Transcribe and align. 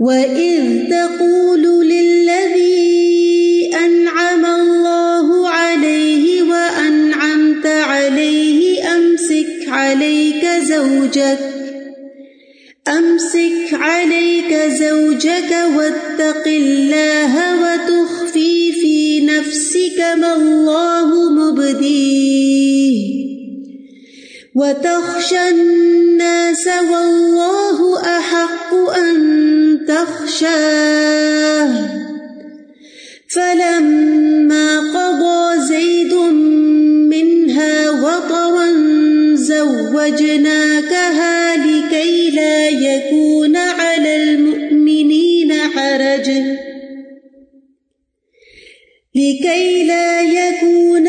وَإِذْ 0.00 0.90
تَقُولُ 0.90 1.88
لِلَّذِي 1.88 3.70
أَنْعَمَ 3.86 4.44
اللَّهُ 4.46 5.48
عَلَيْهِ 5.48 6.42
وَأَنْعَمْتَ 6.42 7.66
عَلَيْهِ 7.66 8.60
أَمْسِكْ 8.96 9.68
عَلَيْكَ 9.68 10.46
زَوْجَكَ 10.62 11.54
أمسك 12.88 13.72
عليك 13.72 14.54
زوجك 14.54 15.50
واتق 15.76 16.46
الله 16.46 17.34
وتخفي 17.62 18.72
في 18.72 19.20
نفسك 19.20 19.98
ما 19.98 20.36
الله 20.36 21.30
مبديه 21.30 23.14
وتخشى 24.54 25.48
الناس 25.48 26.68
والله 26.90 28.00
أحق 28.18 28.74
أن 28.74 29.43
تخشاه. 29.88 31.70
فلما 33.34 34.80
قضى 34.80 35.60
زيد 35.60 36.14
منها 37.10 37.90
وطرا 37.90 38.72
زوجناكها 39.34 40.76
لكي 41.56 42.30
لا 42.30 42.68
يكون 42.68 43.56
على 43.56 44.16
المؤمنين 44.16 45.52
حرج. 45.52 46.30
لكي 49.14 49.84
لا 49.84 50.22
يكون 50.22 51.08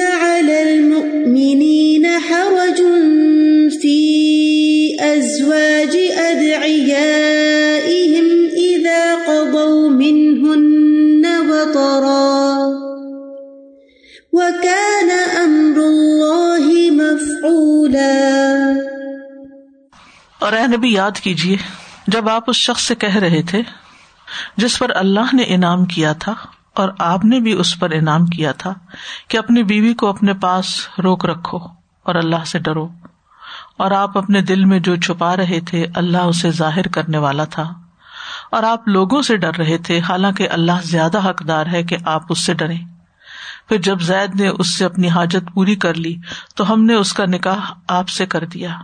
وكان 14.38 15.10
أمر 15.46 15.82
الله 15.82 16.76
مفعولا. 16.92 18.20
اور 20.40 20.54
اے 20.54 20.68
نبی، 20.68 20.94
یاد 20.94 21.12
کیجیے 21.12 21.58
جب 22.08 22.30
آپ 22.30 22.44
اس 22.48 22.56
شخص 22.56 22.84
سے 22.84 22.96
کہہ 22.96 23.16
رہے 23.16 23.42
تھے، 23.42 23.62
جس 24.58 24.80
پر 24.80 24.92
اللہ 24.96 25.36
نے 25.36 25.44
انعام 25.48 25.86
کیا 25.86 26.14
تھا 26.14 26.34
اور 26.74 26.90
آپ 27.00 27.26
نے 27.26 27.40
بھی 27.40 27.54
اس 27.54 27.80
پر 27.80 27.92
انعام 27.92 28.26
کیا 28.26 28.52
تھا 28.52 28.74
کہ 29.28 29.38
اپنی 29.38 29.64
بیوی 29.64 29.94
کو 29.94 30.08
اپنے 30.08 30.34
پاس 30.34 30.66
روک 31.04 31.26
رکھو 31.26 31.58
اور 32.04 32.16
اللہ 32.16 32.44
سے 32.46 32.60
ڈرو۔ 32.60 32.88
اور 33.78 33.92
آپ 33.92 34.18
اپنے 34.18 34.42
دل 34.42 34.66
میں 34.66 34.80
جو 34.80 34.96
چھپا 34.96 35.36
رہے 35.36 35.60
تھے، 35.68 35.88
اللہ 35.96 36.18
اسے 36.18 36.52
ظاہر 36.52 36.88
کرنے 36.88 37.18
والا 37.18 37.44
تھا۔ 37.44 37.74
اور 38.52 38.64
آپ 38.64 38.88
لوگوں 38.88 39.22
سے 39.22 39.38
ڈر 39.38 39.56
رہے 39.58 39.78
تھے، 39.78 40.00
حالانکہ 40.00 40.50
اللہ 40.50 40.82
زیادہ 40.84 41.30
حقدار 41.30 41.66
ہے 41.66 41.84
کہ 41.84 41.98
آپ 42.06 42.24
اس 42.30 42.46
سے 42.46 42.54
ڈرے 42.54 42.95
پھر 43.68 43.78
جب 43.78 44.02
زید 44.02 44.40
نے 44.40 44.48
اس 44.48 44.78
سے 44.78 44.86
اپنی 44.86 45.10
حاجت 45.10 45.54
پوری 45.54 45.76
کر 45.76 45.94
لی 45.94 46.16
تو 46.56 46.74
ہم 46.74 46.84
نے 46.84 46.94
اس 46.94 47.14
کا 47.14 47.24
نکاح 47.28 47.72
آپ 47.88 48.10
سے 48.10 48.26
کر 48.26 48.46
دیا 48.46 48.80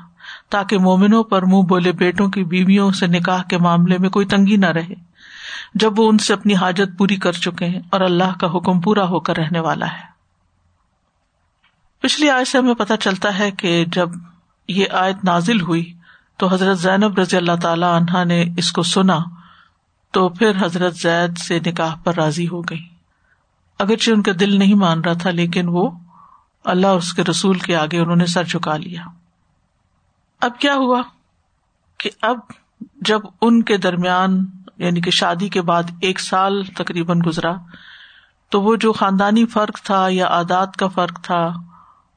تاکہ 0.49 0.77
مومنوں 0.77 1.23
پر 1.23 1.41
منہ 1.41 1.61
بولے 1.61 1.91
بیٹوں 1.91 2.29
کی 2.29 2.43
بیویوں 2.43 2.91
سے 2.91 3.07
نکاح 3.07 3.43
کے 3.43 3.57
معاملے 3.57 3.97
میں 3.97 4.09
کوئی 4.09 4.25
تنگی 4.25 4.57
نہ 4.57 4.65
رہے 4.65 5.11
جب 5.73 5.99
وہ 5.99 6.09
ان 6.09 6.17
سے 6.17 6.33
اپنی 6.33 6.55
حاجت 6.55 6.97
پوری 6.97 7.15
کر 7.15 7.31
چکے 7.31 7.65
ہیں 7.65 7.79
اور 7.89 8.01
اللہ 8.01 8.37
کا 8.39 8.47
حکم 8.47 8.81
پورا 8.81 9.03
ہو 9.03 9.19
کر 9.19 9.37
رہنے 9.37 9.59
والا 9.59 9.85
ہے۔ 9.85 10.11
پچھلی 12.01 12.29
آیت 12.29 12.47
سے 12.47 12.57
ہمیں 12.57 12.73
پتہ 12.73 12.93
چلتا 12.99 13.39
ہے 13.39 13.51
کہ 13.51 13.85
جب 13.85 14.09
یہ 14.67 14.85
آیت 14.91 15.25
نازل 15.25 15.61
ہوئی 15.61 15.93
تو 16.37 16.47
حضرت 16.47 16.79
زینب 16.79 17.19
رضی 17.19 17.37
اللہ 17.37 17.55
تعالی 17.61 17.85
عنہا 17.85 18.23
نے 18.23 18.45
اس 18.57 18.71
کو 18.71 18.83
سنا 18.83 19.19
تو 20.11 20.29
پھر 20.29 20.51
حضرت 20.61 20.95
زید 20.95 21.37
سے 21.37 21.59
نکاح 21.65 21.95
پر 21.95 22.15
راضی 22.15 22.47
ہو 22.47 22.61
گئی 22.61 22.90
اگرچہ 23.81 24.11
ان 24.11 24.21
کا 24.21 24.31
دل 24.39 24.57
نہیں 24.59 24.75
مان 24.75 25.01
رہا 25.01 25.13
تھا، 25.13 25.31
لیکن 25.31 25.67
وہ 25.67 25.89
اللہ 26.63 26.87
اس 26.87 27.13
کے 27.13 27.23
رسول 27.23 27.59
کے 27.59 27.75
آگے 27.75 27.99
انہوں 27.99 28.15
نے 28.15 28.25
سر 28.25 28.43
چکا 28.43 28.77
لیا۔ 28.77 29.03
اب 30.41 30.59
کیا 30.59 30.75
ہوا 30.75 31.01
کہ 31.97 32.09
اب 32.21 32.37
جب 33.01 33.21
ان 33.41 33.63
کے 33.63 33.77
درمیان 33.77 34.45
یعنی 34.77 35.01
کہ 35.01 35.11
شادی 35.11 35.49
کے 35.49 35.61
بعد 35.61 35.83
ایک 36.01 36.19
سال 36.19 36.63
تقریباً 36.63 37.19
گزرا، 37.25 37.51
تو 38.49 38.61
وہ 38.61 38.75
جو 38.75 38.93
خاندانی 38.93 39.45
فرق 39.45 39.81
تھا 39.81 40.05
یا 40.09 40.27
عادات 40.27 40.77
کا 40.77 40.87
فرق 40.87 41.21
تھا، 41.21 41.41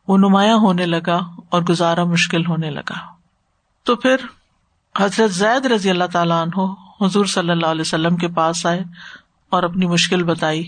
وہ 0.08 0.18
نمایاں 0.18 0.56
ہونے 0.56 0.86
لگا 0.86 1.18
اور 1.48 1.62
گزارا 1.62 2.04
مشکل 2.04 2.46
ہونے 2.46 2.70
لگا۔ 2.70 3.00
تو 3.82 3.96
پھر 3.96 4.16
حضرت 4.94 5.30
زید 5.30 5.66
رضی 5.66 5.90
اللہ 5.90 6.08
تعالیٰ 6.12 6.40
عنہ 6.42 6.64
حضور 7.04 7.24
صلی 7.24 7.50
اللہ 7.50 7.66
علیہ 7.66 7.80
وسلم 7.80 8.16
کے 8.16 8.28
پاس 8.28 8.66
آئے 8.66 8.82
اور 9.50 9.62
اپنی 9.62 9.86
مشکل 9.86 10.22
بتائی۔ 10.22 10.64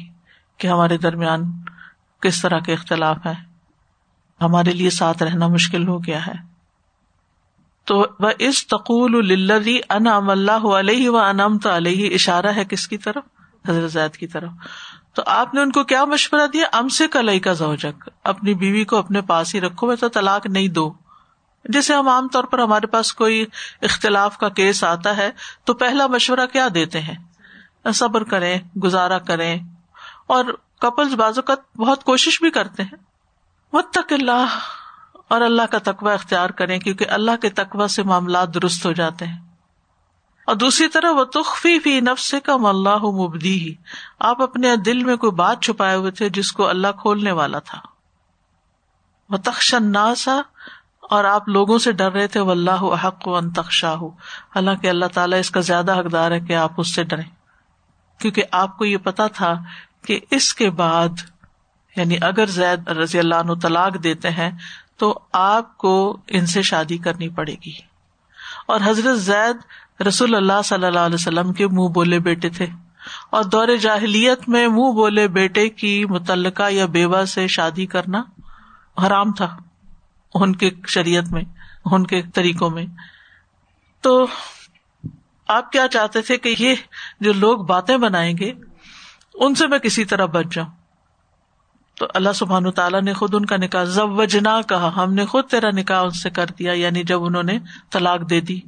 کہ 0.58 0.68
ہمارے 0.68 0.98
درمیان 0.98 1.42
کس 2.20 2.42
طرح 2.42 2.58
کے 2.58 2.72
اختلاف 2.72 3.16
ہے 3.26 3.34
ہمارے 4.40 4.72
لیے 4.72 4.90
ساتھ 4.90 5.22
رہنا 5.22 5.46
مشکل 5.46 5.88
ہو 5.88 6.04
گیا 6.04 6.26
ہے۔ 6.26 6.32
تو 7.84 8.06
وہ 8.20 8.30
اس 8.38 8.66
تقول 8.66 9.50
انعام 9.90 10.30
اللہ 10.30 10.66
علیہ 10.66 11.08
و 11.08 11.16
انعام 11.16 11.58
تو 11.58 11.76
علیہ 11.76 12.14
اشارہ 12.14 12.46
ہے 12.46 12.64
کس 12.64 12.88
کی 12.88 12.98
طرف؟ 12.98 13.22
حضرت 13.68 13.90
زید 13.90 14.16
کی 14.16 14.26
طرف۔ 14.26 14.50
تو 15.14 15.22
آپ 15.26 15.54
نے 15.54 15.60
ان 15.60 15.72
کو 15.72 15.84
کیا 15.84 16.04
مشورہ 16.04 16.46
دیا؟ 16.46 16.66
ام 16.72 16.88
سے 16.88 17.08
کلئی 17.08 17.40
کا 17.40 17.52
زوجک، 17.52 18.08
اپنی 18.24 18.54
بیوی 18.54 18.84
کو 18.84 18.96
اپنے 18.96 19.20
پاس 19.20 19.54
ہی 19.54 19.60
رکھو، 19.60 19.86
میں 19.86 19.96
تو 19.96 20.08
طلاق 20.08 20.46
نہیں 20.46 20.68
دو 20.68 20.92
جیسے 21.64 21.94
ہم 21.94 22.08
عام 22.08 22.28
طور 22.28 22.44
پر 22.44 22.58
ہمارے 22.58 22.86
پاس 22.86 23.12
کوئی 23.12 23.46
اختلاف 23.82 24.38
کا 24.38 24.48
کیس 24.48 24.84
آتا 24.84 25.16
ہے، 25.16 25.30
تو 25.64 25.74
پہلا 25.74 26.06
مشورہ 26.06 26.46
کیا 26.52 26.68
دیتے 26.74 27.00
ہیں؟ 27.00 27.16
صبر 27.94 28.24
کریں، 28.24 28.58
گزارا 28.78 29.18
کریں 29.18 29.58
اور 30.26 30.44
کپلز 30.80 31.14
بازو 31.14 31.42
کا 31.42 31.54
بہت 31.76 32.04
کوشش 32.04 32.42
بھی 32.42 32.50
کرتے 32.50 32.82
ہیں۔ 32.82 32.96
وہ 33.72 33.80
تک 33.80 34.12
اللہ۔ 34.12 34.46
اور 35.28 35.40
اللہ 35.40 35.62
کا 35.70 35.78
تقوی 35.84 36.12
اختیار 36.12 36.50
کریں 36.50 36.78
کیونکہ 36.78 37.06
اللہ 37.08 37.30
کے 37.42 37.50
تقوی 37.50 37.88
سے 37.88 38.02
معاملات 38.02 38.54
درست 38.54 38.86
ہو 38.86 38.92
جاتے 38.92 39.26
ہیں۔ 39.26 39.46
اور 40.46 40.56
دوسری 40.56 40.88
طرح 40.88 41.10
وہ 41.10 41.24
تخفی 41.24 41.78
فی 41.78 42.00
نفس 42.00 42.34
کا 42.44 42.56
ملا 42.56 42.96
مبدی 42.96 43.60
ہی 43.60 43.74
آپ 44.18 44.42
اپنے 44.42 44.76
دل 44.76 45.04
میں 45.04 45.16
کوئی 45.16 45.32
بات 45.32 45.62
چھپائے 45.62 45.96
ہوئے 45.96 46.10
تھے 46.10 46.28
جس 46.28 46.52
کو 46.52 46.68
اللہ 46.68 46.88
کھولنے 47.00 47.32
والا 47.32 47.58
تھا۔ 47.58 47.78
وہ 49.30 49.36
تخشن 49.36 49.92
ناسا 49.92 50.40
اور 51.02 51.24
آپ 51.24 51.48
لوگوں 51.48 51.78
سے 51.78 51.92
ڈر 51.92 52.12
رہے 52.12 52.26
تھے۔ 52.26 52.40
وہ 52.40 52.50
اللہ 52.50 53.04
حق 53.04 53.28
و 53.28 53.36
انتخشا 53.36 53.94
ہو 53.94 54.08
حالانکہ 54.54 54.88
اللہ 54.88 55.06
تعالیٰ 55.06 55.38
اس 55.38 55.50
کا 55.50 55.60
زیادہ 55.60 56.00
حقدار 56.00 56.30
ہے 56.30 56.40
کہ 56.40 56.56
آپ 56.56 56.72
اس 56.76 56.94
سے 56.94 57.04
ڈرے 57.04 57.22
کیونکہ 58.18 58.42
آپ 58.52 58.78
کو 58.78 58.84
یہ 58.84 58.96
پتا 58.96 59.26
تھا 59.26 59.54
کہ 60.06 60.20
اس 60.30 60.54
کے 60.54 60.70
بعد 60.70 61.08
یعنی 61.96 62.16
اگر 62.20 62.46
زید 62.46 62.88
رضی 62.88 63.18
اللہ 63.18 63.34
عنہ 63.34 63.52
طلاق 63.62 64.04
دیتے 64.04 64.30
ہیں، 64.30 64.50
تو 64.96 65.18
آپ 65.32 65.78
کو 65.78 66.16
ان 66.26 66.46
سے 66.46 66.62
شادی 66.62 66.98
کرنی 66.98 67.28
پڑے 67.28 67.54
گی۔ 67.66 67.72
اور 68.66 68.80
حضرت 68.84 69.20
زید 69.20 69.56
رسول 70.06 70.34
اللہ 70.34 70.62
صلی 70.64 70.86
اللہ 70.86 70.98
علیہ 70.98 71.14
وسلم 71.14 71.52
کے 71.52 71.66
منہ 71.66 71.88
بولے 71.88 72.18
بیٹے 72.18 72.48
تھے۔ 72.48 72.66
اور 73.30 73.44
دور 73.44 73.68
جاہلیت 73.80 74.48
میں 74.48 74.68
منہ 74.68 74.92
بولے 74.92 75.28
بیٹے 75.28 75.68
کی 75.68 76.04
متعلقہ 76.04 76.70
یا 76.70 76.86
بیوہ 76.86 77.24
سے 77.24 77.46
شادی 77.46 77.86
کرنا 77.86 78.22
حرام 79.06 79.32
تھا۔ 79.32 79.56
ان 80.34 80.56
کے 80.56 80.70
شریعت 80.86 81.32
میں، 81.32 81.42
ان 81.84 82.06
کے 82.06 82.22
طریقوں 82.22 82.70
میں۔ 82.70 82.86
تو 84.00 84.26
آپ 85.48 85.72
کیا 85.72 85.88
چاہتے 85.88 86.20
تھے 86.22 86.38
کہ 86.38 86.54
یہ 86.58 86.74
جو 87.20 87.32
لوگ 87.32 87.58
باتیں 87.58 87.96
بنائیں 87.96 88.38
گے 88.38 88.52
ان 89.36 89.54
سے 89.54 89.66
میں 89.66 89.78
کسی 89.78 90.04
طرح 90.04 90.24
بچ 90.24 90.44
جاؤں۔ 90.52 90.68
تو 91.94 92.06
اللہ 92.14 92.32
سبحان 92.34 92.70
تعالیٰ 92.70 93.02
نے 93.02 93.12
خود 93.12 93.34
ان 93.34 93.46
کا 93.46 93.56
نکاح 93.56 93.84
زوجنا 93.84 94.60
کہا۔ 94.62 94.90
ہم 94.96 95.14
نے 95.14 95.26
خود 95.26 95.44
تیرا 95.44 95.70
نکاح 95.70 96.02
ان 96.02 96.10
سے 96.10 96.30
کر 96.30 96.46
دیا 96.58 96.72
یعنی 96.72 97.02
جب 97.02 97.24
انہوں 97.24 97.42
نے 97.42 97.58
طلاق 97.90 98.30
دے 98.30 98.40
دی۔ 98.40 98.60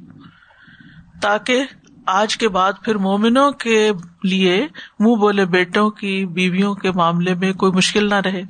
تاکہ 1.21 1.65
آج 2.05 2.37
کے 2.37 2.49
بعد 2.49 2.73
پھر 2.83 2.95
مومنوں 2.95 3.51
کے 3.51 3.91
لیے 4.23 4.67
منہ 4.99 5.15
بولے 5.15 5.45
بیٹوں 5.45 5.89
کی، 5.89 6.25
بیویوں 6.25 6.75
کے 6.75 6.91
معاملے 6.91 7.33
میں 7.33 7.53
کوئی 7.53 7.71
مشکل 7.71 8.09
نہ 8.09 8.15
رہے۔ 8.15 8.41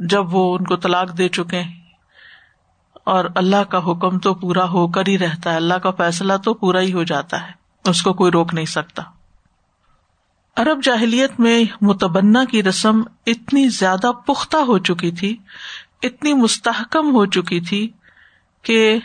جب 0.00 0.34
وہ 0.34 0.56
ان 0.56 0.64
کو 0.64 0.76
طلاق 0.76 1.18
دے 1.18 1.28
چکے 1.28 1.62
اور 3.04 3.24
اللہ 3.34 3.64
کا 3.64 3.78
حکم 3.78 4.18
تو 4.18 4.34
پورا 4.34 4.68
ہو 4.68 4.88
کر 4.88 5.06
ہی 5.06 5.18
رہتا 5.18 5.50
ہے۔ 5.50 5.56
اللہ 5.56 5.74
کا 5.74 5.90
فیصلہ 5.90 6.32
تو 6.44 6.54
پورا 6.54 6.80
ہی 6.80 6.92
ہو 6.92 7.02
جاتا 7.02 7.46
ہے۔ 7.46 7.52
اس 7.84 8.02
کو 8.02 8.12
کوئی 8.12 8.32
روک 8.32 8.54
نہیں 8.54 8.64
سکتا۔ 8.64 9.02
ارب 10.56 10.82
جاہلیت 10.82 11.40
میں 11.40 11.64
متبنا 11.80 12.44
کی 12.44 12.62
رسم 12.62 13.02
اتنی 13.26 13.68
زیادہ 13.68 14.12
پختہ 14.12 14.56
ہو 14.56 14.78
چکی 14.78 15.10
تھی، 15.10 15.36
اتنی 16.02 16.34
مستحکم 16.34 17.14
ہو 17.14 17.26
چکی 17.26 17.60
تھی 17.60 17.88
کہ 18.62 18.98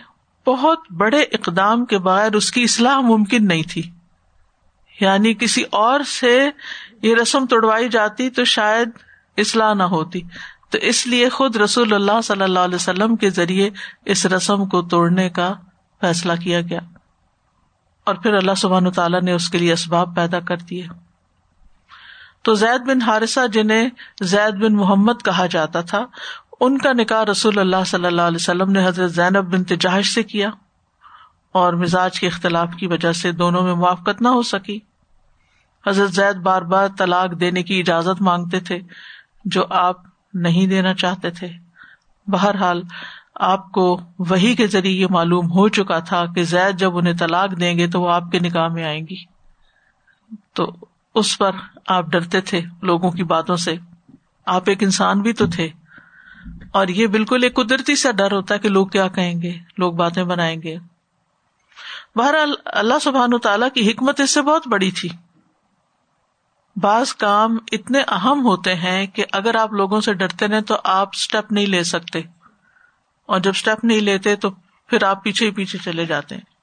بہت 0.47 0.79
بڑے 0.91 1.21
اقدام 1.21 1.85
کے 1.85 1.97
بغیر 1.97 2.33
اس 2.33 2.51
کی 2.51 2.63
اصلاح 2.63 2.99
ممکن 2.99 3.47
نہیں 3.47 3.63
تھی۔ 3.63 3.91
یعنی 5.01 5.33
کسی 5.33 5.63
اور 5.71 5.99
سے 6.03 6.49
یہ 7.01 7.15
رسم 7.15 7.45
توڑوائی 7.45 7.89
جاتی 7.89 8.29
تو 8.29 8.43
شاید 8.43 8.89
اصلاح 9.37 9.73
نہ 9.73 9.83
ہوتی۔ 9.83 10.21
تو 10.69 10.77
اس 10.77 11.07
لیے 11.07 11.29
خود 11.29 11.55
رسول 11.55 11.93
اللہ 11.93 12.21
صلی 12.23 12.43
اللہ 12.43 12.59
علیہ 12.59 12.75
وسلم 12.75 13.15
کے 13.15 13.29
ذریعے 13.29 13.69
اس 14.05 14.25
رسم 14.25 14.65
کو 14.65 14.81
توڑنے 14.81 15.29
کا 15.29 15.53
فیصلہ 16.01 16.33
کیا 16.43 16.61
گیا۔ 16.61 16.79
اور 18.03 18.15
پھر 18.15 18.33
اللہ 18.33 18.55
سبحان 18.57 18.91
تعالیٰ 18.91 19.21
نے 19.21 19.31
اس 19.31 19.49
کے 19.49 19.57
لیے 19.57 19.73
اسباب 19.73 20.15
پیدا 20.15 20.39
کر 20.39 20.57
دیے۔ 20.57 20.87
تو 22.45 22.53
زید 22.53 22.87
بن 22.87 23.01
حارثہ 23.01 23.47
جنہیں 23.47 23.89
زید 24.21 24.53
بن 24.53 24.75
محمد 24.75 25.13
کہا 25.25 25.45
جاتا 25.45 25.81
تھا، 25.81 26.05
ان 26.59 26.77
کا 26.77 26.93
نکاح 26.93 27.25
رسول 27.25 27.59
اللہ 27.59 27.83
صلی 27.85 28.05
اللہ 28.05 28.21
علیہ 28.21 28.35
وسلم 28.35 28.71
نے 28.71 28.87
حضرت 28.87 29.11
زینب 29.11 29.53
بن 29.53 29.63
تجاہش 29.63 30.13
سے 30.13 30.23
کیا 30.23 30.49
اور 31.51 31.73
مزاج 31.73 32.19
کے 32.19 32.27
اختلاف 32.27 32.75
کی 32.77 32.87
وجہ 32.87 33.11
سے 33.11 33.31
دونوں 33.31 33.61
میں 33.61 33.73
موافقت 33.73 34.21
نہ 34.21 34.27
ہو 34.27 34.41
سکی۔ 34.41 34.79
حضرت 35.87 36.11
زید 36.11 36.35
بار 36.35 36.61
بار 36.61 36.87
طلاق 36.97 37.39
دینے 37.39 37.63
کی 37.63 37.79
اجازت 37.79 38.21
مانگتے 38.21 38.59
تھے، 38.59 38.79
جو 39.45 39.65
آپ 39.69 39.95
نہیں 40.33 40.67
دینا 40.67 40.93
چاہتے 40.93 41.29
تھے۔ 41.29 41.47
بہرحال، 42.27 42.83
آپ 43.35 43.71
کو 43.71 44.01
وہی 44.19 44.55
کے 44.55 44.67
ذریعے 44.67 45.01
یہ 45.01 45.07
معلوم 45.09 45.51
ہو 45.51 45.69
چکا 45.69 45.99
تھا 45.99 46.25
کہ 46.25 46.43
زید 46.43 46.79
جب 46.79 46.97
انہیں 46.97 47.13
طلاق 47.19 47.59
دیں 47.59 47.77
گے 47.77 47.87
تو 47.87 48.01
وہ 48.01 48.11
آپ 48.11 48.31
کے 48.31 48.39
نکاح 48.39 48.67
میں 48.67 48.83
آئیں 48.83 49.07
گی۔ 49.09 49.23
تو 50.53 50.75
اس 51.15 51.37
پر 51.37 51.51
آپ 51.87 52.05
ڈرتے 52.05 52.41
تھے 52.41 52.61
لوگوں 52.81 53.11
کی 53.11 53.23
باتوں 53.23 53.55
سے۔ 53.55 53.75
آپ 54.45 54.63
ایک 54.65 54.83
انسان 54.83 55.21
بھی 55.21 55.33
تو 55.33 55.47
تھے۔ 55.47 55.69
اور 56.71 56.87
یہ 56.87 57.07
بالکل 57.07 57.43
ایک 57.43 57.55
قدرتی 57.55 57.95
سا 57.95 58.11
ڈر 58.11 58.31
ہوتا 58.31 58.53
ہے 58.53 58.59
کہ 58.59 58.69
لوگ 58.69 58.87
کیا 58.87 59.07
کہیں 59.07 59.41
گے، 59.41 59.57
لوگ 59.77 59.93
باتیں 59.93 60.23
بنائیں 60.23 60.61
گے۔ 60.61 60.77
بہرحال 62.15 62.53
اللہ 62.65 62.93
سبحان 63.01 63.39
تعالیٰ 63.39 63.67
کی 63.73 63.91
حکمت 63.91 64.19
اس 64.19 64.31
سے 64.31 64.41
بہت 64.41 64.67
بڑی 64.67 64.91
تھی۔ 64.91 65.09
بعض 66.75 67.13
کام 67.13 67.57
اتنے 67.71 67.99
اہم 68.07 68.45
ہوتے 68.45 68.75
ہیں 68.75 69.07
کہ 69.07 69.25
اگر 69.31 69.55
آپ 69.55 69.73
لوگوں 69.73 70.01
سے 70.01 70.13
ڈرتے 70.13 70.47
رہے 70.47 70.61
تو 70.61 70.75
آپ 70.83 71.09
اسٹیپ 71.13 71.51
نہیں 71.51 71.65
لے 71.65 71.83
سکتے۔ 71.83 72.19
اور 73.25 73.39
جب 73.39 73.49
اسٹیپ 73.49 73.85
نہیں 73.85 73.99
لیتے 73.99 74.35
تو 74.35 74.49
پھر 74.87 75.03
آپ 75.03 75.23
پیچھے 75.23 75.45
ہی 75.45 75.51
پیچھے 75.51 75.79
چلے 75.79 76.05
جاتے 76.05 76.35
ہیں۔ 76.35 76.54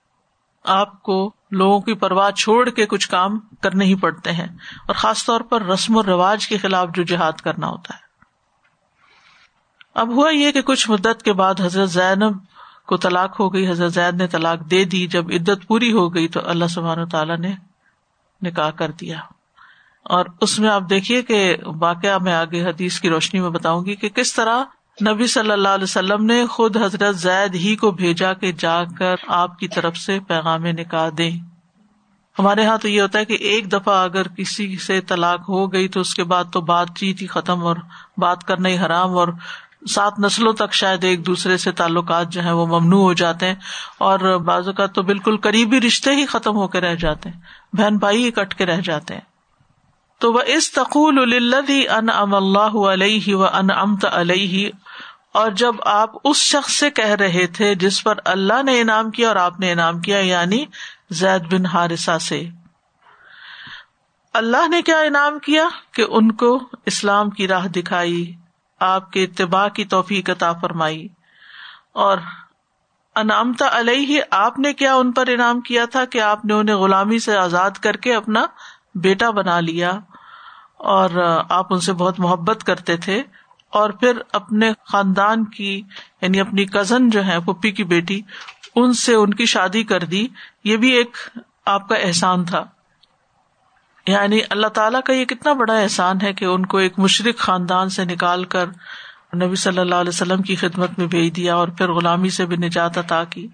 آپ 0.65 1.03
کو 1.03 1.33
لوگوں 1.51 1.81
کی 1.81 1.95
پرواہ 1.95 2.31
چھوڑ 2.31 2.71
کے 2.71 2.87
کچھ 2.87 3.09
کام 3.09 3.39
کرنے 3.61 3.85
ہی 3.85 3.95
پڑتے 3.95 4.33
ہیں 4.33 4.49
اور 4.87 4.95
خاص 4.95 5.25
طور 5.25 5.41
پر 5.41 5.63
رسم 5.63 5.97
و 5.97 6.03
رواج 6.03 6.49
کے 6.49 6.59
خلاف 6.59 6.89
جو 6.95 7.03
جہاد 7.03 7.33
کرنا 7.33 7.69
ہوتا 7.69 7.97
ہے۔ 7.97 8.03
اب 9.95 10.09
ہوا 10.09 10.31
یہ 10.31 10.53
کہ 10.53 10.63
کچھ 10.63 10.91
مدت 10.91 11.23
کے 11.23 11.33
بعد 11.33 11.61
حضرت 11.61 11.91
زینب 11.91 12.37
کو 12.87 12.97
طلاق 12.97 13.41
ہو 13.41 13.55
گئی، 13.55 13.71
حضرت 13.71 13.93
زید 13.93 14.15
نے 14.15 14.27
طلاق 14.27 14.71
دے 14.71 14.85
دی۔ 14.85 15.07
جب 15.07 15.25
عدت 15.29 15.67
پوری 15.67 15.93
ہو 15.93 16.15
گئی 16.15 16.29
تو 16.29 16.41
اللہ 16.45 16.65
سبحان 16.65 17.09
تعالیٰ 17.09 17.39
نے 17.39 17.55
نکاح 18.43 18.71
کر 18.71 18.91
دیا۔ 18.91 19.21
اور 20.03 20.27
اس 20.41 20.59
میں 20.59 20.71
آپ 20.71 20.83
دیکھیے 20.91 21.23
کہ 21.23 21.57
واقعہ 21.65 22.19
میں 22.19 22.35
آگے 22.35 22.65
حدیث 22.65 23.01
کی 23.01 23.09
روشنی 23.09 23.41
میں 23.41 23.51
بتاؤں 23.51 23.85
گی 23.85 23.95
کہ 23.95 24.09
کس 24.09 24.35
طرح 24.35 24.65
نبی 25.01 25.27
صلی 25.27 25.51
اللہ 25.51 25.69
علیہ 25.69 25.85
وسلم 25.85 26.25
نے 26.25 26.47
خود 26.47 26.77
حضرت 26.77 27.17
زید 27.17 27.55
ہی 27.55 27.77
کو 27.77 27.91
بھیجا 27.91 28.33
کہ 28.33 28.53
جا 28.53 28.85
کر 28.99 29.15
آپ 29.27 29.59
کی 29.59 29.69
طرف 29.69 29.97
سے 29.97 30.19
پیغام 30.21 30.67
نکاح 30.67 31.09
دے 31.19 31.31
ہمارے 32.39 32.63
یہاں 32.63 32.77
تو 32.79 32.89
یہ 32.89 33.01
ہوتا 33.03 33.19
ہے 33.19 33.25
کہ 33.25 33.37
ایک 33.41 33.73
دفعہ 33.73 34.03
اگر 34.05 34.29
کسی 34.29 34.77
سے 34.77 35.01
طلاق 35.01 35.49
ہو 35.49 35.73
گئی 35.73 35.89
تو 35.89 36.01
اس 36.01 36.15
کے 36.15 36.25
بعد 36.25 36.45
تو 36.53 36.61
بات 36.61 36.89
چیت 36.97 37.23
ہی 37.23 37.27
ختم 37.27 37.65
اور 37.65 37.77
بات 38.19 38.45
کرنا 38.45 38.69
ہی 38.69 38.79
حرام 38.79 39.19
اور 39.19 39.29
سات 39.91 40.19
نسلوں 40.19 40.53
تک 40.53 40.75
شاید 40.75 41.05
ایک 41.05 41.27
دوسرے 41.27 41.57
سے 41.57 41.73
تعلقات 41.73 42.29
جو 42.29 42.41
ہیں 42.41 42.53
وہ 42.53 42.67
ممنوع 42.67 43.03
ہو 43.03 43.13
جاتے 43.13 43.47
ہیں 43.47 43.55
اور 43.99 44.39
بعض 44.39 44.67
اوقات 44.67 44.95
تو 44.95 45.03
بالکل 45.03 45.37
قریبی 45.37 45.81
رشتے 45.81 46.11
ہی 46.11 46.27
ختم 46.27 46.57
ہو 46.57 46.69
کے 46.69 46.81
رہ 46.81 46.95
جاتے 46.95 47.29
ہیں، 47.29 47.41
بہن 47.77 47.97
بھائی 47.97 48.25
ہی 48.25 48.31
کٹ 48.31 48.55
کے 48.55 48.67
رہ 48.67 48.81
جاتے 48.81 49.15
ہیں۔ 49.15 49.32
تو 50.23 50.33
وہ 50.33 50.41
اس 50.47 50.73
تقول 50.73 51.45
ان 51.91 52.09
ام 52.11 52.35
اللہ 52.35 52.93
علیہ 52.93 53.35
و 53.35 53.45
ان 53.45 53.71
امت 53.71 54.05
علیہ 54.13 54.71
اور 55.33 55.51
جب 55.51 55.75
آپ 55.81 56.11
اس 56.25 56.37
شخص 56.37 56.73
سے 56.73 56.91
کہہ 56.91 57.07
رہے 57.07 57.47
تھے 57.47 57.75
جس 57.75 58.05
پر 58.05 58.15
اللہ 58.25 58.63
نے 58.63 58.81
انعام 58.81 59.11
کیا 59.11 59.29
اور 59.29 59.37
آپ 59.37 59.61
نے 59.61 59.73
انعام 59.73 60.01
کیا 60.01 60.19
یعنی 60.19 60.65
زید 61.11 61.53
بن 61.53 61.67
ہارسا 61.67 62.19
سے۔ 62.19 62.49
اللہ 64.33 64.69
نے 64.69 64.83
کیا 64.83 64.99
انعام 64.99 65.39
کیا؟ 65.39 65.69
کہ 65.93 66.05
ان 66.09 66.33
کو 66.33 66.69
اسلام 66.87 67.31
کی 67.31 67.49
راہ 67.49 67.67
دکھائی، 67.67 68.35
آپ 68.81 69.11
کے 69.11 69.25
اتباع 69.25 69.69
کی 69.69 69.85
توفیق 69.85 70.31
عطا 70.31 70.53
فرمائی۔ 70.53 71.09
اور 71.93 72.19
انعامتا 73.17 73.79
علیہ، 73.79 74.23
آپ 74.31 74.59
نے 74.59 74.73
کیا 74.73 74.95
ان 74.95 75.13
پر 75.13 75.27
انعام 75.27 75.61
کیا 75.61 75.85
تھا 75.85 76.05
کہ 76.05 76.21
آپ 76.21 76.45
نے 76.45 76.55
انہیں 76.55 76.77
غلامی 76.77 77.19
سے 77.19 77.37
آزاد 77.37 77.71
کر 77.71 77.97
کے 77.97 78.15
اپنا 78.15 78.47
بیٹا 78.95 79.31
بنا 79.31 79.61
لیا؟ 79.61 79.93
اور 80.83 81.11
آپ 81.49 81.67
ان 81.71 81.81
سے 81.81 81.93
بہت 81.93 82.21
محبت 82.21 82.65
کرتے 82.65 82.97
تھے 82.97 83.23
اور 83.71 83.91
پھر 83.91 84.19
اپنے 84.33 84.73
خاندان 84.85 85.45
کی 85.45 85.83
یعنی 86.21 86.41
اپنی 86.41 86.65
کزن 86.65 87.11
جو 87.11 87.25
ہے 87.25 87.41
پپی 87.41 87.71
کی 87.71 87.85
بیٹی، 87.85 88.21
ان 88.75 88.93
سے 88.93 89.15
ان 89.15 89.35
کی 89.35 89.47
شادی 89.47 89.83
کر 89.83 90.05
دی۔ 90.05 90.29
یہ 90.65 90.77
بھی 90.77 90.91
ایک 90.91 91.17
آپ 91.67 91.89
کا 91.89 91.95
احسان 91.95 92.45
تھا۔ 92.45 92.65
یعنی 94.07 94.41
اللہ 94.51 94.67
تعالیٰ 94.67 95.01
کا 95.03 95.13
یہ 95.13 95.25
کتنا 95.25 95.53
بڑا 95.53 95.75
احسان 95.75 96.17
ہے 96.23 96.33
کہ 96.33 96.45
ان 96.45 96.67
کو 96.67 96.79
ایک 96.79 96.99
مشرق 96.99 97.39
خاندان 97.39 97.89
سے 97.89 98.05
نکال 98.05 98.45
کر 98.45 98.67
نبی 99.35 99.55
صلی 99.55 99.79
اللہ 99.79 99.95
علیہ 99.95 100.09
وسلم 100.09 100.43
کی 100.43 100.57
خدمت 100.57 100.99
میں 100.99 101.07
بھیج 101.07 101.37
دیا 101.37 101.55
اور 101.55 101.69
پھر 101.69 101.93
غلامی 101.93 102.31
سے 102.31 102.47
بھی 102.47 102.57
نجات 102.57 102.99
عطا 102.99 103.25
کی۔ 103.25 103.49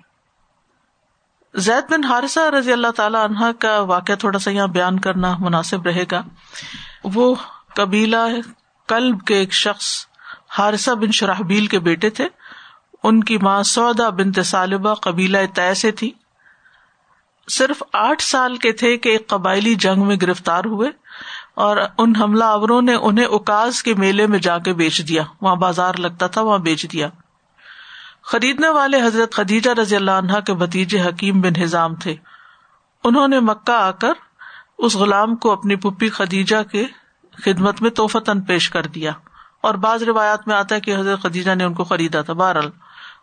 زید 1.54 1.92
بن 1.92 2.04
حارثہ 2.04 2.40
رضی 2.58 2.72
اللہ 2.72 2.90
تعالی 2.96 3.18
عنہ 3.24 3.50
کا 3.58 3.80
واقعہ 3.80 4.14
تھوڑا 4.14 4.38
سا 4.38 4.50
یہاں 4.50 4.66
بیان 4.66 5.00
کرنا 5.00 5.36
مناسب 5.38 5.82
رہے 5.86 6.04
گا۔ 6.10 6.22
وہ 7.04 7.34
قبیلہ 7.74 8.16
کلب 8.88 9.24
کے 9.24 9.34
ایک 9.34 9.52
شخص 9.52 10.06
حارثہ 10.58 10.90
بن 10.90 11.10
شرحبیل 11.10 11.66
کے 11.66 11.78
بیٹے 11.78 12.10
تھے۔ 12.10 12.28
ان 13.02 13.24
کی 13.24 13.38
ماں 13.38 13.62
سودا 13.62 14.08
بن 14.08 14.32
طالبہ 14.32 14.94
قبیلہ 14.94 15.38
طے 15.54 15.74
سے 15.74 15.90
تھی۔ 15.92 16.10
صرف 17.50 17.82
آٹھ 17.92 18.22
سال 18.22 18.56
کے 18.56 18.72
تھے 18.72 18.96
کہ 18.96 19.08
ایک 19.08 19.28
قبائلی 19.28 19.74
جنگ 19.74 20.06
میں 20.06 20.16
گرفتار 20.22 20.64
ہوئے 20.64 20.90
اور 21.54 21.76
ان 21.98 22.16
حملہ 22.16 22.44
آوروں 22.44 22.82
نے 22.82 22.94
انہیں 22.94 23.24
اکاس 23.24 23.82
کے 23.82 23.94
میلے 23.94 24.26
میں 24.26 24.38
جا 24.38 24.58
کے 24.58 24.72
بیچ 24.72 25.08
دیا۔ 25.08 25.22
وہاں 25.40 25.56
بازار 25.56 25.94
لگتا 25.94 26.26
تھا، 26.26 26.40
وہاں 26.40 26.58
بیچ 26.58 26.92
دیا۔ 26.92 27.08
خریدنے 28.22 28.68
والے 28.68 29.02
حضرت 29.02 29.34
خدیجہ 29.34 29.70
رضی 29.70 29.96
اللہ 29.96 30.10
عنہ 30.10 30.40
کے 30.46 30.54
بتیجے 30.54 31.00
حکیم 31.00 31.40
بن 31.40 31.62
ہزام 31.62 31.94
تھے۔ 31.94 32.14
انہوں 33.04 33.28
نے 33.28 33.40
مکہ 33.40 33.72
آ 33.72 33.90
کر 33.90 34.12
اس 34.78 34.96
غلام 34.96 35.36
کو 35.36 35.52
اپنی 35.52 35.76
پپی 35.76 36.08
خدیجہ 36.08 36.62
کے 36.62 36.86
خدمت 37.44 37.82
میں 37.82 37.90
توفتن 37.90 38.40
پیش 38.40 38.70
کر 38.70 38.82
دیا 38.82 39.12
اور 39.60 39.74
بعض 39.74 40.02
روایات 40.02 40.48
میں 40.48 40.56
آتا 40.56 40.74
ہے 40.74 40.80
کہ 40.80 40.96
حضرت 40.96 41.22
خدیجہ 41.22 41.54
نے 41.54 41.64
ان 41.64 41.74
کو 41.74 41.84
خریدا 41.84 42.22
تھا 42.22 42.32
بہرحال 42.32 42.70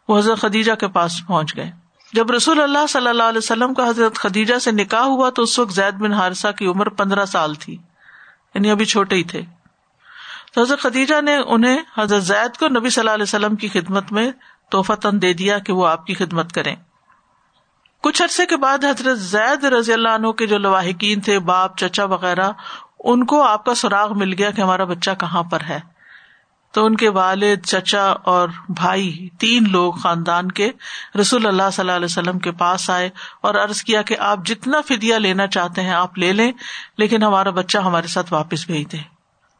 وہ 0.07 0.17
حضرت 0.17 0.39
خدیجہ 0.39 0.71
کے 0.73 0.87
پاس 0.87 1.21
پہنچ 1.27 1.55
گئے۔ 1.55 1.71
جب 2.13 2.31
رسول 2.31 2.61
اللہ 2.61 2.87
صلی 2.89 3.07
اللہ 3.07 3.23
علیہ 3.23 3.37
وسلم 3.37 3.73
کا 3.73 3.89
حضرت 3.89 4.15
خدیجہ 4.15 4.55
سے 4.55 4.71
نکاح 4.71 5.03
ہوا 5.03 5.29
تو 5.29 5.41
اس 5.41 5.59
وقت 5.59 5.73
زید 5.73 5.93
بن 5.93 6.13
حارثہ 6.13 6.47
کی 6.57 6.65
عمر 6.65 6.89
پندرہ 6.89 7.25
سال 7.25 7.53
تھی 7.53 7.73
یعنی 8.53 8.71
ابھی 8.71 8.85
چھوٹے 8.85 9.15
ہی 9.15 9.23
تھے۔ 9.23 9.41
تو 10.53 10.61
حضرت 10.61 10.79
خدیجہ 10.79 11.21
نے 11.21 11.35
انہیں 11.35 11.77
حضرت 11.97 12.23
زید 12.23 12.57
کو 12.57 12.67
نبی 12.67 12.89
صلی 12.89 13.01
اللہ 13.01 13.11
علیہ 13.11 13.23
وسلم 13.23 13.55
کی 13.55 13.67
خدمت 13.67 14.11
میں 14.11 14.31
تن 14.71 15.21
دے 15.21 15.33
دیا 15.33 15.59
کہ 15.59 15.73
وہ 15.73 15.87
آپ 15.87 16.05
کی 16.05 16.13
خدمت 16.13 16.51
کریں۔ 16.51 16.75
کچھ 18.05 18.21
عرصے 18.21 18.45
کے 18.45 18.57
بعد 18.57 18.85
حضرت 18.85 19.19
زید 19.19 19.63
رضی 19.63 19.93
اللہ 19.93 20.09
عنہ 20.09 20.27
کے 20.27 20.47
جو 20.47 20.57
لواحقین 20.57 21.21
تھے، 21.21 21.39
باپ، 21.39 21.77
چچا 21.77 22.05
وغیرہ، 22.05 22.51
ان 22.99 23.25
کو 23.25 23.43
آپ 23.43 23.65
کا 23.65 23.75
سراغ 23.75 24.17
مل 24.17 24.33
گیا 24.37 24.51
کہ 24.51 24.61
ہمارا 24.61 24.83
بچہ 24.83 25.11
کہاں 25.19 25.43
پر 25.43 25.59
ہے۔ 25.69 25.79
تو 26.71 26.85
ان 26.85 26.95
کے 26.95 27.09
والد، 27.09 27.65
چچا 27.65 28.03
اور 28.03 28.49
بھائی، 28.69 29.29
تین 29.39 29.71
لوگ 29.71 29.93
خاندان 29.93 30.51
کے 30.51 30.71
رسول 31.21 31.45
اللہ 31.45 31.69
صلی 31.73 31.81
اللہ 31.83 31.91
علیہ 31.91 32.05
وسلم 32.05 32.39
کے 32.39 32.51
پاس 32.51 32.89
آئے 32.89 33.09
اور 33.41 33.55
ارض 33.55 33.83
کیا 33.83 34.01
کہ 34.01 34.15
آپ 34.19 34.39
جتنا 34.45 34.81
فدیا 34.81 35.17
لینا 35.17 35.47
چاہتے 35.47 35.81
ہیں 35.81 35.93
آپ 35.93 36.17
لے 36.17 36.33
لیں، 36.33 36.51
لیکن 36.97 37.23
ہمارا 37.23 37.49
بچہ 37.49 37.77
ہمارے 37.77 38.07
ساتھ 38.07 38.33
واپس 38.33 38.65
بھیج 38.65 38.91
دیں۔ 38.91 39.03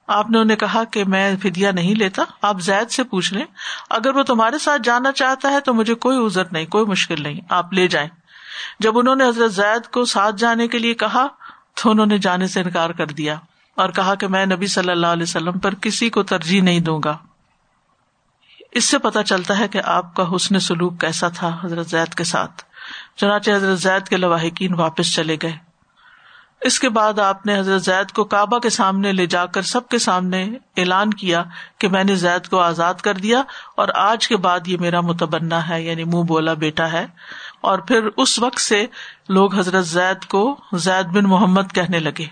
آپ 0.07 0.29
نے 0.29 0.39
انہیں 0.39 0.57
کہا 0.57 0.83
کہ 0.83 1.03
میں 1.03 1.35
فدیا 1.41 1.71
نہیں 1.71 1.95
لیتا، 1.95 2.23
آپ 2.41 2.61
زید 2.61 2.91
سے 2.91 3.03
پوچھ 3.03 3.33
لیں۔ 3.33 3.45
اگر 3.89 4.15
وہ 4.15 4.23
تمہارے 4.23 4.57
ساتھ 4.57 4.81
جانا 4.81 5.11
چاہتا 5.11 5.51
ہے 5.51 5.59
تو 5.59 5.73
مجھے 5.73 5.93
کوئی 5.93 6.25
ازر 6.25 6.43
نہیں، 6.51 6.65
کوئی 6.65 6.85
مشکل 6.85 7.23
نہیں، 7.23 7.39
آپ 7.49 7.73
لے 7.73 7.87
جائیں۔ 7.87 8.09
جب 8.79 8.97
انہوں 8.97 9.15
نے 9.15 9.27
حضرت 9.27 9.53
زید 9.53 9.91
کو 9.91 10.05
ساتھ 10.05 10.35
جانے 10.35 10.67
کے 10.67 10.79
لیے 10.79 10.93
کہا 10.93 11.27
تو 11.81 11.91
انہوں 11.91 12.05
نے 12.05 12.17
جانے 12.17 12.47
سے 12.47 12.61
انکار 12.61 12.89
کر 12.89 13.05
دیا 13.05 13.35
اور 13.75 13.89
کہا 13.89 14.15
کہ 14.15 14.27
میں 14.27 14.45
نبی 14.45 14.67
صلی 14.67 14.91
اللہ 14.91 15.07
علیہ 15.07 15.23
وسلم 15.23 15.59
پر 15.59 15.75
کسی 15.75 16.09
کو 16.09 16.23
ترجیح 16.23 16.61
نہیں 16.61 16.79
دوں 16.79 17.01
گا۔ 17.05 17.17
اس 18.71 18.85
سے 18.85 18.97
پتا 18.97 19.23
چلتا 19.23 19.59
ہے 19.59 19.67
کہ 19.67 19.81
آپ 19.83 20.15
کا 20.15 20.35
حسن 20.35 20.59
سلوک 20.59 21.01
کیسا 21.01 21.27
تھا 21.27 21.57
حضرت 21.63 21.87
زید 21.87 22.13
کے 22.13 22.23
ساتھ۔ 22.23 22.63
چنانچہ 23.15 23.51
حضرت 23.51 23.79
زید 23.79 24.07
کے 24.07 24.17
لواحقین 24.17 24.73
واپس 24.73 25.13
چلے 25.13 25.37
گئے۔ 25.41 25.57
اس 26.61 26.79
کے 26.79 26.89
بعد 26.89 27.19
آپ 27.19 27.45
نے 27.45 27.59
حضرت 27.59 27.81
زید 27.81 28.11
کو 28.11 28.23
کعبہ 28.23 28.59
کے 28.59 28.69
سامنے 28.69 29.11
لے 29.11 29.25
جا 29.25 29.45
کر 29.45 29.61
سب 29.61 29.89
کے 29.89 29.97
سامنے 29.97 30.49
اعلان 30.77 31.13
کیا 31.13 31.43
کہ 31.77 31.87
میں 31.87 32.03
نے 32.03 32.15
زید 32.15 32.47
کو 32.47 32.59
آزاد 32.59 32.93
کر 32.93 33.13
دیا 33.13 33.41
اور 33.77 33.87
آج 33.95 34.27
کے 34.27 34.37
بعد 34.37 34.59
یہ 34.67 34.77
میرا 34.77 35.01
متبنا 35.01 35.69
ہے 35.69 35.81
یعنی 35.81 36.03
منہ 36.03 36.23
بولا 36.23 36.53
بیٹا 36.53 36.91
ہے۔ 36.91 37.05
اور 37.65 37.79
پھر 37.79 38.09
اس 38.17 38.39
وقت 38.39 38.59
سے 38.59 38.85
لوگ 39.29 39.55
حضرت 39.55 39.85
زید 39.85 40.25
کو 40.25 40.59
زید 40.73 41.05
بن 41.05 41.23
محمد 41.23 41.73
کہنے 41.73 41.99
لگے۔ 41.99 42.25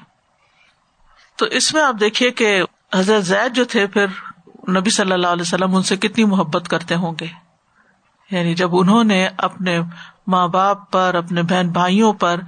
تو 1.36 1.46
اس 1.46 1.74
میں 1.74 1.84
آپ 1.84 1.96
دیکھیے 2.00 2.32
کہ 2.32 2.64
حضرت 2.96 3.24
زید 3.24 3.56
جو 3.56 3.66
تھے 3.66 3.88
پھر 3.88 4.06
نبی 4.70 4.90
صلی 4.90 5.12
اللہ 5.12 5.28
علیہ 5.28 5.42
وسلم 5.42 5.76
ان 5.76 5.84
سے 5.84 5.98
کتنی 5.98 6.26
محبت 6.26 6.68
کرتے 6.68 6.96
ہوں 6.96 7.14
گے۔ 7.20 7.28
یعنی 8.32 8.56
جب 8.56 8.70
انہوں 8.74 9.04
نے 9.04 9.28
اپنے 9.38 9.82
ماں 10.28 10.48
باپ 10.48 10.92
پر، 10.92 11.16
اپنے 11.16 11.44
بہن 11.44 11.70
بھائیوں 11.70 12.14
پر 12.14 12.40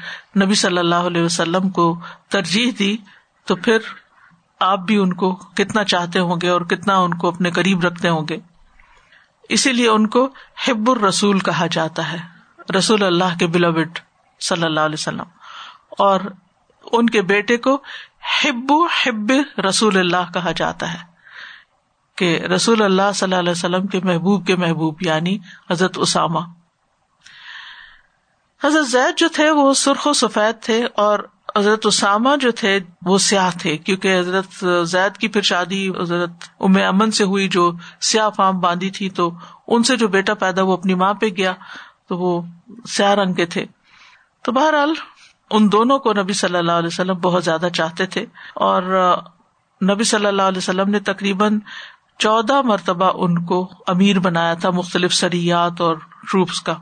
نبی 0.42 0.54
صلی 0.54 0.78
اللہ 0.78 0.96
علیہ 0.96 1.24
وسلم 1.24 1.70
کو 1.70 2.00
ترجیح 2.30 2.72
دی، 2.80 2.98
تو 3.46 3.56
پھر 3.56 3.78
آپ 4.60 4.80
بھی 4.80 4.98
ان 4.98 5.14
کو 5.14 5.36
کتنا 5.36 5.84
چاہتے 5.84 6.20
ہوں 6.20 6.36
گے 6.42 6.50
اور 6.50 6.62
کتنا 6.62 6.98
ان 6.98 7.14
کو 7.14 7.28
اپنے 7.28 7.52
قریب 7.52 7.82
رکھتے 7.82 8.10
ہوں 8.10 8.28
گے۔ 8.30 8.38
اسی 9.50 9.72
لیے 9.74 9.90
ان 9.90 10.08
کو 10.08 10.30
حب 10.68 10.90
الرسول 10.90 11.40
کہا 11.40 11.68
جاتا 11.68 12.14
ہے۔ 12.14 12.35
رسول 12.78 13.04
اللہ 13.04 13.38
کے 13.40 13.48
بلوڈ 13.48 14.00
صلی 14.40 14.64
اللہ 14.64 14.80
علیہ 14.80 14.94
وسلم۔ 14.94 15.24
اور 15.90 16.20
ان 16.92 17.10
کے 17.10 17.22
بیٹے 17.22 17.58
کو 17.58 17.82
ہب 18.44 18.74
حب 18.74 19.32
رسول 19.70 19.98
اللہ 19.98 20.32
کہا 20.34 20.52
جاتا 20.52 20.94
ہے 20.94 20.98
کہ 22.18 22.42
رسول 22.42 22.82
اللہ 22.82 23.12
صلی 23.16 23.24
اللہ 23.24 23.40
علیہ 23.40 23.52
وسلم 23.52 23.88
کے 23.88 24.00
محبوب 24.04 24.48
کے 24.48 24.56
محبوب 24.56 24.96
یعنی 25.02 25.38
حضرت 25.72 25.98
اسامہ۔ 25.98 26.40
حضرت 28.64 28.88
زید 28.88 29.18
جو 29.18 29.28
تھے 29.34 29.52
وہ 29.52 29.74
سرخ 29.74 30.08
و 30.08 30.14
سفید 30.14 30.64
تھے 30.64 30.86
اور 30.96 31.20
حضرت 31.58 31.86
اسامہ 31.86 32.30
جو 32.42 32.52
تھے 32.52 32.80
وہ 33.06 33.18
سیاہ 33.18 33.50
تھے، 33.60 33.78
کیونکہ 33.78 34.20
حضرت 34.20 34.66
زید 34.84 35.18
کی 35.18 35.28
پھر 35.28 35.42
شادی 35.42 35.90
حضرت 35.90 36.30
ام 36.60 36.78
امن 36.88 37.12
سے 37.12 37.24
ہوئی، 37.24 37.48
جو 37.48 37.72
سیاہ 38.02 38.30
فام 38.30 38.60
باندھی 38.60 38.90
تھی 38.90 39.10
تو 39.10 39.32
ان 39.68 39.84
سے 39.84 39.98
جو 39.98 40.08
بیٹا 40.08 40.34
پیدا 40.34 40.64
وہ 40.64 40.74
اپنی 40.74 40.94
ماں 40.94 41.14
پہ 41.14 41.26
گیا۔ 41.26 41.54
تو 42.10 42.18
وہ 42.18 42.42
سیاہ 42.88 43.14
رنگ 43.14 43.34
کے 43.34 43.46
تھے۔ 43.46 43.66
تو 44.44 44.52
بہرحال 44.52 44.94
ان 45.52 45.72
دونوں 45.72 46.00
کو 46.00 46.14
نبی 46.14 46.34
صلی 46.34 46.58
اللہ 46.58 46.72
علیہ 46.72 46.88
وسلم 46.88 47.18
بہت 47.18 47.44
زیادہ 47.44 47.68
چاہتے 47.74 48.06
تھے 48.06 48.26
اور 48.56 48.84
نبی 49.84 50.04
صلی 50.04 50.26
اللہ 50.26 50.42
علیہ 50.42 50.58
وسلم 50.58 50.90
نے 50.90 51.00
تقریباً 51.00 51.60
چودہ 52.20 52.62
مرتبہ 52.62 53.12
ان 53.16 53.46
کو 53.46 53.72
امیر 53.88 54.20
بنایا 54.20 54.54
تھا 54.54 54.70
مختلف 54.70 55.14
سریات 55.14 55.82
اور 55.82 55.96
ٹروپس 56.32 56.62
کا۔ 56.62 56.76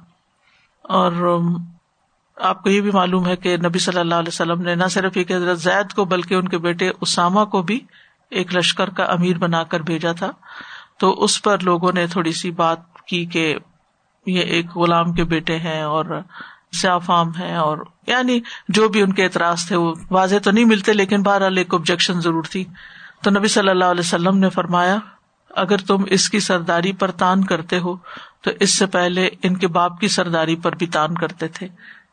اور 0.82 1.40
آپ 2.38 2.64
کو 2.64 2.70
یہ 2.70 2.82
بھی 2.82 2.92
معلوم 2.92 3.28
ہے 3.28 3.36
کہ 3.36 3.58
نبی 3.58 3.80
صلی 3.80 4.00
اللہ 4.00 4.16
علیہ 4.16 4.28
وسلم 4.28 4.62
نے 4.62 4.76
نہ 4.76 4.88
صرف 4.92 5.12
ایک 5.16 5.32
حضرت 5.32 5.60
زید 5.60 5.94
کو 5.94 6.06
بلکہ 6.06 6.34
ان 6.34 6.48
کے 6.48 6.58
بیٹے 6.58 6.92
اسامہ 7.02 7.46
کو 7.46 7.62
بھی 7.62 7.80
ایک 8.30 8.56
لشکر 8.56 8.90
کا 8.90 9.04
امیر 9.04 9.38
بنا 9.38 9.64
کر 9.64 9.80
بھیجا 9.80 10.12
تھا۔ 10.12 10.32
تو 10.98 11.24
اس 11.24 11.42
پر 11.42 11.60
لوگوں 11.60 11.92
نے 11.92 12.08
تھوڑی 12.08 12.32
سی 12.32 12.52
بات 12.52 12.80
کی 13.08 13.26
کہ 13.26 13.56
یہ 14.26 14.42
ایک 14.42 14.78
غلام 14.78 15.14
کے 15.14 15.24
بیٹے 15.24 15.58
ہیں 15.58 15.82
اور 15.82 16.06
سیافام 16.82 17.32
ہے 17.40 17.56
اور 17.56 17.78
یعنی 18.08 18.40
جو 18.70 18.90
بھی 18.90 19.02
ان 19.02 19.14
کے 19.14 19.24
اعتراض 19.24 19.68
تھے 19.68 19.76
وہ 19.76 19.94
واضح 20.12 20.36
تو 20.44 20.52
نہیں 20.52 20.66
ملتے 20.66 20.94
لیکن 20.94 21.24
بہرحال 21.24 21.58
ایک 21.58 21.74
آبجیکشن 21.74 22.22
ضرور 22.22 22.44
تھی۔ 22.44 22.66
تو 23.24 23.30
نبی 23.30 23.48
صلی 23.48 23.70
اللہ 23.70 23.86
علیہ 23.86 24.00
وسلم 24.00 24.38
نے 24.38 24.50
فرمایا، 24.50 24.98
اگر 25.50 25.78
تم 25.78 26.04
اس 26.08 26.30
کی 26.30 26.40
سرداری 26.40 26.92
پر 26.92 27.12
تان 27.12 27.44
کرتے 27.44 27.80
ہو، 27.80 27.96
تو 28.42 28.52
اس 28.60 28.78
سے 28.78 28.86
پہلے 28.86 29.30
ان 29.44 29.58
کے 29.58 29.68
باپ 29.68 30.00
کی 30.00 30.08
سرداری 30.08 30.56
پر 30.56 30.76
بھی 30.76 30.88
تان 30.88 31.16
کرتے 31.16 31.48
تھے، 31.48 31.68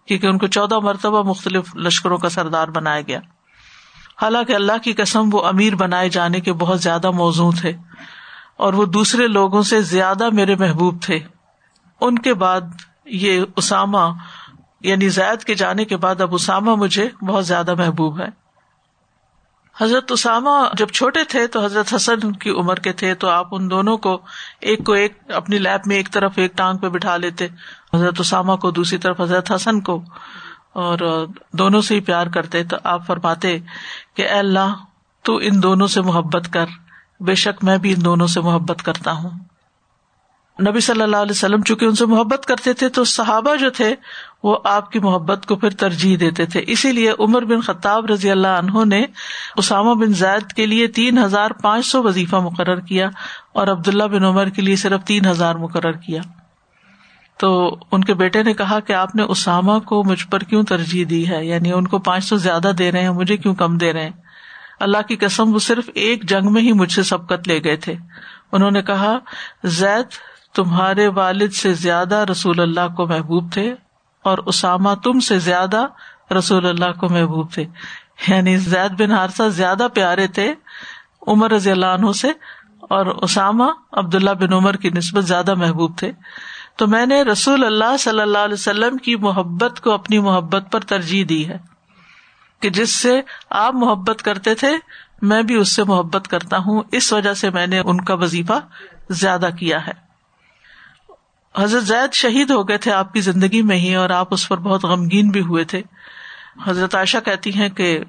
کیونکہ 0.06 0.26
ان 0.26 0.38
کو 0.38 0.46
چودہ 0.46 0.78
مرتبہ 0.78 1.22
مختلف 1.22 1.76
لشکروں 1.76 2.18
کا 2.18 2.28
سردار 2.28 2.68
بنایا 2.68 3.00
گیا۔ 3.00 3.20
حالانکہ 4.22 4.52
اللہ 4.52 4.78
کی 4.82 4.92
قسم 4.92 5.28
وہ 5.32 5.46
امیر 5.46 5.74
بنائے 5.74 6.08
جانے 6.08 6.40
کے 6.40 6.52
بہت 6.52 6.80
زیادہ 6.80 7.10
موزوں 7.10 7.52
تھے 7.60 7.72
اور 8.56 8.72
وہ 8.72 8.84
دوسرے 8.84 9.26
لوگوں 9.26 9.62
سے 9.62 9.80
زیادہ 9.80 10.30
میرے 10.30 10.54
محبوب 10.54 11.02
تھے۔ 11.02 11.18
ان 12.00 12.18
کے 12.18 12.34
بعد 12.34 12.60
یہ 13.04 13.44
اسامہ 13.56 14.12
یعنی 14.80 15.08
زید 15.08 15.44
کے 15.44 15.54
جانے 15.54 15.84
کے 15.84 15.96
بعد 15.96 16.20
اب 16.20 16.34
اسامہ 16.34 16.74
مجھے 16.74 17.08
بہت 17.22 17.46
زیادہ 17.46 17.74
محبوب 17.74 18.20
ہے۔ 18.20 18.26
حضرت 19.80 20.12
اسامہ 20.12 20.50
جب 20.74 20.88
چھوٹے 20.88 21.24
تھے 21.24 21.46
تو 21.46 21.64
حضرت 21.64 21.94
حسن 21.94 22.32
کی 22.32 22.50
عمر 22.50 22.74
کے 22.74 22.92
تھے 22.92 23.14
تو 23.14 23.28
آپ 23.28 23.48
ان 23.52 23.70
دونوں 23.70 23.98
کو 23.98 24.20
ایک 24.60 24.84
کو 24.84 24.92
ایک 24.92 25.18
اپنی 25.34 25.58
لیب 25.58 25.80
میں 25.86 25.96
ایک 25.96 26.10
طرف 26.10 26.32
ایک 26.36 26.56
ٹانگ 26.56 26.78
پہ 26.78 26.88
بٹھا 26.88 27.16
لیتے۔ 27.16 27.46
حضرت 27.94 28.20
اسامہ 28.20 28.56
کو 28.56 28.70
دوسری 28.70 28.98
طرف 28.98 29.20
حضرت 29.20 29.52
حسن 29.52 29.80
کو 29.80 30.02
اور 30.72 31.26
دونوں 31.52 31.80
سے 31.80 31.94
ہی 31.94 32.00
پیار 32.00 32.26
کرتے۔ 32.26 32.64
تو 32.64 32.76
آپ 32.84 33.06
فرماتے 33.06 33.58
کہ 34.14 34.22
اے 34.22 34.38
اللہ 34.38 34.74
تو 35.22 35.36
ان 35.36 35.62
دونوں 35.62 35.86
سے 35.86 36.00
محبت 36.00 36.52
کر، 36.52 36.66
بے 37.20 37.34
شک 37.34 37.64
میں 37.64 37.78
بھی 37.78 37.92
ان 37.92 38.04
دونوں 38.04 38.26
سے 38.26 38.40
محبت 38.40 38.82
کرتا 38.82 39.12
ہوں۔ 39.12 39.30
نبی 40.68 40.80
صلی 40.80 41.02
اللہ 41.02 41.16
علیہ 41.16 41.30
وسلم 41.30 41.62
چونکہ 41.62 41.84
ان 41.84 41.94
سے 41.94 42.06
محبت 42.06 42.46
کرتے 42.46 42.72
تھے 42.72 42.88
تو 42.88 43.04
صحابہ 43.04 43.56
جو 43.56 43.70
تھے 43.70 43.94
وہ 44.42 44.58
آپ 44.64 44.92
کی 44.92 44.98
محبت 44.98 45.46
کو 45.46 45.56
پھر 45.56 45.70
ترجیح 45.70 46.16
دیتے 46.20 46.46
تھے۔ 46.46 46.64
اسی 46.66 46.92
لیے 46.92 47.12
عمر 47.18 47.44
بن 47.44 47.60
خطاب 47.60 48.06
رضی 48.06 48.30
اللہ 48.30 48.48
عنہ 48.48 48.84
نے 48.84 49.04
اسامہ 49.56 49.94
بن 49.94 50.12
زید 50.12 50.52
کے 50.52 50.66
لیے 50.66 50.86
تین 50.86 51.18
ہزار 51.18 51.50
پانچ 51.50 51.86
سو 51.86 52.02
وظیفہ 52.02 52.36
مقرر 52.36 52.80
کیا 52.80 53.10
اور 53.52 53.68
عبداللہ 53.68 54.04
بن 54.04 54.24
عمر 54.24 54.48
کے 54.48 54.62
لیے 54.62 54.76
صرف 54.76 55.04
تین 55.04 55.26
ہزار 55.26 55.54
مقرر 55.54 55.92
کیا۔ 55.92 56.20
تو 57.38 57.76
ان 57.92 58.04
کے 58.04 58.14
بیٹے 58.14 58.42
نے 58.42 58.54
کہا 58.54 58.80
کہ 58.80 58.92
آپ 58.92 59.16
نے 59.16 59.22
اسامہ 59.22 59.78
کو 59.78 60.04
مجھ 60.04 60.26
پر 60.26 60.38
کیوں 60.38 60.62
ترجیح 60.62 61.04
دی 61.10 61.28
ہے؟ 61.28 61.46
یعنی 61.46 61.72
ان 61.72 61.86
کو 61.86 61.98
پانچ 61.98 62.24
سو 62.24 62.36
زیادہ 62.36 62.72
دے 62.78 62.92
رہے 62.92 63.00
ہیں، 63.00 63.10
مجھے 63.10 63.36
کیوں 63.36 63.54
کم 63.54 63.78
دے 63.78 63.92
رہے 63.92 64.02
ہیں؟ 64.02 64.10
اللہ 64.80 64.98
کی 65.08 65.16
قسم 65.16 65.54
وہ 65.54 65.58
صرف 65.58 65.90
ایک 65.94 66.28
جنگ 66.28 66.52
میں 66.52 66.62
ہی 66.62 66.72
مجھ 66.72 66.92
سے 66.92 67.02
سبقت 67.02 67.48
لے 67.48 67.64
گئے 67.64 67.76
تھے۔ 67.76 67.94
انہوں 68.52 68.70
نے 68.70 68.82
کہا، 68.82 69.18
زید 69.64 70.29
تمہارے 70.54 71.08
والد 71.08 71.52
سے 71.52 71.74
زیادہ 71.74 72.24
رسول 72.30 72.60
اللہ 72.60 72.94
کو 72.96 73.06
محبوب 73.06 73.52
تھے 73.52 73.74
اور 74.22 74.38
اسامہ 74.38 74.94
تم 75.04 75.20
سے 75.20 75.38
زیادہ 75.38 75.84
رسول 76.38 76.66
اللہ 76.66 76.92
کو 77.00 77.08
محبوب 77.08 77.52
تھے۔ 77.52 77.64
یعنی 78.28 78.56
زید 78.56 79.00
بن 79.00 79.12
حادثہ 79.12 79.42
زیادہ 79.48 79.86
پیارے 79.94 80.26
تھے 80.26 80.54
عمر 81.26 81.50
رضی 81.50 81.70
اللہ 81.70 81.86
عنہ 81.86 82.12
سے 82.12 82.28
اور 82.80 83.06
اسامہ 83.06 83.64
عبد 83.92 84.14
اللہ 84.14 84.30
بن 84.30 84.52
عمر 84.52 84.76
کی 84.76 84.90
نسبت 84.90 85.24
زیادہ 85.24 85.54
محبوب 85.54 85.98
تھے۔ 85.98 86.12
تو 86.76 86.86
میں 86.86 87.06
نے 87.06 87.22
رسول 87.22 87.64
اللہ 87.64 87.96
صلی 87.96 88.20
اللہ 88.20 88.38
علیہ 88.38 88.54
وسلم 88.54 88.96
کی 88.96 89.16
محبت 89.16 89.80
کو 89.80 89.92
اپنی 89.92 90.18
محبت 90.18 90.72
پر 90.72 90.80
ترجیح 90.80 91.24
دی 91.28 91.48
ہے 91.48 91.58
کہ 92.60 92.70
جس 92.70 92.94
سے 92.94 93.20
آپ 93.50 93.74
محبت 93.74 94.22
کرتے 94.22 94.54
تھے، 94.54 94.76
میں 95.22 95.42
بھی 95.42 95.54
اس 95.54 95.76
سے 95.76 95.84
محبت 95.84 96.28
کرتا 96.28 96.58
ہوں۔ 96.58 96.82
اس 96.92 97.12
وجہ 97.12 97.34
سے 97.34 97.50
میں 97.50 97.66
نے 97.66 97.78
ان 97.78 98.00
کا 98.00 98.14
وظیفہ 98.14 98.60
زیادہ 99.10 99.48
کیا 99.58 99.86
ہے۔ 99.86 100.09
حضرت 101.58 101.82
زید 101.82 102.12
شہید 102.12 102.50
ہو 102.50 102.68
گئے 102.68 102.78
تھے 102.78 102.92
آپ 102.92 103.12
کی 103.12 103.20
زندگی 103.20 103.62
میں 103.62 103.76
ہی 103.76 103.94
اور 103.94 104.10
آپ 104.10 104.28
اس 104.30 104.48
پر 104.48 104.58
بہت 104.58 104.84
غمگین 104.84 105.28
بھی 105.28 105.40
ہوئے 105.40 105.64
تھے۔ 105.64 105.82
حضرت 106.66 106.94
عائشہ 106.94 107.18
کہتی 107.24 107.50
ہیں 107.54 107.68
کہ 107.68 108.00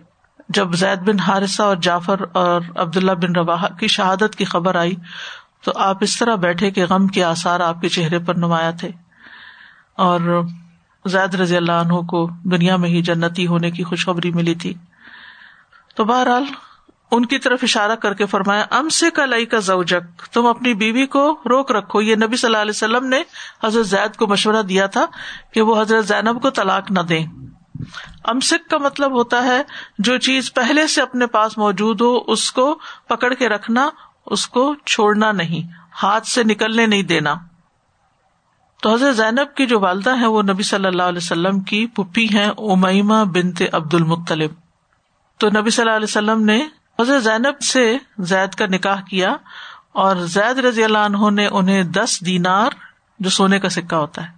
جب 0.49 0.73
زید 0.73 0.99
بن 0.99 1.19
حارثہ 1.19 1.63
اور 1.63 1.75
جعفر 1.75 2.21
اور 2.33 2.61
عبداللہ 2.75 3.11
بن 3.11 3.35
روا 3.35 3.67
کی 3.79 3.87
شہادت 3.87 4.35
کی 4.35 4.45
خبر 4.45 4.75
آئی 4.75 4.95
تو 5.63 5.71
آپ 5.75 5.97
اس 6.01 6.19
طرح 6.19 6.35
بیٹھے 6.35 6.71
کہ 6.71 6.85
غم 6.85 7.07
کے 7.07 7.23
آثار 7.23 7.59
آپ 7.59 7.81
کے 7.81 7.89
چہرے 7.89 8.19
پر 8.19 8.35
نمایاں 8.35 8.71
تھے۔ 8.71 8.89
اور 9.93 10.41
زید 11.05 11.35
رضی 11.35 11.57
اللہ 11.57 11.71
عنہ 11.71 11.93
کو 11.93 12.29
دنیا 12.43 12.75
میں 12.75 12.89
ہی 12.89 13.01
جنتی 13.01 13.47
ہونے 13.47 13.71
کی 13.71 13.83
خوشخبری 13.83 14.31
ملی 14.31 14.55
تھی۔ 14.55 14.73
تو 15.95 16.03
بہرحال 16.03 16.43
ان 17.11 17.25
کی 17.25 17.37
طرف 17.39 17.59
اشارہ 17.63 17.95
کر 17.95 18.13
کے 18.13 18.25
فرمایا، 18.25 18.65
ام 18.71 18.89
سے 18.89 19.09
کلائی 19.11 19.45
کا 19.45 19.59
زوجک، 19.59 20.25
تم 20.33 20.45
اپنی 20.45 20.73
بیوی 20.73 21.05
کو 21.05 21.41
روک 21.45 21.71
رکھو۔ 21.71 22.01
یہ 22.01 22.15
نبی 22.15 22.35
صلی 22.35 22.47
اللہ 22.47 22.61
علیہ 22.61 22.75
وسلم 22.75 23.07
نے 23.07 23.21
حضرت 23.63 23.85
زید 23.85 24.15
کو 24.15 24.27
مشورہ 24.27 24.61
دیا 24.61 24.85
تھا 24.85 25.05
کہ 25.53 25.61
وہ 25.61 25.81
حضرت 25.81 26.05
زینب 26.05 26.41
کو 26.41 26.49
طلاق 26.49 26.91
نہ 26.91 26.99
دے 26.99 27.19
امسک 28.23 28.69
کا 28.69 28.77
مطلب 28.77 29.11
ہوتا 29.11 29.43
ہے، 29.43 29.61
جو 29.99 30.17
چیز 30.17 30.53
پہلے 30.53 30.87
سے 30.87 31.01
اپنے 31.01 31.25
پاس 31.25 31.57
موجود 31.57 32.01
ہو، 32.01 32.23
اس 32.27 32.51
کو 32.51 32.79
پکڑ 33.07 33.33
کے 33.33 33.49
رکھنا، 33.49 33.89
اس 34.25 34.47
کو 34.47 34.73
چھوڑنا 34.85 35.31
نہیں، 35.31 35.71
ہاتھ 36.03 36.27
سے 36.27 36.43
نکلنے 36.43 36.85
نہیں 36.85 37.03
دینا۔ 37.03 37.33
تو 38.81 38.93
حضرت 38.93 39.15
زینب 39.15 39.55
کی 39.55 39.65
جو 39.65 39.79
والدہ 39.79 40.19
ہے 40.19 40.25
وہ 40.25 40.41
نبی 40.41 40.63
صلی 40.63 40.87
اللہ 40.87 41.03
علیہ 41.03 41.23
وسلم 41.23 41.59
کی 41.59 41.87
پپی 41.87 42.25
ہیں 42.25 42.45
امیما 42.45 43.23
بنتے 43.23 43.67
عبد 43.71 43.93
المطلب 43.93 44.51
تو 45.39 45.49
نبی 45.49 45.69
صلی 45.69 45.83
اللہ 45.83 45.95
علیہ 45.95 46.09
وسلم 46.09 46.45
نے 46.45 46.61
حضرت 47.01 47.23
زینب 47.23 47.61
سے 47.61 47.97
زید 48.19 48.55
کا 48.55 48.65
نکاح 48.65 49.01
کیا 49.01 49.35
اور 49.91 50.15
زید 50.15 50.59
رضی 50.59 50.83
اللہ 50.83 50.97
عنہ 50.97 51.29
نے 51.29 51.47
انہیں 51.47 51.83
دس 51.83 52.25
دینار 52.25 52.69
جو 53.19 53.29
سونے 53.29 53.59
کا 53.59 53.69
سکہ 53.69 53.95
ہوتا 53.95 54.23
ہے، 54.23 54.31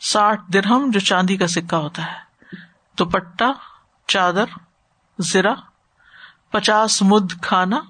ساٹھ 0.00 0.40
درہم 0.52 0.90
جو 0.90 1.00
چاندی 1.00 1.36
کا 1.36 1.46
سکہ 1.46 1.74
ہوتا 1.74 2.06
ہے 2.06 2.26
دوپٹا 2.98 3.52
چادر 4.06 4.44
زرا 5.18 5.54
پچاس 6.50 7.02
مد 7.02 7.32
کھانا، 7.42 7.80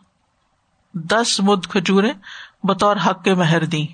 دس 0.95 1.41
مد 1.41 1.67
کھجورے 1.67 2.13
بطور 2.63 2.97
حق 3.07 3.25
کے 3.25 3.35
مہر 3.35 3.65
دی 3.65 3.87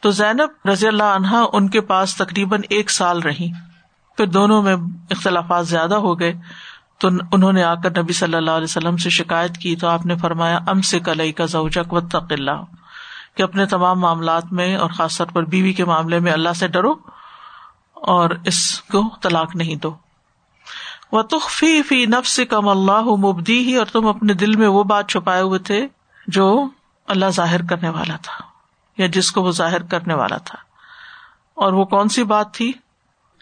تو 0.00 0.10
زینب 0.10 0.68
رضی 0.68 0.86
اللہ 0.86 1.12
عنہا 1.14 1.44
ان 1.52 1.68
کے 1.68 1.80
پاس 1.80 2.16
تقریباً 2.16 2.60
ایک 2.70 2.90
سال 2.90 3.22
رہی۔ 3.22 3.52
پھر 4.16 4.26
دونوں 4.26 4.62
میں 4.62 4.76
اختلافات 5.10 5.68
زیادہ 5.68 5.94
ہو 5.94 6.20
گئے۔ 6.20 6.32
تو 7.04 7.10
انہوں 7.32 7.52
نے 7.52 7.62
آ 7.64 7.74
کر 7.74 8.02
نبی 8.02 8.12
صلی 8.12 8.34
اللہ 8.34 8.50
علیہ 8.50 8.64
وسلم 8.64 8.96
سے 8.96 9.10
شکایت 9.10 9.56
کی 9.56 9.76
تو 9.76 9.88
آپ 9.88 10.06
نے 10.06 10.16
فرمایا، 10.16 10.58
ام 10.66 10.80
سے 10.82 11.00
کلئی 11.00 11.32
کا 11.32 11.44
زوجک 11.44 11.92
و 11.92 12.00
تقلّہ 12.00 12.64
کہ 13.34 13.42
اپنے 13.42 13.66
تمام 13.66 14.00
معاملات 14.00 14.52
میں 14.52 14.76
اور 14.76 14.90
خاص 14.90 15.18
طور 15.18 15.26
پر 15.26 15.42
بیوی 15.44 15.72
کے 15.72 15.84
معاملے 15.84 16.18
میں 16.18 16.32
اللہ 16.32 16.52
سے 16.56 16.68
ڈرو 16.68 16.94
اور 17.94 18.30
اس 18.44 18.80
کو 18.80 19.02
طلاق 19.22 19.56
نہیں 19.56 19.74
دو۔ 19.74 19.94
وہ 21.12 21.22
تخفی 21.22 21.82
فی 21.82 22.06
نفس 22.06 22.40
کم 22.50 22.68
اللہ 22.68 23.00
مبدی 23.00 23.58
ہی 23.58 23.76
اور 23.76 23.86
تم 23.86 24.06
اپنے 24.06 24.34
دل 24.34 24.56
میں 24.56 24.68
وہ 24.68 24.84
بات 24.84 25.08
چھپائے 25.08 25.42
ہوئے 25.42 25.58
تھے 25.58 25.86
جو 26.26 26.68
اللہ 27.06 27.26
ظاہر 27.28 27.66
کرنے 27.66 27.88
والا 27.88 28.16
تھا، 28.16 28.44
یا 28.98 29.06
جس 29.06 29.32
کو 29.32 29.42
وہ 29.42 29.50
ظاہر 29.50 29.82
کرنے 29.82 30.14
والا 30.14 30.36
تھا۔ 30.36 30.58
اور 31.54 31.72
وہ 31.72 31.84
کون 31.84 32.08
سی 32.08 32.24
بات 32.24 32.54
تھی 32.54 32.72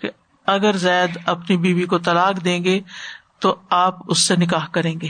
کہ 0.01 0.11
اگر 0.47 0.77
زید 0.77 1.19
اپنی 1.27 1.57
بیوی 1.57 1.87
کو 1.87 1.99
طلاق 1.99 2.45
دیں 2.45 2.65
گے 2.65 2.81
تو 3.43 3.57
آپ 3.71 3.99
اس 4.09 4.29
سے 4.29 4.37
نکاح 4.37 4.67
کریں 4.73 5.01
گے۔ 5.01 5.09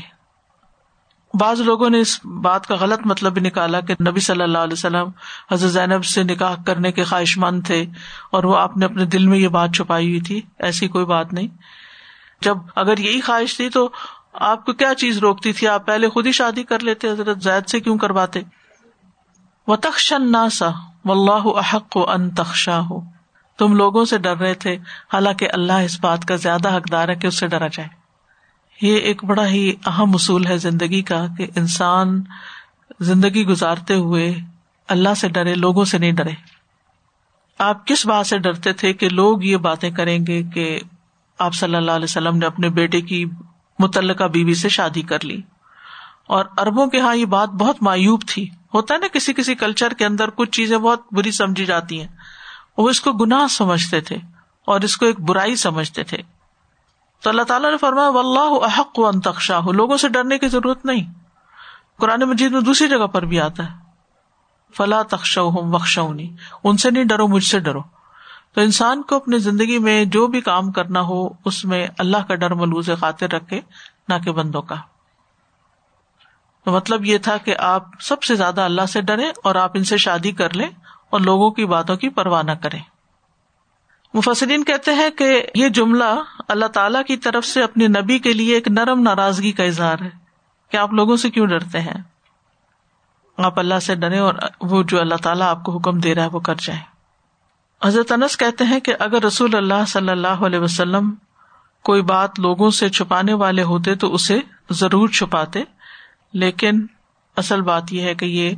بعض 1.41 1.61
لوگوں 1.61 1.91
نے 1.91 2.01
اس 2.01 2.25
بات 2.25 2.67
کا 2.67 2.75
غلط 2.81 3.01
مطلب 3.05 3.33
بھی 3.33 3.41
نکالا 3.41 3.81
کہ 3.81 3.95
نبی 4.09 4.21
صلی 4.21 4.43
اللہ 4.43 4.59
علیہ 4.59 4.73
وسلم 4.73 5.09
حضرت 5.53 5.71
زینب 5.71 6.05
سے 6.05 6.23
نکاح 6.23 6.55
کرنے 6.67 6.93
کے 6.93 7.05
خواہش 7.05 7.39
مند 7.39 7.67
تھے 7.67 7.87
اور 8.33 8.45
وہ 8.45 8.59
آپ 8.59 8.77
نے 8.77 8.85
اپنے 8.85 9.05
دل 9.05 9.27
میں 9.27 9.39
یہ 9.39 9.49
بات 9.49 9.71
چھپائی 9.77 10.09
ہوئی 10.09 10.21
تھی، 10.21 10.41
ایسی 10.59 10.89
کوئی 10.89 11.05
بات 11.05 11.33
نہیں۔ 11.33 11.49
جب 12.41 12.59
اگر 12.77 12.99
یہی 12.99 13.21
خواہش 13.21 13.57
تھی 13.57 13.69
تو 13.69 13.91
آپ 14.33 14.65
کو 14.65 14.73
کیا 14.73 14.95
چیز 14.95 15.19
روکتی 15.19 15.53
تھی؟ 15.53 15.69
آپ 15.69 15.87
پہلے 15.87 16.09
خود 16.09 16.27
ہی 16.27 16.33
شادی 16.33 16.63
کر 16.63 16.79
لیتے، 16.79 17.11
حضرت 17.11 17.43
زید 17.43 17.69
سے 17.69 17.81
کیوں 17.81 17.99
کرواتے؟ 17.99 18.41
وہ 19.67 19.77
تخشن 19.77 20.33
نا 20.33 20.49
سا 20.49 20.69
و 21.05 21.13
اللہ 21.13 21.59
احق 21.59 21.97
و 21.97 22.11
ان 22.11 22.31
تخشا 22.31 22.81
ہو 22.81 23.01
تم 23.59 23.77
لوگوں 23.77 24.05
سے 24.05 24.19
ڈر 24.19 24.37
رہے 24.37 24.55
تھے، 24.55 24.77
حالانکہ 25.13 25.49
اللہ 25.53 25.73
اس 25.73 26.01
بات 26.01 26.25
کا 26.25 26.37
زیادہ 26.37 26.77
حقدار 26.77 27.09
ہے 27.09 27.15
کہ 27.15 27.27
اس 27.27 27.39
سے 27.39 27.47
ڈرا 27.47 27.67
جائے۔ 27.67 28.02
یہ 28.81 28.97
ایک 28.97 29.25
بڑا 29.25 29.49
ہی 29.49 29.73
اہم 29.87 30.15
اصول 30.15 30.47
ہے 30.47 30.57
زندگی 30.57 31.03
کا 31.03 31.27
کہ 31.39 31.47
انسان 31.57 32.23
زندگی 33.01 33.47
گزارتے 33.47 33.95
ہوئے 33.95 34.35
اللہ 34.89 35.15
سے 35.17 35.29
ڈرے، 35.29 35.55
لوگوں 35.55 35.85
سے 35.85 35.99
نہیں 35.99 36.13
ڈرے۔ 36.13 36.31
آپ 37.59 37.87
کس 37.87 38.07
بات 38.07 38.27
سے 38.27 38.39
ڈرتے 38.39 38.73
تھے 38.73 38.93
کہ 38.93 39.09
لوگ 39.09 39.43
یہ 39.43 39.57
باتیں 39.57 39.91
کریں 39.91 40.27
گے 40.27 40.43
کہ 40.43 40.81
آپ 41.39 41.55
صلی 41.55 41.77
اللہ 41.77 41.91
علیہ 41.91 42.05
وسلم 42.05 42.37
نے 42.37 42.47
اپنے 42.47 42.69
بیٹے 42.69 43.01
کی 43.01 43.25
متعلقہ 43.79 44.25
بیوی 44.25 44.55
سے 44.55 44.69
شادی 44.69 45.03
کر 45.03 45.25
لی؟ 45.25 45.41
اور 46.27 46.45
اربوں 46.59 46.87
کے 46.87 46.99
یہاں 46.99 47.17
یہ 47.17 47.25
بات 47.25 47.49
بہت 47.49 47.83
مایوب 47.83 48.23
تھی۔ 48.27 48.49
ہوتا 48.75 48.95
ہے 48.95 48.99
نا 48.99 49.07
کسی 49.13 49.33
کسی 49.33 49.55
کلچر 49.55 49.93
کے 49.99 50.07
اندر 50.07 50.31
کچھ 50.31 50.51
چیزیں 50.51 50.79
بہت 50.79 51.01
بری 51.13 51.31
سمجھی 51.31 51.65
جاتی 51.65 52.01
ہیں۔ 52.01 52.09
وہ 52.79 52.89
اس 52.89 53.01
کو 53.01 53.13
گناہ 53.13 53.47
سمجھتے 53.47 54.01
تھے 54.01 54.17
اور 54.65 54.81
اس 54.81 54.97
کو 54.97 55.07
ایک 55.07 55.21
برائی 55.21 55.57
سمجھتے 55.57 56.03
تھے۔ 56.03 56.19
تو 57.23 57.31
اللہ 57.31 57.43
تعالیٰ 57.43 57.71
نے 57.71 57.77
فرمایا 57.77 58.09
و 58.09 58.19
اللہ 58.19 58.65
احق 58.65 58.99
و 58.99 59.07
انتخشا 59.07 59.59
ہو 59.59 59.73
لوگوں 59.73 59.97
سے 59.97 60.09
ڈرنے 60.09 60.39
کی 60.39 60.49
ضرورت 60.49 60.85
نہیں۔ 60.85 61.13
قرآن 61.99 62.21
مجید 62.21 62.53
میں 62.53 62.61
دوسری 62.61 62.89
جگہ 62.89 63.07
پر 63.07 63.23
بھی 63.23 63.41
آتا 63.41 63.65
ہے۔ 63.65 63.77
فلاں 64.77 65.05
تخشا 65.05 65.43
ہوں 65.43 65.73
بخشونی 65.73 66.37
ان 66.65 66.77
سے 66.77 66.91
نہیں 66.91 67.05
ڈرو، 67.05 67.29
مجھ 67.29 67.45
سے 67.45 67.61
ڈرو۔ 67.61 67.81
تو 68.55 68.61
انسان 68.61 69.03
کو 69.03 69.17
اپنی 69.17 69.39
زندگی 69.39 69.79
میں 69.79 70.05
جو 70.05 70.27
بھی 70.27 70.41
کام 70.41 70.73
کرنا 70.73 71.01
ہو، 71.01 71.29
اس 71.45 71.65
میں 71.65 71.89
اللہ 71.99 72.17
کا 72.29 72.35
ڈر 72.35 72.55
ملوز 72.55 72.91
خاطر 73.01 73.31
رکھے، 73.31 73.61
نہ 74.09 74.15
کہ 74.25 74.33
بندوں 74.33 74.63
کا۔ 74.63 74.75
تو 76.65 76.73
مطلب 76.73 77.05
یہ 77.05 77.19
تھا 77.19 77.37
کہ 77.37 77.55
آپ 77.59 77.83
سب 78.01 78.23
سے 78.23 78.35
زیادہ 78.35 78.61
اللہ 78.61 78.87
سے 78.87 79.01
ڈرے 79.01 79.31
اور 79.45 79.55
آپ 79.55 79.71
ان 79.75 79.85
سے 79.85 79.97
شادی 79.97 80.33
کر 80.33 80.55
لیں 80.55 80.69
اور 81.11 81.21
لوگوں 81.21 81.51
کی 81.51 81.67
باتوں 81.67 81.97
کی 81.97 82.09
پرواہ 82.09 82.43
نہ 82.43 82.53
کریں۔ 82.53 82.81
مفسرین 84.15 84.65
کہتے 84.65 84.95
ہیں 84.95 85.11
کہ 85.11 85.43
یہ 85.55 85.69
جملہ 85.69 86.05
اللہ 86.49 86.67
تعالی 86.67 86.99
کی 87.07 87.17
طرف 87.17 87.47
سے 87.47 87.63
اپنی 87.63 87.87
نبی 87.87 88.19
کے 88.19 88.33
لیے 88.33 88.55
ایک 88.55 88.69
نرم 88.69 89.03
ناراضگی 89.03 89.53
کا 89.53 89.65
اظہار 89.65 89.99
ہے 90.03 90.11
کہ 90.71 90.77
آپ 90.77 90.93
لوگوں 90.93 91.17
سے 91.17 91.31
کیوں 91.31 91.47
ڈرتے 91.47 91.81
ہیں؟ 91.81 92.01
آپ 93.39 93.59
اللہ 93.59 93.79
سے 93.83 93.95
ڈرے 93.95 94.19
اور 94.19 94.35
وہ 94.61 94.83
جو 94.83 95.01
اللہ 95.01 95.15
تعالیٰ 95.23 95.47
آپ 95.47 95.63
کو 95.65 95.77
حکم 95.77 95.99
دے 95.99 96.15
رہا 96.15 96.23
ہے 96.23 96.29
وہ 96.33 96.41
کر 96.41 96.55
جائیں۔ 96.55 96.81
حضرت 97.83 98.13
انس 98.13 98.37
کہتے 98.37 98.65
ہیں 98.65 98.81
کہ 98.81 98.95
اگر 98.99 99.23
رسول 99.23 99.57
اللہ 99.57 99.85
صلی 99.89 100.09
اللہ 100.09 100.45
علیہ 100.47 100.59
وسلم 100.59 101.15
کوئی 101.83 102.03
بات 102.03 102.41
لوگوں 102.41 102.71
سے 102.71 102.89
چھپانے 102.89 103.33
والے 103.35 103.63
ہوتے 103.63 103.95
تو 103.95 104.15
اسے 104.15 104.39
ضرور 104.71 105.09
چھپاتے، 105.09 105.63
لیکن 106.33 106.87
اصل 107.37 107.61
بات 107.61 107.93
یہ 107.93 108.03
ہے 108.03 108.15
کہ 108.15 108.25
یہ 108.25 108.55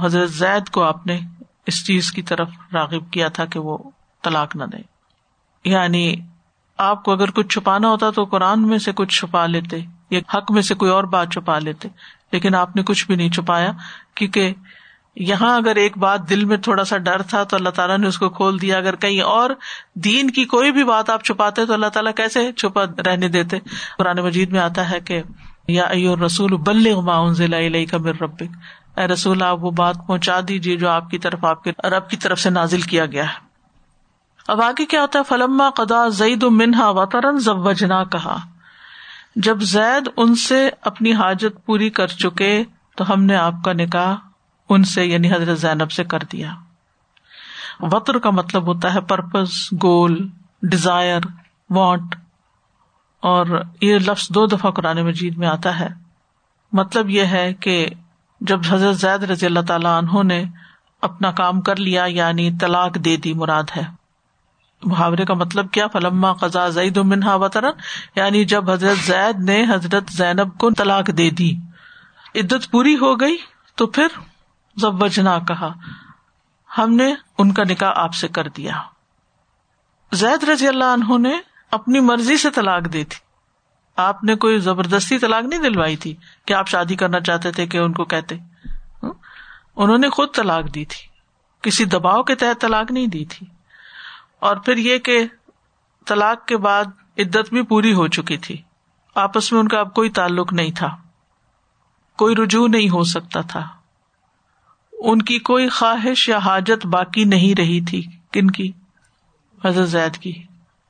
حضرت 0.00 0.30
زید 0.30 0.68
کو 0.68 0.82
آپ 0.82 1.06
نے 1.06 1.18
اس 1.66 1.86
چیز 1.86 2.12
کی 2.12 2.22
طرف 2.22 2.48
راغب 2.72 3.10
کیا 3.10 3.28
تھا 3.28 3.44
کہ 3.44 3.58
وہ 3.58 3.78
طلاق 4.22 4.56
نہ 4.56 4.64
دے 4.64 4.91
یعنی 5.64 6.14
آپ 6.78 7.02
کو 7.02 7.12
اگر 7.12 7.30
کچھ 7.30 7.48
چھپانا 7.48 7.88
ہوتا 7.88 8.10
تو 8.10 8.24
قرآن 8.24 8.68
میں 8.68 8.78
سے 8.78 8.92
کچھ 8.92 9.20
چھپا 9.20 9.46
لیتے 9.46 9.78
یا 10.10 10.20
حق 10.34 10.52
میں 10.52 10.62
سے 10.62 10.74
کوئی 10.74 10.90
اور 10.90 11.04
بات 11.04 11.32
چھپا 11.32 11.58
لیتے 11.58 11.88
لیکن 12.32 12.54
آپ 12.54 12.76
نے 12.76 12.82
کچھ 12.82 13.06
بھی 13.06 13.14
نہیں 13.14 13.30
چھپایا 13.30 13.72
کیونکہ 14.14 14.54
یہاں 15.16 15.56
اگر 15.56 15.76
ایک 15.76 15.98
بات 15.98 16.30
دل 16.30 16.44
میں 16.44 16.56
تھوڑا 16.56 16.84
سا 16.84 16.98
ڈر 16.98 17.22
تھا 17.22 17.42
تو 17.42 17.56
اللہ 17.56 17.68
تعالیٰ 17.68 17.98
نے 17.98 18.06
اس 18.06 18.18
کو 18.18 18.28
کھول 18.28 18.60
دیا 18.60 18.78
اگر 18.78 18.96
کہیں 18.96 19.20
اور 19.20 19.50
دین 19.94 20.30
کی 20.30 20.44
کوئی 20.44 20.72
بھی 20.72 20.84
بات 20.84 21.10
آپ 21.10 21.24
چھپاتے 21.24 21.66
تو 21.66 21.72
اللہ 21.72 21.86
تعالیٰ 21.86 22.12
کیسے 22.16 22.52
چھپا 22.52 22.84
رہنے 23.06 23.28
دیتے؟ 23.28 23.58
قرآن 23.98 24.16
مجید 24.16 24.52
میں 24.52 24.60
آتا 24.60 24.90
ہے 24.90 25.00
کہ 25.00 25.22
یا 25.68 25.88
رسول 26.26 26.56
بل 26.56 26.88
ضلع 27.34 27.84
کا 27.90 27.98
مر 27.98 28.12
رب 28.20 28.42
اے 28.96 29.06
رسول، 29.06 29.42
آپ 29.42 29.64
وہ 29.64 29.70
بات 29.70 29.96
پہنچا 30.06 30.40
دیجیے 30.48 30.76
جو 30.76 30.88
آپ 30.88 31.10
کی 31.10 31.18
طرف، 31.18 31.44
آپ 31.44 31.64
کے 31.64 31.72
رب 31.84 32.10
کی 32.10 32.16
طرف 32.16 32.40
سے 32.40 32.50
نازل 32.50 32.80
کیا 32.80 33.06
گیا 33.06 33.24
ہے۔ 33.24 33.51
اب 34.48 34.62
آگے 34.62 34.86
کیا 34.86 35.00
ہوتا 35.00 35.18
ہے؟ 35.18 35.24
فلما 35.24 35.70
قدا 35.70 36.08
زید 36.08 36.42
منہا 36.42 36.90
وطرن 36.90 37.38
ضبنا 37.38 38.04
کہا 38.04 38.36
جب 39.36 39.60
زید 39.60 40.08
ان 40.16 40.34
سے 40.34 40.70
اپنی 40.82 41.12
حاجت 41.12 41.66
پوری 41.66 41.90
کر 41.90 42.06
چکے، 42.06 42.64
تو 42.96 43.12
ہم 43.12 43.24
نے 43.24 43.36
آپ 43.36 43.54
کا 43.64 43.72
نکاح 43.72 44.14
ان 44.68 44.84
سے 44.84 45.06
یعنی 45.06 45.32
حضرت 45.32 45.58
زینب 45.58 45.92
سے 45.92 46.04
کر 46.04 46.18
دیا۔ 46.32 46.54
وطر 47.80 48.18
کا 48.18 48.30
مطلب 48.30 48.66
ہوتا 48.66 48.94
ہے 48.94 49.00
پرپز 49.00 49.50
گول 49.82 50.28
ڈیزائر 50.62 51.20
وانٹ 51.70 52.14
اور 53.20 53.62
یہ 53.80 53.98
لفظ 53.98 54.28
دو 54.28 54.46
دفعہ 54.46 54.70
قرآن 54.70 55.06
مجید 55.06 55.36
میں 55.36 55.48
آتا 55.48 55.80
ہے۔ 55.80 55.88
مطلب 56.72 57.10
یہ 57.10 57.24
ہے 57.24 57.54
کہ 57.54 57.88
جب 58.40 58.60
حضرت 58.68 58.96
زید 58.96 59.22
رضی 59.22 59.46
اللہ 59.46 59.60
تعالیٰ 59.60 59.98
انہوں 59.98 60.24
نے 60.24 60.44
اپنا 61.02 61.30
کام 61.30 61.60
کر 61.60 61.76
لیا 61.76 62.04
یعنی 62.04 62.58
طلاق 62.60 62.94
دے 62.94 63.16
دی، 63.16 63.32
مراد 63.34 63.64
ہے۔ 63.76 64.01
محاورے 64.84 65.24
کا 65.24 65.34
مطلب 65.34 65.70
کیا؟ 65.70 65.86
فلما 65.86 66.32
قزا 66.32 66.68
زید 66.68 66.96
منہا 66.96 67.34
وطرن 67.34 67.72
یعنی 68.16 68.44
جب 68.44 68.70
حضرت 68.70 68.98
زید 68.98 69.44
نے 69.44 69.64
حضرت 69.64 70.10
زینب 70.10 70.58
کو 70.58 70.70
طلاق 70.70 71.06
دے 71.06 71.30
دی۔ 71.30 71.52
عدت 72.34 72.70
پوری 72.70 72.98
ہو 72.98 73.20
گئی 73.20 73.36
تو 73.74 73.86
پھر 73.86 74.06
زبجنا 74.76 75.38
کہا۔ 75.38 75.72
ہم 76.78 76.94
نے 76.94 77.14
ان 77.38 77.52
کا 77.52 77.62
نکاح 77.70 77.92
آپ 77.96 78.14
سے 78.14 78.28
کر 78.28 78.48
دیا۔ 78.48 78.72
زید 80.12 80.44
رضی 80.44 80.68
اللہ 80.68 80.84
عنہ 80.84 81.18
نے 81.18 81.40
اپنی 81.70 82.00
مرضی 82.00 82.36
سے 82.36 82.50
طلاق 82.50 82.92
دی۔ 82.92 83.04
تھی 83.04 83.20
آپ 83.96 84.24
نے 84.24 84.34
کوئی 84.34 84.58
زبردستی 84.58 85.18
طلاق 85.18 85.42
نہیں 85.42 85.60
دلوائی 85.60 85.96
تھی 85.96 86.16
کہ 86.46 86.54
آپ 86.54 86.68
شادی 86.68 86.96
کرنا 86.96 87.20
چاہتے 87.20 87.52
تھے 87.52 87.66
کہ 87.66 87.78
ان 87.78 87.92
کو 87.92 88.04
کہتے۔ 88.04 88.34
انہوں 89.76 89.98
نے 89.98 90.10
خود 90.10 90.28
طلاق 90.34 90.74
دی 90.74 90.84
تھی۔ 90.84 91.08
کسی 91.62 91.84
دباؤ 91.84 92.22
کے 92.22 92.34
تحت 92.34 92.60
طلاق 92.60 92.90
نہیں 92.90 93.06
دی 93.06 93.24
تھی۔ 93.24 93.46
اور 94.42 94.56
پھر 94.56 94.76
یہ 94.76 94.98
کہ 94.98 95.26
طلاق 96.06 96.46
کے 96.46 96.56
بعد 96.56 96.84
عدت 97.18 97.50
بھی 97.50 97.62
پوری 97.62 97.94
ہو 97.94 98.08
چکی 98.08 98.36
تھی۔ 98.36 98.56
آپس 99.14 99.52
میں 99.52 99.60
ان 99.60 99.68
کا 99.68 99.80
اب 99.80 99.94
کوئی 99.94 100.10
تعلق 100.10 100.52
نہیں 100.52 100.70
تھا۔ 100.70 100.96
کوئی 102.18 102.36
رجوع 102.36 102.68
نہیں 102.68 102.88
ہو 102.88 103.02
سکتا 103.02 103.40
تھا۔ 103.40 103.68
ان 104.92 105.22
کی 105.22 105.38
کوئی 105.38 105.68
خواہش 105.68 106.28
یا 106.28 106.38
حاجت 106.38 106.86
باقی 106.86 107.24
نہیں 107.24 107.60
رہی 107.60 107.80
تھی۔ 107.80 108.02
کن 108.32 108.50
کی؟ 108.50 108.72
حضرت 109.64 109.88
زید 109.88 110.16
کی۔ 110.16 110.42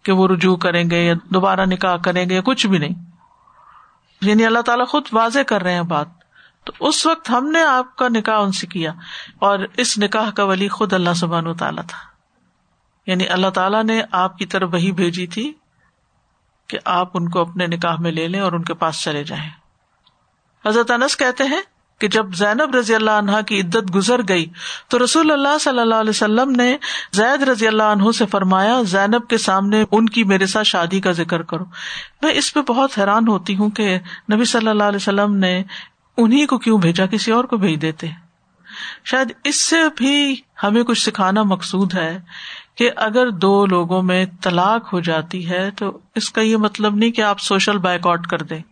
کہ 0.03 0.13
وہ 0.13 0.29
رجوع 0.29 0.57
کریں 0.57 0.91
گے 0.91 1.07
یا 1.07 1.15
دوبارہ 1.25 1.65
نکاح 1.65 1.97
کریں 1.97 2.29
گے 2.31 2.35
یا 2.35 2.41
کچھ 2.45 2.67
بھی 2.67 2.79
نہیں۔ 2.79 2.95
یعنی 4.21 4.47
اللہ 4.47 4.61
تعالیٰ 4.61 4.87
خود 4.87 5.03
واضح 5.13 5.41
کر 5.41 5.63
رہے 5.63 5.75
ہیں 5.75 5.83
بات۔ 5.83 6.09
تو 6.65 6.73
اس 6.81 7.07
وقت 7.07 7.31
ہم 7.31 7.51
نے 7.51 7.63
آپ 7.63 7.97
کا 7.97 8.09
نکاح 8.09 8.39
ان 8.39 8.53
سے 8.53 8.67
کیا 8.67 8.93
اور 9.39 9.59
اس 9.77 9.99
نکاح 9.99 10.31
کا 10.31 10.45
ولی 10.45 10.69
خود 10.69 10.93
اللہ 10.93 11.15
سبحان 11.17 11.47
و 11.47 11.55
تعالیٰ 11.55 11.85
تھا۔ 11.87 12.12
یعنی 13.07 13.29
اللہ 13.29 13.51
تعالیٰ 13.51 13.85
نے 13.85 14.03
آپ 14.13 14.39
کی 14.39 14.47
طرف 14.47 14.69
وہی 14.73 14.93
بھیجی 14.93 15.27
تھی 15.27 15.53
کہ 16.67 16.79
آپ 16.85 17.11
ان 17.15 17.29
کو 17.29 17.41
اپنے 17.41 17.67
نکاح 17.67 17.97
میں 17.99 18.13
لے 18.13 18.29
لیں 18.29 18.41
اور 18.41 18.53
ان 18.53 18.65
کے 18.65 18.75
پاس 18.75 19.03
چلے 19.03 19.25
جائیں۔ 19.25 19.51
حضرت 20.67 20.91
انس 20.91 21.17
کہتے 21.17 21.45
ہیں 21.45 21.63
کہ 21.99 22.09
جب 22.09 22.35
زینب 22.35 22.75
رضی 22.75 22.95
اللہ 22.95 23.11
عنہا 23.11 23.41
کی 23.41 23.61
عدت 23.61 23.95
گزر 23.95 24.21
گئی 24.29 24.47
تو 24.89 25.05
رسول 25.05 25.31
اللہ 25.31 25.59
صلی 25.61 25.79
اللہ 25.79 25.95
علیہ 25.95 26.11
وسلم 26.11 26.51
نے 26.51 26.77
زید 27.13 27.43
رضی 27.43 27.67
اللہ 27.67 27.83
عنہ 27.83 28.13
سے 28.19 28.27
فرمایا، 28.27 28.83
زینب 28.83 29.29
کے 29.29 29.39
سامنے 29.39 29.85
ان 29.91 30.09
کی 30.09 30.25
میرے 30.25 30.47
ساتھ 30.47 30.67
شادی 30.67 31.01
کا 31.01 31.13
ذکر 31.13 31.43
کرو۔ 31.43 31.65
میں 32.23 32.33
اس 32.33 32.55
پہ 32.55 32.61
بہت 32.61 32.99
حیران 32.99 33.29
ہوتی 33.29 33.57
ہوں 33.57 33.71
کہ 33.71 33.99
نبی 34.33 34.45
صلی 34.45 34.69
اللہ 34.69 34.85
علیہ 34.85 34.97
وسلم 34.97 35.35
نے 35.35 35.63
انہیں 36.17 36.47
کو 36.47 36.59
کیوں 36.59 36.79
بھیجا، 36.79 37.07
کسی 37.07 37.33
اور 37.33 37.45
کو 37.45 37.57
بھیج 37.57 37.83
دیتے۔ 37.83 38.07
شاید 39.05 39.33
اس 39.45 39.63
سے 39.63 39.77
بھی 39.97 40.41
ہمیں 40.63 40.83
کچھ 40.83 40.99
سکھانا 40.99 41.43
مقصود 41.43 41.95
ہے۔ 41.95 42.21
کہ 42.75 42.91
اگر 42.97 43.31
دو 43.31 43.67
لوگوں 43.67 44.03
میں 44.03 44.27
طلاق 44.41 44.93
ہو 44.93 45.01
جاتی 45.01 45.51
ہے 45.51 45.71
تو 45.71 45.99
اس 46.15 46.31
کا 46.31 46.41
یہ 46.41 46.57
مطلب 46.57 46.95
نہیں 46.95 47.11
کہ 47.11 47.21
آپ 47.21 47.41
سوشل 47.41 47.79
بائک 47.79 48.07
آؤٹ 48.07 48.27
کر 48.27 48.39
دیں 48.39 48.63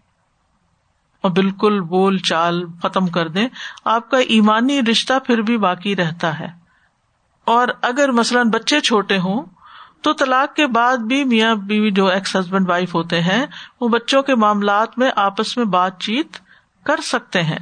اور 1.21 1.31
بالکل 1.31 1.81
بول 1.81 2.19
چال 2.19 2.65
ختم 2.83 3.07
کر 3.07 3.29
دیں، 3.29 3.49
آپ 3.85 4.11
کا 4.11 4.19
ایمانی 4.19 4.81
رشتہ 4.83 5.13
پھر 5.27 5.43
بھی 5.43 5.57
باقی 5.59 5.97
رہتا 5.97 6.39
ہے۔ 6.39 6.49
اور 7.45 7.69
اگر 7.83 8.13
مثلاً 8.13 8.51
بچے 8.51 8.81
چھوٹے 8.81 9.19
ہوں 9.19 9.43
تو 10.01 10.13
طلاق 10.13 10.55
کے 10.55 10.67
بعد 10.67 10.97
بھی 10.97 11.25
میاں 11.25 11.55
بیوی 11.55 11.91
جو 11.91 12.07
ایکس 12.07 12.37
ہسبینڈ 12.37 12.69
وائف 12.69 12.95
ہوتے 12.95 13.21
ہیں، 13.21 13.47
وہ 13.81 13.89
بچوں 13.89 14.23
کے 14.23 14.35
معاملات 14.35 14.99
میں 14.99 15.11
آپس 15.17 15.57
میں 15.57 15.65
بات 15.65 16.01
چیت 16.01 16.37
کر 16.85 17.01
سکتے 17.03 17.43
ہیں۔ 17.43 17.59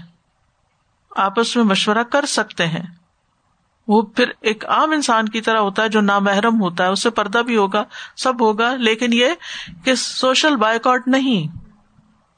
آپس 1.17 1.57
میں 1.57 1.65
مشورہ 1.65 2.03
کر 2.13 2.27
سکتے 2.27 2.67
ہیں۔ 2.67 2.98
وہ 3.89 4.03
پھر 4.03 4.25
ایک 4.41 4.67
عام 4.67 4.91
انسان 4.91 5.29
کی 5.29 5.41
طرح 5.41 5.59
ہوتا 5.59 5.83
ہے 5.83 5.89
جو 5.89 6.01
نامحرم 6.01 6.61
ہوتا 6.61 6.85
ہے، 6.85 6.89
اس 6.89 7.03
سے 7.03 7.11
پردہ 7.11 7.39
بھی 7.39 7.57
ہوگا، 7.57 7.85
سب 8.17 8.41
ہوگا، 8.41 8.75
لیکن 8.75 9.13
یہ 9.13 9.27
کہ 9.85 9.95
سوشل 9.95 10.57
بائک 10.57 10.89
نہیں۔ 11.07 11.59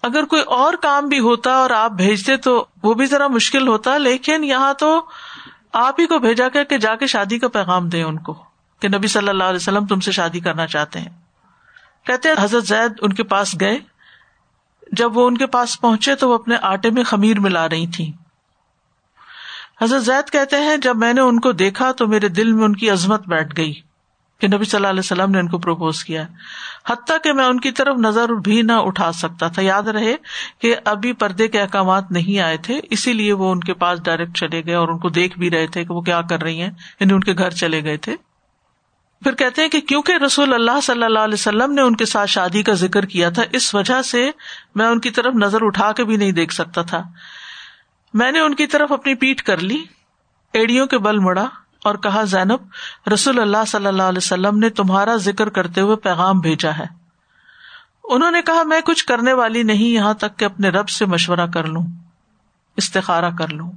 اگر 0.02 0.24
کوئی 0.24 0.42
اور 0.42 0.74
کام 0.74 1.08
بھی 1.08 1.18
ہوتا 1.18 1.50
اور 1.50 1.70
آپ 1.70 1.90
بھیجتے 1.90 2.36
تو 2.36 2.66
وہ 2.82 2.94
بھی 2.94 3.06
ذرا 3.06 3.28
مشکل 3.28 3.68
ہوتا، 3.68 3.98
لیکن 3.98 4.44
یہاں 4.44 4.74
تو 4.74 5.02
آپ 5.72 6.00
ہی 6.00 6.06
کو 6.06 6.18
بھیجا 6.18 6.48
کر 6.48 6.64
کے 6.64 6.78
جا 6.78 6.94
کے 6.96 7.06
شادی 7.06 7.38
کا 7.38 7.48
پیغام 7.48 7.88
دے 7.88 8.02
ان 8.02 8.18
کو، 8.18 8.44
کہ 8.80 8.88
نبی 8.88 9.08
صلی 9.08 9.28
اللہ 9.28 9.44
علیہ 9.44 9.56
وسلم 9.56 9.86
تم 9.86 10.00
سے 10.00 10.12
شادی 10.12 10.40
کرنا 10.40 10.66
چاہتے 10.66 10.98
ہیں۔ 10.98 11.08
کہتے 12.06 12.28
ہیں، 12.28 12.36
حضرت 12.38 12.64
زید 12.64 12.92
ان 13.00 13.12
کے 13.12 13.22
پاس 13.22 13.60
گئے۔ 13.60 13.78
جب 14.92 15.16
وہ 15.16 15.26
ان 15.26 15.36
کے 15.36 15.46
پاس 15.46 15.80
پہنچے 15.80 16.14
تو 16.14 16.28
وہ 16.28 16.34
اپنے 16.34 16.56
آٹے 16.62 16.90
میں 16.90 17.04
خمیر 17.04 17.40
ملا 17.40 17.68
رہی 17.68 17.86
تھی 17.86 18.12
حضرت 19.82 20.02
زید 20.02 20.30
کہتے 20.30 20.56
ہیں، 20.56 20.76
جب 20.76 20.96
میں 20.96 21.12
نے 21.12 21.20
ان 21.20 21.40
کو 21.40 21.52
دیکھا 21.52 21.92
تو 21.92 22.06
میرے 22.06 22.28
دل 22.28 22.52
میں 22.52 22.64
ان 22.64 22.76
کی 22.76 22.90
عظمت 22.90 23.28
بیٹھ 23.28 23.54
گئی 23.56 23.72
کہ 24.40 24.48
نبی 24.48 24.64
صلی 24.64 24.76
اللہ 24.76 24.88
علیہ 24.88 25.00
وسلم 25.00 25.30
نے 25.30 25.38
ان 25.38 25.48
کو 25.48 25.58
پروپوز 25.58 26.04
کیا۔ 26.04 26.26
حتیٰ 26.88 27.16
کہ 27.24 27.32
میں 27.32 27.44
ان 27.44 27.60
کی 27.60 27.70
طرف 27.70 27.96
نظر 27.96 28.28
بھی 28.28 28.62
نہ 28.62 28.72
اٹھا 28.72 29.12
سکتا 29.12 29.48
تھا۔ 29.48 29.62
یاد 29.62 29.82
رہے 29.82 30.16
کہ 30.58 30.76
ابھی 30.84 31.12
پردے 31.12 31.48
کے 31.48 31.60
احکامات 31.60 32.10
نہیں 32.10 32.40
آئے 32.40 32.56
تھے، 32.56 32.80
اسی 32.90 33.12
لیے 33.12 33.32
وہ 33.32 33.52
ان 33.52 33.60
کے 33.60 33.74
پاس 33.74 34.02
ڈائریکٹ 34.02 34.36
چلے 34.36 34.62
گئے 34.66 34.74
اور 34.74 34.88
ان 34.88 34.98
کو 34.98 35.08
دیکھ 35.08 35.38
بھی 35.38 35.50
رہے 35.50 35.66
تھے 35.66 35.84
کہ 35.84 35.94
وہ 35.94 36.00
کیا 36.00 36.20
کر 36.22 36.42
رہی 36.42 36.60
ہیں 36.60 36.70
یعنی 37.00 37.12
ان 37.12 37.20
کے 37.20 37.32
گھر 37.32 37.50
چلے 37.50 37.84
گئے 37.84 37.96
تھے۔ 37.96 38.16
پھر 39.22 39.34
کہتے 39.34 39.62
ہیں 39.62 39.68
کہ 39.68 39.80
کیونکہ 39.80 40.12
رسول 40.12 40.54
اللہ 40.54 40.80
صلی 40.82 41.04
اللہ 41.04 41.18
علیہ 41.18 41.34
وسلم 41.34 41.72
نے 41.72 41.82
ان 41.82 41.96
کے 41.96 42.06
ساتھ 42.06 42.30
شادی 42.30 42.62
کا 42.62 42.72
ذکر 42.72 43.04
کیا 43.04 43.30
تھا، 43.30 43.42
اس 43.52 43.74
وجہ 43.74 44.02
سے 44.02 44.30
میں 44.74 44.86
ان 44.86 45.00
کی 45.00 45.10
طرف 45.10 45.34
نظر 45.34 45.58
اٹھا 45.62 45.92
کے 45.92 46.04
بھی 46.04 46.16
نہیں 46.16 46.32
دیکھ 46.32 46.54
سکتا 46.54 46.82
تھا۔ 46.82 47.02
میں 48.14 48.32
نے 48.32 48.40
ان 48.40 48.54
کی 48.54 48.66
طرف 48.66 48.92
اپنی 48.92 49.14
پیٹ 49.14 49.42
کر 49.42 49.56
لی، 49.56 49.84
ایڑیوں 50.52 50.86
کے 50.86 50.98
بل 50.98 51.18
مڑا 51.18 51.46
اور 51.84 51.94
کہا، 51.94 52.22
زینب، 52.22 52.58
رسول 53.12 53.40
اللہ 53.40 53.64
صلی 53.66 53.86
اللہ 53.86 54.02
علیہ 54.02 54.18
وسلم 54.18 54.58
نے 54.58 54.68
تمہارا 54.68 55.16
ذکر 55.16 55.48
کرتے 55.48 55.80
ہوئے 55.80 55.96
پیغام 55.96 56.40
بھیجا 56.40 56.70
ہے۔ 56.78 56.86
انہوں 58.04 58.30
نے 58.30 58.42
کہا، 58.42 58.62
میں 58.62 58.80
کچھ 58.80 59.06
کرنے 59.06 59.32
والی 59.32 59.62
نہیں، 59.62 59.88
یہاں 59.88 60.14
تک 60.14 60.38
کہ 60.38 60.44
اپنے 60.44 60.68
رب 60.68 60.88
سے 60.88 61.06
مشورہ 61.06 61.46
کر 61.54 61.64
لوں 61.64 61.82
استخارا 62.76 63.30
کر 63.30 63.48
لوں۔ 63.48 63.72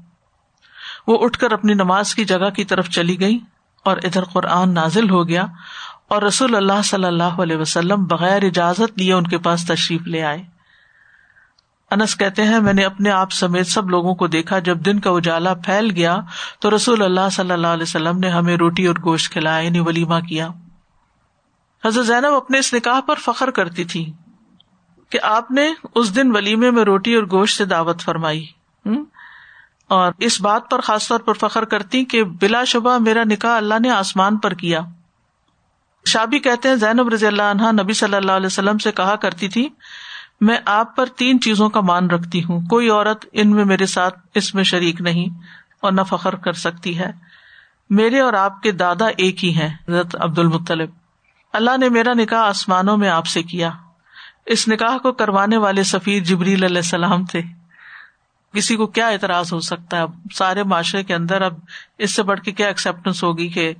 وہ 1.08 1.26
اٹھ 1.26 1.39
کر 1.39 1.52
اپنی 1.52 1.74
نماز 1.74 2.15
کی 2.15 2.26
جگہ 2.26 2.50
کی 2.50 2.65
طرف 2.65 2.89
چلی 2.89 3.19
گئی 3.19 3.39
اور 3.84 3.98
ادھر 4.04 4.24
قرآن 4.24 4.74
نازل 4.74 5.10
ہو 5.10 5.28
گیا 5.28 5.46
اور 6.08 6.22
رسول 6.22 6.56
اللہ 6.56 6.82
صلی 6.84 7.06
اللہ 7.06 7.24
علیہ 7.24 7.58
وسلم 7.58 8.04
بغیر 8.04 8.43
اجازت 8.43 8.98
لیے 8.98 9.13
ان 9.13 9.28
کے 9.28 9.38
پاس 9.38 9.67
تشریف 9.67 10.02
لے 10.02 10.24
آئے۔ 10.24 10.53
انس 11.91 12.15
کہتے 12.15 12.43
ہیں، 12.43 12.60
میں 12.60 12.74
نے 12.74 12.86
اپنے 12.86 13.12
آپ 13.12 13.32
سمیت 13.32 13.67
سب 13.67 13.89
لوگوں 13.89 14.15
کو 14.15 14.28
دیکھا، 14.28 14.60
جب 14.60 14.86
دن 14.86 15.00
کا 15.00 15.10
اجالا 15.10 15.54
پھیل 15.54 15.91
گیا 15.96 16.17
تو 16.60 16.76
رسول 16.76 17.02
اللہ 17.02 17.30
صلی 17.32 17.52
اللہ 17.52 17.67
علیہ 17.67 17.84
وسلم 17.84 18.19
نے 18.19 18.30
ہمیں 18.30 18.58
روٹی 18.58 18.86
اور 18.86 18.96
گوشت 19.04 19.34
کھلایا 19.34 19.60
یعنی 19.60 19.80
ولیمہ 19.80 20.19
کیا۔ 20.30 20.48
حضرت 21.86 22.06
زینب 22.06 22.34
اپنے 22.34 22.60
اس 22.60 22.74
نکاح 22.74 23.00
پر 23.00 23.15
فخر 23.15 23.52
کرتی 23.52 23.84
تھی 23.84 24.13
کہ 25.10 25.19
آپ 25.24 25.52
نے 25.52 25.74
اس 25.96 26.15
دن 26.15 26.36
ولیمے 26.36 26.72
میں 26.72 26.84
روٹی 26.84 27.15
اور 27.15 27.24
گوشت 27.24 27.58
سے 27.58 27.65
دعوت 27.65 28.02
فرمائی۔ 28.02 28.46
اور 29.88 30.12
اس 30.19 30.41
بات 30.41 30.69
پر 30.69 30.82
خاص 30.82 31.08
طور 31.08 31.19
پر 31.19 31.34
فخر 31.34 31.65
کرتی 31.65 32.06
کہ 32.06 32.24
بلا 32.24 32.63
شبہ 32.63 32.98
میرا 32.98 33.24
نکاح 33.24 33.58
اللہ 33.58 33.80
نے 33.80 33.89
آسمان 33.89 34.38
پر 34.38 34.54
کیا۔ 34.54 34.82
شابی 36.06 36.39
کہتے 36.39 36.69
ہیں، 36.69 36.76
زینب 36.76 37.10
رضی 37.10 37.28
اللہ 37.28 37.43
عنہ 37.43 37.82
نبی 37.82 37.93
صلی 37.93 38.15
اللہ 38.15 38.32
علیہ 38.32 38.46
وسلم 38.46 38.78
سے 38.78 38.91
کہا 38.91 39.15
کرتی 39.15 39.50
تھی 39.50 39.69
میں 40.43 40.58
آپ 40.65 40.95
پر 40.95 41.06
تین 41.06 41.41
چیزوں 41.41 41.69
کا 41.69 41.82
مان 41.82 42.10
رکھتی 42.10 42.43
ہوں۔ 42.43 42.62
کوئی 42.62 42.89
عورت 42.89 43.25
ان 43.32 43.51
میں 43.51 43.65
میرے 43.65 43.86
ساتھ 43.86 44.19
اس 44.36 44.56
میں 44.56 44.63
شریک 44.63 45.01
نہیں 45.01 45.29
اور 45.82 45.91
نہ 45.91 46.01
فخر 46.01 46.36
کر 46.36 46.53
سکتی 46.53 46.99
ہے۔ 46.99 47.12
میرے 47.89 48.19
اور 48.19 48.34
آپ 48.34 48.62
کے 48.62 48.71
دادا 48.71 49.08
ایک 49.08 49.45
ہی 49.45 49.56
ہیں، 49.56 49.69
حضرت 49.89 50.15
عبد 50.19 50.39
المطلب 50.39 50.89
اللہ 51.53 51.77
نے 51.77 51.89
میرا 51.89 52.13
نکاح 52.13 52.39
آسمانوں 52.39 52.97
میں 52.97 53.10
آپ 53.10 53.25
سے 53.25 53.43
کیا۔ 53.43 53.69
اس 54.45 54.67
نکاح 54.67 54.97
کو 54.97 55.12
کروانے 55.12 55.58
والے 55.58 55.84
سفیر 55.84 56.23
جبریل 56.23 56.63
علیہ 56.63 56.77
السلام 56.77 57.25
تھے۔ 57.25 57.41
کسی 58.53 58.75
کو 58.75 58.88
کیا 58.88 59.08
اعتراض 59.08 59.53
ہو 59.53 59.60
سکتا 59.60 59.97
ہے؟ 59.97 60.03
سارے 60.34 60.63
معاشرے 60.63 61.03
کے 61.03 61.15
اندر 61.15 61.41
اب 61.41 61.53
اس 61.97 62.15
سے 62.15 62.23
بڑھ 62.23 62.39
کے 62.39 62.51
کیا 62.51 62.67
ایکسپٹینس 62.67 63.23
ہوگی 63.23 63.49
کہ 63.49 63.73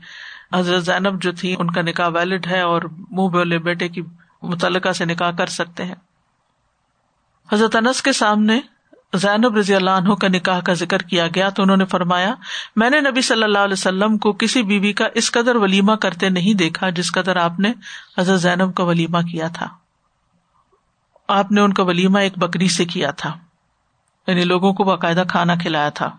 حضرت 0.54 0.84
زینب 0.84 1.22
جو 1.22 1.32
تھی 1.32 1.56
ان 1.60 1.72
کا 1.72 1.82
نکاح 1.82 2.08
ویلڈ 2.08 2.48
ہے 2.48 2.62
اور 2.62 2.82
منہ 3.12 3.28
بولے 3.28 3.58
بیٹے 3.58 3.88
کی 3.88 4.02
متعلقہ 4.42 4.90
سے 4.90 5.06
نکاح 5.06 5.32
کر 5.32 5.48
سکتے 5.48 5.86
ہیں؟ 5.86 5.96
حضرت 7.52 7.76
انس 7.76 8.02
کے 8.02 8.12
سامنے 8.12 8.60
زینب 9.14 9.58
رضی 9.58 9.76
اللہ 9.76 9.90
عنہ 9.90 10.14
کا 10.14 10.28
نکاح 10.28 10.60
کا 10.60 10.74
ذکر 10.74 11.02
کیا 11.02 11.28
گیا 11.36 11.50
تو 11.50 11.64
انہوں 11.64 11.78
نے 11.78 11.86
فرمایا، 11.86 12.34
میں 12.76 12.90
نے 12.90 13.02
نبی 13.02 13.22
صلی 13.22 13.44
اللہ 13.44 13.58
علیہ 13.58 13.74
وسلم 13.74 14.18
کو 14.18 14.34
کسی 14.34 14.64
بیوی 14.64 14.80
بی 14.80 14.94
کا 14.94 15.06
اس 15.14 15.32
قدر 15.32 15.56
ولیمہ 15.56 15.94
کرتے 15.94 16.30
نہیں 16.30 16.54
دیکھا 16.54 16.90
جس 16.90 17.12
قدر 17.12 17.36
آپ 17.36 17.60
نے 17.60 17.74
حضرت 18.18 18.42
زینب 18.42 18.76
کا 18.76 18.84
ولیمہ 18.84 19.18
کیا 19.18 19.48
تھا۔ 19.48 19.68
آپ 21.28 21.52
نے 21.52 21.62
ان 21.62 21.74
کا 21.74 21.84
ولیمہ 21.84 22.20
ایک 22.20 22.38
بکری 22.38 22.68
سے 22.68 22.86
کیا 22.86 23.12
تھا۔ 23.12 23.38
یعنی 24.28 24.44
لوگوں 24.44 24.74
کو 24.74 24.84
باقاعدہ 24.84 25.24
کھانا 25.30 25.56
کھلایا 25.56 25.90
تھا۔ 25.90 26.16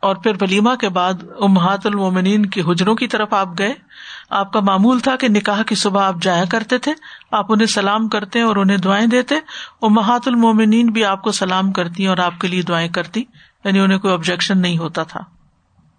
اور 0.00 0.16
پھر 0.16 0.32
ولیمہ 0.40 0.74
کے 0.74 0.88
بعد 0.88 1.14
امہات 1.40 1.86
المومنین 1.86 2.46
کی 2.46 2.60
حجروں 2.60 2.94
کی 2.94 3.08
طرف 3.08 3.34
آپ 3.34 3.48
گئے۔ 3.58 3.74
آپ 4.30 4.52
کا 4.52 4.60
معمول 4.60 5.00
تھا 5.00 5.16
کہ 5.16 5.28
نکاح 5.28 5.62
کی 5.62 5.74
صبح 5.74 6.04
آپ 6.04 6.22
جایا 6.22 6.44
کرتے 6.44 6.78
تھے، 6.78 6.92
آپ 7.30 7.52
انہیں 7.52 7.66
سلام 7.66 8.08
کرتے 8.08 8.40
اور 8.40 8.56
انہیں 8.56 8.76
دعائیں 8.76 9.06
دیتے، 9.06 9.34
امہات 9.82 10.28
المومنین 10.28 10.86
بھی 10.86 11.04
آپ 11.04 11.22
کو 11.22 11.32
سلام 11.32 11.72
کرتی 11.72 12.06
اور 12.06 12.18
آپ 12.18 12.40
کے 12.40 12.48
لیے 12.48 12.62
دعائیں 12.62 12.88
کرتی 12.88 13.24
یعنی 13.64 13.80
انہیں 13.80 13.98
کوئی 13.98 14.14
آبجیکشن 14.14 14.58
نہیں 14.58 14.78
ہوتا 14.78 15.02
تھا۔ 15.02 15.20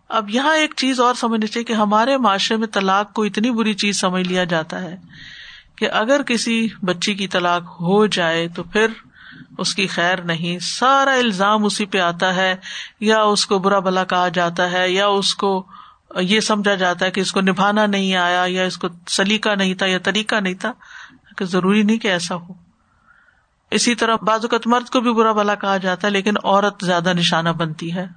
اب 0.10 0.30
یہاں 0.30 0.56
ایک 0.56 0.74
چیز 0.78 1.00
اور 1.00 1.16
سمجھنی 1.16 1.48
چاہیے 1.48 1.64
کہ 1.64 1.74
ہمارے 1.74 2.18
معاشرے 2.18 2.58
میں 2.58 2.68
طلاق 2.68 3.14
کو 3.14 3.24
اتنی 3.24 3.52
بری 3.52 3.74
چیز 3.74 4.00
سمجھ 4.00 4.28
لیا 4.28 4.44
جاتا 4.44 4.82
ہے 4.82 4.96
کہ 5.78 5.90
اگر 5.92 6.22
کسی 6.22 6.68
بچی 6.82 7.14
کی 7.14 7.28
طلاق 7.28 7.64
ہو 7.82 8.06
جائے 8.06 8.48
تو 8.48 8.64
پھر 8.64 8.88
اس 9.58 9.74
کی 9.76 9.88
خیر 9.88 10.22
نہیں، 10.22 10.60
سارا 10.60 11.14
الزام 11.14 11.66
اسی 11.66 11.86
پہ 11.86 12.00
آتا 12.00 12.36
ہے، 12.36 12.56
یا 13.00 13.22
اس 13.22 13.46
کو 13.46 13.60
برا 13.60 13.80
بلا 13.80 14.04
کہا 14.04 14.28
جاتا 14.28 14.72
ہے، 14.72 14.90
یا 14.90 15.08
اس 15.08 15.36
کو 15.36 15.66
یہ 16.12 16.39
سمجھا 16.39 16.76
جاتا 16.76 17.06
ہے 17.06 17.12
کہ 17.12 17.22
اس 17.22 17.32
کو 17.32 17.41
نبھانا 17.41 17.86
نہیں 17.86 18.15
آیا 18.15 18.44
یا 18.48 18.63
اس 18.63 18.78
کو 18.78 18.88
سلیقہ 19.08 19.50
نہیں 19.50 19.74
تھا 19.74 19.86
یا 19.86 19.98
طریقہ 20.00 20.36
نہیں 20.36 20.54
تھا 20.54 20.74
کہ 21.38 21.46
ضروری 21.46 21.84
نہیں 21.84 21.98
کہ 21.98 22.08
ایسا 22.08 22.36
ہو۔ 22.36 22.54
اسی 23.72 23.96
طرح 23.96 24.15
بعض 24.15 24.39
اوقات 24.41 24.68
مرد 24.68 24.89
کو 24.89 25.02
بھی 25.02 25.13
برا 25.13 25.32
بلا 25.32 25.56
کہا 25.56 25.78
جاتا 25.78 26.08
ہے، 26.08 26.12
لیکن 26.12 26.34
عورت 26.44 26.86
زیادہ 26.86 27.13
نشانہ 27.13 27.50
بنتی 27.50 27.94
ہے 27.94 28.08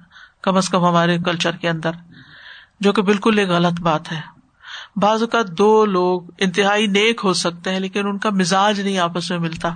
کم 0.41 0.57
از 0.57 0.69
کم 0.69 0.85
ہمارے 0.85 1.17
کلچر 1.17 1.55
کے 1.55 1.69
اندر، 1.69 1.91
جو 2.79 2.93
کہ 2.93 3.01
بالکل 3.01 3.39
ایک 3.39 3.49
غلط 3.49 3.81
بات 3.81 4.11
ہے۔ 4.11 4.21
بعض 4.95 5.21
اوقات 5.21 5.47
دو 5.47 5.85
لوگ 5.85 6.21
انتہائی 6.37 6.87
نیک 6.87 7.21
ہو 7.23 7.33
سکتے 7.33 7.69
ہیں، 7.69 7.79
لیکن 7.79 8.07
ان 8.07 8.17
کا 8.17 8.29
مزاج 8.29 8.81
نہیں 8.81 8.97
آپس 8.97 9.31
میں 9.31 9.39
ملتا۔ 9.39 9.69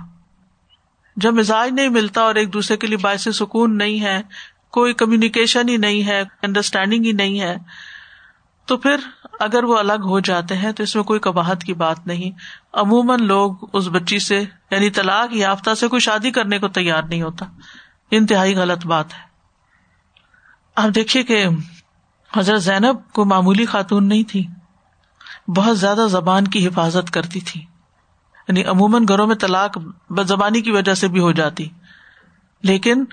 جب 1.16 1.34
مزاج 1.34 1.70
نہیں 1.72 1.88
ملتا 1.88 2.20
اور 2.20 2.34
ایک 2.34 2.52
دوسرے 2.52 2.76
کے 2.76 2.86
لیے 2.86 2.96
باعث 2.96 3.28
سکون 3.34 3.78
نہیں 3.78 4.00
ہے، 4.00 4.20
کوئی 4.70 4.94
کمیونیکیشن 4.94 5.68
ہی 5.68 5.76
نہیں 5.76 6.06
ہے 6.06 6.22
انڈرسٹینڈنگ 6.42 7.04
ہی 7.04 7.12
نہیں 7.12 7.40
ہے 7.40 7.56
تو 8.66 8.76
پھر 8.76 8.96
اگر 9.40 9.64
وہ 9.64 9.78
الگ 9.78 10.02
ہو 10.04 10.20
جاتے 10.20 10.56
ہیں 10.56 10.72
تو 10.72 10.82
اس 10.82 10.96
میں 10.96 11.04
کوئی 11.04 11.20
کباہت 11.20 11.64
کی 11.64 11.74
بات 11.74 12.06
نہیں۔ 12.06 12.30
عموماً 12.72 13.22
لوگ 13.22 13.56
اس 13.72 13.88
بچی 13.88 14.18
سے 14.18 14.44
یعنی 14.70 14.90
طلاق 14.90 15.34
یافتہ 15.34 15.74
سے 15.74 15.88
کوئی 15.88 16.00
شادی 16.00 16.30
کرنے 16.30 16.58
کو 16.58 16.68
تیار 16.68 17.02
نہیں 17.02 17.22
ہوتا۔ 17.22 17.46
انتہائی 18.10 18.54
غلط 18.54 18.86
بات 18.86 19.14
ہے۔ 19.14 19.18
آپ 20.76 20.94
دیکھیے 20.94 21.22
کہ 21.22 21.46
حضرت 22.36 22.62
زینب 22.62 23.12
کو 23.12 23.24
معمولی 23.24 23.66
خاتون 23.66 24.08
نہیں 24.08 24.22
تھی۔ 24.22 24.46
بہت 25.56 25.78
زیادہ 25.78 26.06
زبان 26.10 26.48
کی 26.48 26.66
حفاظت 26.66 27.10
کرتی 27.10 27.40
تھی۔ 27.40 27.60
یعنی 28.48 28.64
عموماً 28.64 29.04
گھروں 29.08 29.26
میں 29.26 29.36
طلاق 29.36 29.78
بد 30.10 30.28
زبانی 30.28 30.60
کی 30.60 30.70
وجہ 30.70 30.94
سے 30.94 31.08
بھی 31.08 31.20
ہو 31.20 31.32
جاتی۔ 31.32 31.68
لیکن 32.62 33.04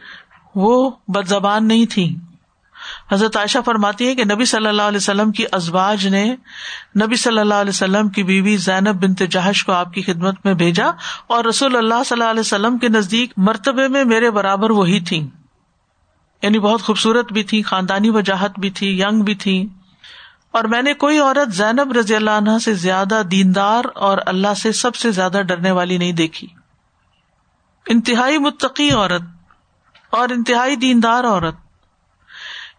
وہ 0.55 0.91
بد 1.07 1.27
زبان 1.27 1.67
نہیں 1.67 1.85
تھی۔ 1.85 2.15
حضرت 3.11 3.37
عائشہ 3.37 3.57
فرماتی 3.65 4.07
ہے 4.07 4.15
کہ 4.15 4.23
نبی 4.23 4.45
صلی 4.45 4.67
اللہ 4.67 4.81
علیہ 4.81 4.97
وسلم 4.97 5.31
کی 5.31 5.45
ازواج 5.51 6.07
نے 6.07 6.35
نبی 7.01 7.15
صلی 7.15 7.39
اللہ 7.39 7.53
علیہ 7.53 7.69
وسلم 7.69 8.09
کی 8.09 8.23
بیوی 8.23 8.57
زینب 8.57 9.03
بنت 9.03 9.21
جہش 9.29 9.65
کو 9.65 9.71
آپ 9.71 9.93
کی 9.93 10.01
خدمت 10.01 10.45
میں 10.45 10.53
بھیجا 10.53 10.87
اور 11.27 11.45
رسول 11.45 11.75
اللہ 11.75 12.03
صلی 12.05 12.19
اللہ 12.19 12.31
علیہ 12.31 12.39
وسلم 12.39 12.77
کے 12.77 12.89
نزدیک 12.89 13.33
مرتبے 13.37 13.87
میں 13.87 14.03
میرے 14.03 14.31
برابر 14.31 14.71
وہی 14.71 14.99
تھی 14.99 15.29
یعنی 16.41 16.59
بہت 16.59 16.81
خوبصورت 16.81 17.33
بھی 17.33 17.43
تھی 17.43 17.61
خاندانی 17.61 18.09
وجاہت 18.09 18.59
بھی 18.59 18.69
تھی، 18.69 19.01
ینگ 19.01 19.21
بھی 19.21 19.35
تھی 19.35 19.67
اور 20.51 20.63
میں 20.63 20.81
نے 20.81 20.93
کوئی 20.93 21.17
عورت 21.17 21.53
زینب 21.53 21.91
رضی 21.91 22.15
اللہ 22.15 22.31
عنہ 22.31 22.57
سے 22.65 22.73
زیادہ 22.73 23.21
دیندار 23.31 23.85
اور 23.95 24.17
اللہ 24.25 24.53
سے 24.53 24.71
سب 24.71 24.95
سے 24.95 25.11
زیادہ 25.11 25.41
ڈرنے 25.47 25.71
والی 25.71 25.97
نہیں 25.97 26.11
دیکھی۔ 26.11 26.47
انتہائی 27.89 28.37
متقی 28.37 28.91
عورت 28.91 29.21
اور 30.09 30.29
انتہائی 30.29 30.75
دیندار 30.75 31.23
عورت۔ 31.23 31.55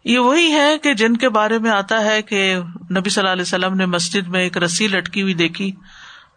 یہ 0.05 0.19
وہی 0.19 0.53
ہے 0.53 0.79
کہ 0.79 0.95
جن 0.95 1.17
کے 1.17 1.29
بارے 1.29 1.59
میں 1.59 1.71
آتا 1.71 2.05
ہے 2.05 2.23
کہ 2.23 2.59
نبی 2.91 3.11
صلی 3.11 3.21
اللہ 3.23 3.33
علیہ 3.33 3.43
وسلم 3.43 3.75
نے 3.75 3.87
مسجد 3.87 4.29
میں 4.29 4.41
ایک 4.41 4.57
رسی 4.57 4.89
لٹکی 4.89 5.23
ہوئی 5.23 5.35
دیکھی 5.35 5.73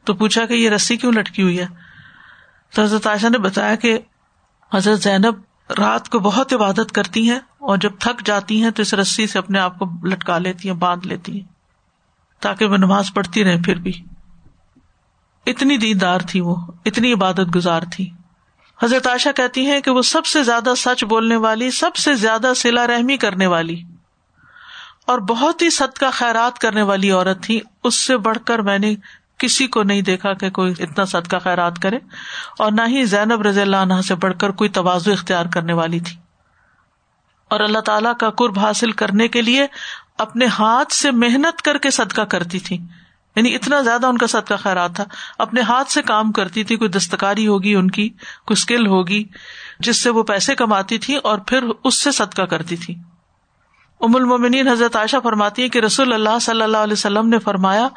تو 0.03 0.13
پوچھا 0.13 0.45
کہ 0.45 0.53
یہ 0.53 0.69
رسی 0.69 0.97
کیوں 0.97 1.11
لٹکی 1.11 1.41
ہوئی 1.41 1.59
ہے؟ 1.59 1.67
تو 2.73 2.81
حضرت 2.81 3.07
عائشہ 3.07 3.27
نے 3.27 3.37
بتایا 3.37 3.75
کہ 3.75 3.99
حضرت 4.73 4.99
زینب 4.99 5.35
رات 5.77 6.09
کو 6.09 6.19
بہت 6.19 6.53
عبادت 6.53 6.91
کرتی 6.91 7.29
ہیں 7.29 7.39
اور 7.57 7.77
جب 7.77 7.91
تھک 7.99 8.25
جاتی 8.25 8.63
ہیں 8.63 8.71
تو 8.71 8.81
اس 8.81 8.93
رسی 8.93 9.27
سے 9.27 9.39
اپنے 9.39 9.59
آپ 9.59 9.79
کو 9.79 10.07
لٹکا 10.07 10.37
لیتی 10.37 10.69
ہیں، 10.69 10.75
باندھ 10.75 11.07
لیتی 11.07 11.31
ہیں۔ 11.31 11.47
تاکہ 12.39 12.65
وہ 12.65 12.77
نماز 12.77 13.13
پڑھتی 13.13 13.43
رہے 13.43 13.61
پھر 13.61 13.75
بھی۔ 13.75 13.93
اتنی 15.45 15.77
دیندار 15.77 16.19
تھی 16.19 16.39
وہ، 16.39 16.55
اتنی 16.85 17.13
عبادت 17.13 17.55
گزار 17.55 17.81
تھی۔ 17.91 18.09
حضرت 18.83 19.07
عائشہ 19.07 19.29
کہتی 19.35 19.65
ہیں 19.65 19.81
کہ 19.81 19.91
وہ 19.91 20.01
سب 20.01 20.25
سے 20.25 20.43
زیادہ 20.43 20.73
سچ 20.77 21.03
بولنے 21.03 21.35
والی، 21.35 21.71
سب 21.71 21.95
سے 21.95 22.13
زیادہ 22.13 22.51
سلا 22.55 22.87
رحمی 22.87 23.17
کرنے 23.17 23.47
والی 23.47 23.83
اور 25.07 25.19
بہت 25.19 25.61
ہی 25.61 25.69
سد 25.69 25.97
کا 25.97 26.09
خیرات 26.09 26.59
کرنے 26.59 26.81
والی 26.81 27.11
عورت 27.11 27.43
تھی۔ 27.43 27.61
اس 27.83 27.99
سے 27.99 28.17
بڑھ 28.17 28.37
کر 28.45 28.59
میں 28.59 28.79
نے 28.79 28.95
کسی 29.37 29.67
کو 29.67 29.83
نہیں 29.83 30.01
دیکھا 30.01 30.33
کہ 30.33 30.49
کوئی 30.49 30.73
اتنا 30.79 31.05
سد 31.05 31.27
کا 31.27 31.39
خیرات 31.39 31.79
کرے 31.79 31.97
اور 32.59 32.71
نہ 32.71 32.81
ہی 32.87 33.05
زینب 33.05 33.41
رضی 33.41 33.61
اللہ 33.61 33.77
عنہ 33.77 34.01
سے 34.01 34.15
بڑھ 34.15 34.33
کر 34.39 34.49
کوئی 34.49 34.69
توازو 34.69 35.11
اختیار 35.11 35.45
کرنے 35.53 35.73
والی 35.73 35.99
تھی۔ 35.99 36.15
اور 37.49 37.59
اللہ 37.59 37.79
تعالی 37.79 38.09
کا 38.19 38.29
قرب 38.29 38.59
حاصل 38.59 38.91
کرنے 38.91 39.27
کے 39.27 39.41
لیے 39.41 39.67
اپنے 40.17 40.45
ہاتھ 40.45 40.93
سے 40.93 41.11
محنت 41.11 41.61
کر 41.61 41.77
کے 41.77 41.89
صدقہ 41.89 42.21
کرتی 42.21 42.59
تھی۔ 42.59 42.77
یعنی 43.35 43.55
اتنا 43.55 43.81
زیادہ 43.81 44.07
ان 44.07 44.17
کا 44.17 44.27
صدقہ 44.27 44.53
خیرات 44.53 44.95
تھا۔ 44.95 45.03
اپنے 45.37 45.61
ہاتھ 45.61 45.91
سے 45.91 46.01
کام 46.01 46.31
کرتی 46.31 46.63
تھی، 46.63 46.75
کوئی 46.75 46.89
دستکاری 46.89 47.47
ہوگی 47.47 47.75
ان 47.75 47.91
کی، 47.91 48.09
کوئی 48.09 48.53
اسکل 48.53 48.87
ہوگی، 48.87 49.23
جس 49.79 50.03
سے 50.03 50.09
وہ 50.09 50.23
پیسے 50.23 50.55
کماتی 50.55 50.97
تھی 50.97 51.15
اور 51.15 51.37
پھر 51.37 51.63
اس 51.83 51.99
سے 51.99 52.11
صدقہ 52.11 52.41
کرتی 52.41 52.75
تھی۔ 52.75 52.95
ام 54.01 54.15
المومنین 54.15 54.67
حضرت 54.67 54.95
عائشہ 54.95 55.17
فرماتی 55.23 55.63
ہے 55.63 55.69
کہ 55.69 55.79
رسول 55.79 56.13
اللہ 56.13 56.39
صلی 56.41 56.61
اللہ 56.61 56.77
علیہ 56.77 56.93
وسلم 56.93 57.29
نے 57.29 57.39
فرمایا، 57.39 57.87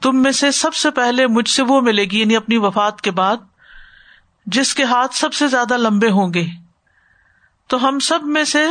تم 0.00 0.22
میں 0.22 0.32
سے 0.32 0.50
سب 0.50 0.74
سے 0.74 0.90
پہلے 0.90 1.26
مجھ 1.26 1.48
سے 1.48 1.62
وہ 1.62 1.80
ملے 1.80 2.04
گی 2.04 2.20
یعنی 2.20 2.36
اپنی 2.36 2.56
وفات 2.56 3.00
کے 3.00 3.10
بعد، 3.10 3.36
جس 4.46 4.74
کے 4.74 4.84
ہاتھ 4.84 5.14
سب 5.14 5.34
سے 5.34 5.46
زیادہ 5.46 5.76
لمبے 5.76 6.10
ہوں 6.10 6.34
گے۔ 6.34 6.46
تو 7.68 7.88
ہم 7.88 7.98
سب 7.98 8.18
میں 8.22 8.44
سے 8.44 8.66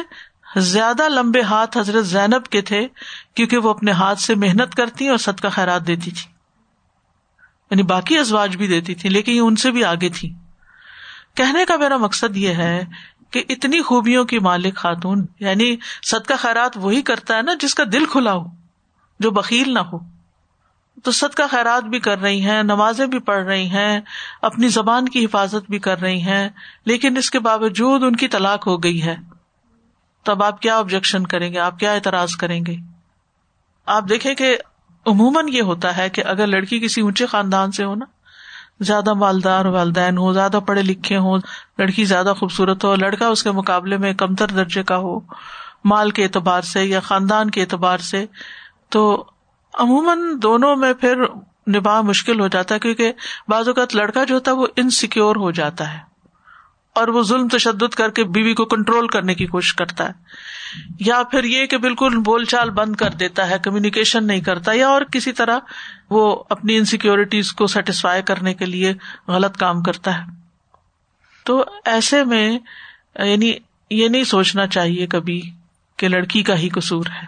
زیادہ 0.58 1.10
لمبے 1.10 1.42
ہاتھ 1.42 1.78
حضرت 1.78 2.06
زینب 2.06 2.46
کے 2.46 2.62
تھے 2.62 2.88
کیونکہ 3.34 3.58
وہ 3.58 3.70
اپنے 3.70 3.92
ہاتھ 3.92 4.20
سے 4.20 4.36
محنت 4.36 4.76
کرتی 4.76 5.08
اور 5.08 5.18
سد 5.18 5.40
کا 5.40 5.50
خیرات 5.50 5.88
دیتی 5.88 6.12
تھی۔ 6.12 6.34
یعنی 7.72 7.84
باقی 7.84 8.18
ازواج 8.18 8.58
بھی 8.58 8.68
دیتی 8.68 8.96
تھی، 8.96 9.10
لیکن 9.10 9.32
یہ 9.32 9.40
ان 9.40 9.56
سے 9.56 9.72
بھی 9.72 9.84
آگے 9.84 10.10
تھی۔ 10.10 10.34
کہنے 11.36 11.66
کا 11.66 11.78
میرا 11.78 11.98
مقصد 11.98 12.38
یہ 12.38 12.50
ہے 12.50 12.86
کہ 13.32 13.44
اتنی 13.50 13.82
خوبیوں 13.82 14.26
کی 14.26 14.40
مالک 14.40 14.76
خاتون 14.76 15.26
یعنی 15.40 15.78
سد 16.12 16.28
کا 16.28 16.36
خیرات 16.36 16.72
وہی 16.76 17.02
کرتا 17.02 17.38
ہے 17.38 17.42
نا 17.42 17.54
جس 17.60 17.76
کا 17.76 17.84
دل 17.94 18.06
کھلا 18.06 18.34
ہو، 18.34 18.44
جو 19.20 19.32
بکیل 19.32 19.74
نہ 19.74 19.80
ہو۔ 19.80 19.98
تو 21.04 21.12
سد 21.12 21.36
کا 21.36 21.48
خیرات 21.48 21.84
بھی 21.84 22.00
کر 22.00 22.22
رہی 22.22 22.42
ہیں، 22.42 22.64
نمازیں 22.64 23.06
بھی 23.06 23.20
پڑھ 23.20 23.46
رہی 23.46 23.70
ہیں، 23.70 24.02
اپنی 24.42 24.68
زبان 24.68 25.10
کی 25.10 25.26
حفاظت 25.26 25.70
بھی 25.70 25.80
کر 25.80 26.02
رہی 26.02 26.22
ہیں، 26.22 26.50
لیکن 26.86 27.18
اس 27.18 27.32
کے 27.32 27.40
باوجود 27.40 28.04
ان 28.04 28.16
کی 28.16 28.28
طلاق 28.28 28.68
ہو 28.68 28.84
گئی 28.84 29.04
ہے۔ 29.04 29.16
تب 30.24 30.44
آپ 30.44 30.62
کیا 30.62 30.78
آبجیکشن 30.78 31.28
کریں 31.28 31.54
گے؟ 31.54 31.60
آپ 31.60 31.80
کیا 31.80 31.92
اعتراض 31.92 32.36
کریں 32.36 32.66
گے؟ 32.68 32.76
آپ 33.86 34.04
دیکھیں 34.10 34.36
کہ 34.36 34.58
عموماً 35.06 35.48
یہ 35.48 35.62
ہوتا 35.62 35.98
ہے 35.98 36.10
کہ 36.10 36.24
اگر 36.26 36.48
لڑکی 36.48 36.80
کسی 36.80 37.02
اونچے 37.02 37.26
خاندان 37.26 37.72
سے 37.72 37.84
ہو 37.84 37.96
نا، 37.96 38.06
زیادہ 38.80 39.14
مالدار 39.14 39.66
والدین 39.66 40.18
ہو 40.18 40.34
زیادہ 40.34 40.60
پڑھے 40.66 40.82
لکھے 40.82 41.18
ہوں، 41.18 41.40
لڑکی 41.78 42.06
زیادہ 42.06 42.34
خوبصورت 42.40 42.86
ہو، 42.86 42.96
لڑکا 42.96 43.28
اس 43.28 43.44
کے 43.44 43.52
مقابلے 43.52 43.98
میں 43.98 44.14
کمتر 44.14 44.48
درجے 44.48 44.84
کا 44.84 44.98
ہو، 44.98 45.20
مال 45.86 46.12
کے 46.12 46.24
اعتبار 46.24 46.62
سے 46.62 46.86
یا 46.86 47.00
خاندان 47.00 47.50
کے 47.50 47.62
اعتبار 47.62 47.98
سے، 47.98 48.26
تو 48.90 49.26
عموماً 49.74 50.20
دونوں 50.42 50.76
میں 50.76 50.94
پھر 50.94 51.24
نباہ 51.68 52.02
مشکل 52.02 52.40
ہو 52.40 52.48
جاتا 52.48 52.76
ہے 52.76 52.80
کیونکہ 52.80 53.12
بعض 53.48 53.68
اوقات 53.68 53.96
لڑکا 53.96 54.24
جو 54.24 54.36
ہوتا 54.36 54.52
ہے 54.52 54.56
وہ 54.56 54.68
انسیکیور 54.76 55.36
ہو 55.36 55.52
جاتا 55.52 55.94
ہے۔ 55.94 56.13
اور 56.96 57.08
وہ 57.08 57.24
ظلم 57.24 57.48
تشدد 57.48 57.94
کر 57.94 58.10
کے 58.10 58.24
بیوی 58.24 58.54
کو 58.54 58.66
کنٹرول 58.66 59.08
کرنے 59.08 59.36
کی 59.36 59.46
کوشش 59.46 59.74
کرتا 59.74 60.08
ہے 60.08 60.12
یا 61.00 61.24
پھر 61.24 61.44
یہ 61.44 61.66
کہ 61.66 61.78
بالکل 61.78 62.18
بول 62.18 62.46
چال 62.46 62.70
بند 62.70 62.96
کر 62.96 63.10
دیتا 63.10 63.50
ہے 63.50 63.56
کمیونیکیشن 63.64 64.28
نہیں 64.28 64.42
کرتا، 64.42 64.72
یا 64.74 64.88
اور 64.88 65.02
کسی 65.02 65.32
طرح 65.32 65.60
وہ 66.10 66.44
اپنی 66.50 66.78
انسیکیورٹیز 66.78 67.54
کو 67.54 67.68
سیٹسفائی 67.68 68.22
کرنے 68.22 68.54
کے 68.54 68.66
لیے 68.66 68.94
غلط 69.28 69.58
کام 69.58 69.84
کرتا 69.84 70.18
ہے۔ 70.18 70.32
تو 71.46 71.66
ایسے 71.86 72.24
میں 72.24 72.60
یعنی 73.20 73.54
یہ 73.90 74.08
نہیں 74.08 74.24
سوچنا 74.24 74.68
چاہیے 74.68 75.08
کبھی 75.08 75.42
کہ 75.98 76.08
لڑکی 76.08 76.44
کا 76.44 76.58
ہی 76.58 76.70
قصور 76.70 77.06
ہے۔ 77.06 77.28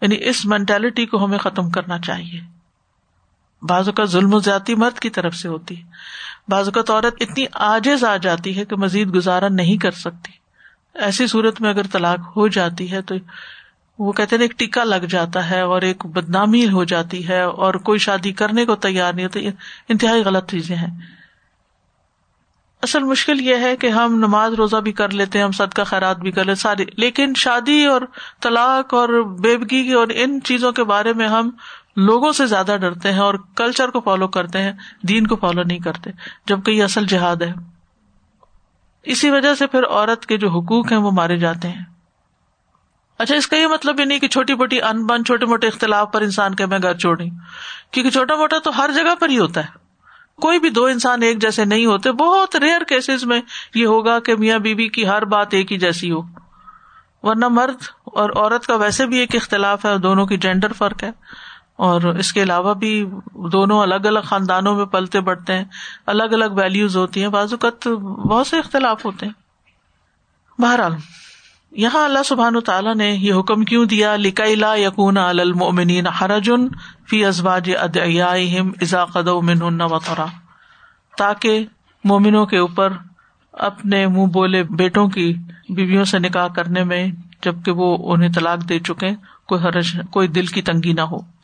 یعنی 0.00 0.28
اس 0.28 0.46
مینٹلٹی 0.46 1.06
کو 1.06 1.24
ہمیں 1.24 1.38
ختم 1.38 1.70
کرنا 1.70 1.98
چاہیے۔ 1.98 2.40
بازو 3.62 3.92
کا 3.92 4.04
ظلم 4.04 4.34
و 4.34 4.38
زیادتی 4.38 4.74
مرد 4.74 4.98
کی 4.98 5.10
طرف 5.10 5.34
سے 5.34 5.48
ہوتی 5.48 5.82
ہے۔ 5.82 5.82
بعض 6.48 6.68
اوقات 6.68 6.90
عورت 6.90 7.14
اتنی 7.20 7.46
آجز 7.52 8.04
آ 8.04 8.16
جاتی 8.16 8.56
ہے 8.58 8.64
کہ 8.64 8.76
مزید 8.76 9.14
گزارا 9.14 9.48
نہیں 9.48 9.76
کر 9.76 9.90
سکتی۔ 9.90 10.32
ایسی 10.94 11.26
صورت 11.26 11.60
میں 11.60 11.70
اگر 11.70 11.86
طلاق 11.92 12.36
ہو 12.36 12.48
جاتی 12.48 12.92
ہے 12.92 13.02
تو 13.02 13.14
وہ 13.98 14.12
کہتے 14.12 14.36
ہیں 14.36 14.42
ایک 14.42 14.58
ٹیکا 14.58 14.84
لگ 14.84 15.04
جاتا 15.08 15.50
ہے 15.50 15.60
اور 15.60 15.82
ایک 15.82 16.06
بدنامی 16.06 16.68
ہو 16.68 16.84
جاتی 16.84 17.28
ہے 17.28 17.42
اور 17.42 17.74
کوئی 17.74 17.98
شادی 17.98 18.32
کرنے 18.32 18.64
کو 18.64 18.76
تیار 18.76 19.12
نہیں 19.12 19.26
ہوتی 19.26 19.46
انتہائی 19.88 20.22
غلط 20.22 20.50
چیزیں 20.50 20.76
ہیں۔ 20.76 20.96
اصل 22.82 23.02
مشکل 23.02 23.40
یہ 23.40 23.56
ہے 23.56 23.76
کہ 23.76 23.86
ہم 23.86 24.14
نماز 24.14 24.52
روزہ 24.52 24.76
بھی 24.76 24.92
کر 24.92 25.08
لیتے 25.08 25.38
ہیں، 25.38 25.44
ہم 25.44 25.52
صدقہ 25.52 25.82
خیرات 25.82 26.16
بھی 26.16 26.30
کر 26.30 26.44
لیتے 26.44 26.60
ساری، 26.60 26.84
لیکن 26.96 27.32
شادی 27.36 27.84
اور 27.84 28.02
طلاق 28.40 28.94
اور 28.94 29.08
بیبگی 29.40 29.92
اور 29.92 30.06
ان 30.14 30.40
چیزوں 30.44 30.72
کے 30.72 30.84
بارے 30.84 31.12
میں 31.12 31.28
ہم 31.28 31.50
لوگوں 31.98 32.32
سے 32.32 32.46
زیادہ 32.46 32.76
ڈرتے 32.80 33.12
ہیں 33.12 33.18
اور 33.18 33.34
کلچر 33.56 33.88
کو 33.88 34.00
فالو 34.00 34.28
کرتے 34.28 34.62
ہیں، 34.62 34.72
دین 35.02 35.26
کو 35.26 35.36
فالو 35.36 35.62
نہیں 35.62 35.78
کرتے 35.78 36.10
جبکہ 36.46 36.70
یہ 36.70 36.84
اصل 36.84 37.06
جہاد 37.06 37.36
ہے۔ 37.36 37.52
اسی 39.02 39.30
وجہ 39.30 39.54
سے 39.54 39.66
پھر 39.66 39.84
عورت 39.84 40.26
کے 40.26 40.38
جو 40.38 40.48
حقوق 40.48 40.92
ہیں 40.92 40.98
وہ 40.98 41.10
مارے 41.10 41.36
جاتے 41.36 41.68
ہیں۔ 41.68 41.84
اچھا 43.18 43.34
اس 43.34 43.48
کا 43.48 43.56
یہ 43.56 43.66
مطلب 43.66 44.00
یہ 44.00 44.04
نہیں 44.04 44.18
کہ 44.18 44.28
چھوٹی 44.28 44.54
موٹی 44.54 44.82
ان 44.82 45.06
بن، 45.06 45.24
چھوٹے 45.24 45.46
موٹے 45.46 45.66
اختلاف 45.66 46.12
پر 46.12 46.20
انسان 46.20 46.54
کے 46.54 46.66
میں 46.66 46.78
گھر 46.82 46.96
چھوڑی۔ 46.96 47.28
کیونکہ 47.90 48.10
چھوٹا 48.10 48.34
موٹا 48.36 48.58
تو 48.58 48.78
ہر 48.78 48.90
جگہ 48.94 49.14
پر 49.14 49.28
ہی 49.28 49.38
ہوتا 49.38 49.60
ہے۔ 49.60 49.88
کوئی 50.42 50.58
بھی 50.58 50.70
دو 50.70 50.84
انسان 50.84 51.22
ایک 51.22 51.38
جیسے 51.38 51.64
نہیں 51.64 51.86
ہوتے، 51.86 52.12
بہت 52.12 52.56
ریئر 52.56 52.80
کیسز 52.80 53.24
میں 53.24 53.40
یہ 53.74 53.86
ہوگا 53.86 54.20
کہ 54.20 54.36
میاں 54.36 54.58
بیوی 54.58 54.74
بی 54.74 54.88
کی 54.88 55.08
ہر 55.08 55.24
بات 55.24 55.54
ایک 55.54 55.72
ہی 55.72 55.78
جیسی 55.78 56.10
ہو۔ 56.10 56.22
ورنہ 57.22 57.48
مرد 57.48 57.76
اور 58.04 58.30
عورت 58.30 58.66
کا 58.66 58.76
ویسے 58.76 59.06
بھی 59.06 59.18
ایک 59.18 59.34
اختلاف 59.34 59.84
ہے 59.84 59.98
دونوں 59.98 60.26
کی 60.26 60.36
جینڈر 60.36 60.72
فرق 60.72 61.04
ہے۔ 61.04 61.10
اور 61.78 62.02
اس 62.02 62.32
کے 62.32 62.42
علاوہ 62.42 62.74
بھی 62.74 63.06
دونوں 63.52 63.80
الگ 63.80 64.06
الگ 64.06 64.18
خاندانوں 64.18 64.76
میں 64.76 64.84
پلتے 64.84 65.20
بڑھتے 65.20 65.52
ہیں، 65.52 65.64
الگ 66.06 66.22
الگ 66.22 66.44
ویلوز 66.44 66.96
ہوتی 66.96 67.22
ہیں، 67.22 67.28
بعض 67.28 67.52
اوقات 67.52 67.88
بہت 68.28 68.46
سے 68.46 68.58
اختلاف 68.58 69.04
ہوتے 69.04 69.26
ہیں۔ 69.26 69.32
بہرحال، 70.62 70.92
یہاں 71.72 72.04
اللہ 72.04 72.18
سبحان 72.24 72.60
تعالیٰ 72.60 72.94
نے 72.94 73.10
یہ 73.10 73.32
حکم 73.32 73.64
کیوں 73.64 73.84
دیا؟ 73.84 74.16
لکیلا 74.16 74.74
یقون 74.74 75.16
المؤمنین 75.16 76.06
حرجن 76.06 76.68
فی 77.10 77.24
ازواج 77.24 77.70
ادعیائہم 77.80 78.70
اذا 78.80 79.04
قدوا 79.04 79.84
وطرا۔ 79.84 80.26
تاکہ 81.18 81.66
مومنوں 82.04 82.46
کے 82.46 82.58
اوپر 82.58 82.92
اپنے 83.52 84.06
منہ 84.06 84.26
بولے 84.26 84.62
بیٹوں 84.62 85.08
کی 85.08 85.34
بیویوں 85.68 86.04
سے 86.04 86.18
نکاح 86.18 86.48
کرنے 86.48 86.84
میں 86.84 87.08
جبکہ 87.42 87.72
وہ 87.72 88.14
انہیں 88.14 88.32
طلاق 88.34 88.68
دے 88.68 88.78
چکے، 88.78 89.10
کوئی 89.46 89.60
حرج، 89.62 89.96
کوئی 90.10 90.28
دل 90.28 90.46
کی 90.46 90.62
تنگی 90.62 90.92
نہ 90.92 91.00
ہو۔ 91.00 91.37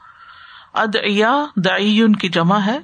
ادعیا 0.74 1.44
دعین 1.56 2.16
کی 2.16 2.28
جمع 2.28 2.58
ہے۔ 2.58 2.78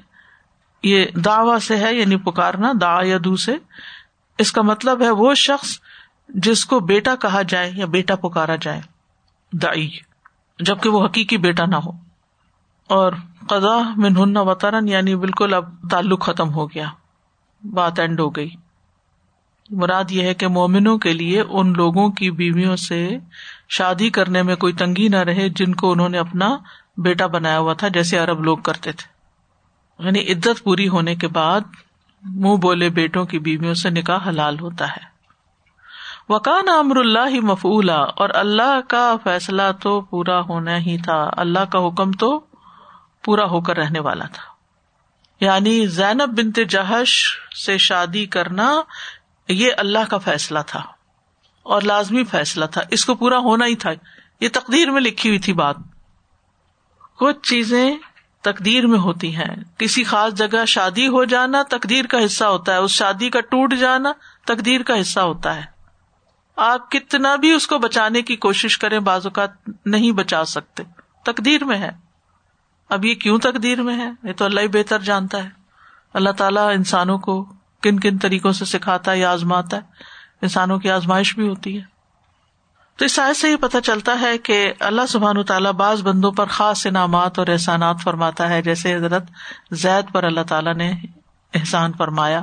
یہ 0.83 1.07
دعوی 1.15 1.61
سے 1.61 1.77
ہے 1.77 1.95
یعنی 1.95 2.17
پکارنا 2.17 2.73
دا 2.81 3.03
یا 3.03 3.19
دو 3.25 3.37
سے۔ 3.37 3.57
اس 4.39 4.53
کا 4.53 4.63
مطلب 4.63 5.03
ہے 5.03 5.11
وہ 5.11 5.35
شخص 5.35 5.79
جس 6.29 6.65
کو 6.65 6.81
بیٹا 6.81 7.15
کہا 7.15 7.43
جائے 7.43 7.71
یا 7.75 7.87
بیٹا 7.87 8.17
پکارا 8.17 8.57
جائے۔ 8.57 8.81
دائی 9.53 9.91
جبکہ 10.59 10.89
وہ 10.89 11.07
حقیقی 11.07 11.37
بیٹا 11.37 11.65
نہ 11.67 11.77
ہو۔ 11.77 11.91
اور 12.87 13.13
قزا 13.49 13.83
منہ 13.97 14.39
وطرن 14.39 14.89
یعنی 14.89 15.17
بالکل 15.17 15.55
اب 15.55 15.91
تعلق 15.91 16.21
ختم 16.21 16.55
ہو 16.55 16.67
گیا۔ 16.67 16.87
بات 17.73 17.99
اینڈ 17.99 18.21
ہو 18.21 18.31
گئی۔ 18.31 18.51
مراد 19.71 20.05
یہ 20.11 20.23
ہے 20.23 20.35
کہ 20.35 20.49
مومنوں 20.49 20.99
کے 20.99 21.13
لیے 21.13 21.41
ان 21.41 21.73
لوگوں 21.77 22.11
کی 22.11 22.31
بیویوں 22.31 22.77
سے 22.77 23.19
شادی 23.69 24.11
کرنے 24.11 24.43
میں 24.43 24.57
کوئی 24.57 24.73
تنگی 24.73 25.09
نہ 25.09 25.17
رہے 25.17 25.49
جن 25.49 25.75
کو 25.75 25.93
انہوں 25.93 26.09
نے 26.09 26.19
اپنا 26.19 26.57
بیٹا 26.97 27.27
بنایا 27.27 27.59
ہوا 27.59 27.73
تھا 27.73 27.89
جیسے 27.89 28.21
ارب 28.21 28.45
لوگ 28.45 28.59
کرتے 28.59 28.93
تھے۔ 28.93 29.21
یعنی 30.05 30.33
عدت 30.33 30.65
پوری 30.65 30.89
ہونے 30.89 31.15
کے 31.15 31.29
بعد 31.29 31.61
منہ 32.23 32.57
بولے 32.57 32.89
بیٹوں 32.89 33.25
کی 33.25 33.39
بیویوں 33.39 33.75
سے 33.75 33.91
نکاح 33.91 34.29
حلال 34.29 34.61
ہوتا 34.61 34.89
ہے۔ 34.89 35.11
وکان 36.29 36.69
امر 36.69 36.97
اللہ 36.97 37.41
مفولا 37.41 37.97
اور 37.97 38.29
اللہ 38.35 38.81
کا 38.89 39.17
فیصلہ 39.23 39.63
تو 39.83 40.01
پورا 40.01 40.41
ہونا 40.41 40.77
ہی 40.79 40.99
تھا۔ 40.99 41.31
اللہ 41.37 41.59
کا 41.59 41.79
حکم 41.79 42.13
تو 42.13 42.41
پورا 43.25 43.45
ہو 43.45 43.61
کر 43.61 43.77
رہنے 43.77 44.01
والا 44.01 44.25
تھا۔ 44.25 44.43
یعنی 45.41 45.87
زینب 45.87 46.39
بنت 46.39 46.59
جہش 46.69 47.37
سے 47.65 47.79
شادی 47.79 48.27
کرنا 48.27 48.81
یہ 49.49 49.71
اللہ 49.79 49.99
کا 50.11 50.19
فیصلہ 50.19 50.59
تھا 50.67 50.83
اور 51.63 51.83
لازمی 51.83 52.25
فیصلہ 52.25 52.65
تھا۔ 52.65 52.81
اس 52.91 53.05
کو 53.05 53.15
پورا 53.15 53.39
ہونا 53.39 53.67
ہی 53.67 53.75
تھا۔ 53.75 53.91
یہ 54.41 54.49
تقدیر 54.53 54.91
میں 54.91 55.01
لکھی 55.01 55.29
ہوئی 55.29 55.39
تھی 55.39 55.53
بات۔ 55.53 55.77
کچھ 57.21 57.49
چیزیں 57.49 57.97
تقدیر 58.43 58.87
میں 58.87 58.99
ہوتی 58.99 59.37
ہیں۔ 59.37 59.79
کسی 59.79 60.05
خاص 60.05 60.33
جگہ 60.33 60.65
شادی 60.65 61.09
ہو 61.09 61.25
جانا 61.25 61.63
تقدیر 61.71 62.07
کا 62.07 62.25
حصہ 62.25 62.45
ہوتا 62.45 62.73
ہے، 62.73 62.77
اس 62.77 62.91
شادی 62.91 63.31
کا 63.31 63.41
ٹوٹ 63.41 63.75
جانا 63.75 64.13
تقدیر 64.47 64.83
کا 64.83 65.01
حصہ 65.01 65.21
ہوتا 65.21 65.57
ہے۔ 65.57 65.63
آپ 66.57 66.91
کتنا 66.91 67.37
بھی 67.37 67.53
اس 67.53 67.67
کو 67.67 67.79
بچانے 67.79 68.23
کی 68.23 68.37
کوشش 68.37 68.79
کریں، 68.79 69.01
بعض 69.01 69.27
اوقات 69.27 69.51
نہیں 69.87 70.13
بچا 70.13 70.45
سکتے۔ 70.45 70.83
تقدیر 71.25 71.65
میں 71.65 71.79
ہے۔ 71.79 71.91
اب 72.89 73.05
یہ 73.05 73.15
کیوں 73.15 73.39
تقدیر 73.39 73.83
میں 73.83 73.99
ہے؟ 73.99 74.11
یہ 74.25 74.33
تو 74.33 74.45
اللہ 74.45 74.61
ہی 74.61 74.69
بہتر 74.69 74.99
جانتا 74.99 75.45
ہے۔ 75.45 75.49
اللہ 76.15 76.31
تعالیٰ 76.31 76.69
انسانوں 76.69 77.19
کو 77.19 77.45
کن 77.83 78.01
کن 78.01 78.19
طریقوں 78.19 78.53
سے 78.53 78.65
سکھاتا 78.65 79.13
ہے 79.13 79.19
یا 79.19 79.33
آزماتا 79.33 79.77
ہے۔ 79.77 79.83
انسانوں 80.43 80.79
کی 80.79 80.91
آزمائش 80.91 81.35
بھی 81.35 81.49
ہوتی 81.49 81.79
ہے۔ 81.79 81.90
تو 83.01 83.07
اس 83.07 83.13
سائز 83.13 83.37
سے 83.37 83.51
یہ 83.51 83.57
پتہ 83.57 83.77
چلتا 83.85 84.21
ہے 84.21 84.39
کہ 84.39 84.73
اللہ 84.81 85.07
سبحان 85.09 85.37
و 85.37 85.43
تعالیٰ 85.43 85.73
بعض 85.73 86.03
بندوں 86.03 86.33
پر 86.33 86.47
خاص 86.47 86.87
انعامات 86.87 87.39
اور 87.39 87.47
احسانات 87.47 87.97
فرماتا 88.05 88.49
ہے، 88.49 88.63
جیسے 88.63 88.95
حضرت 88.95 89.23
زید 89.71 90.13
پر 90.13 90.25
اللہ 90.25 90.41
تعالیٰ 90.41 90.75
نے 90.75 90.93
احسان 91.55 91.93
فرمایا۔ 91.99 92.43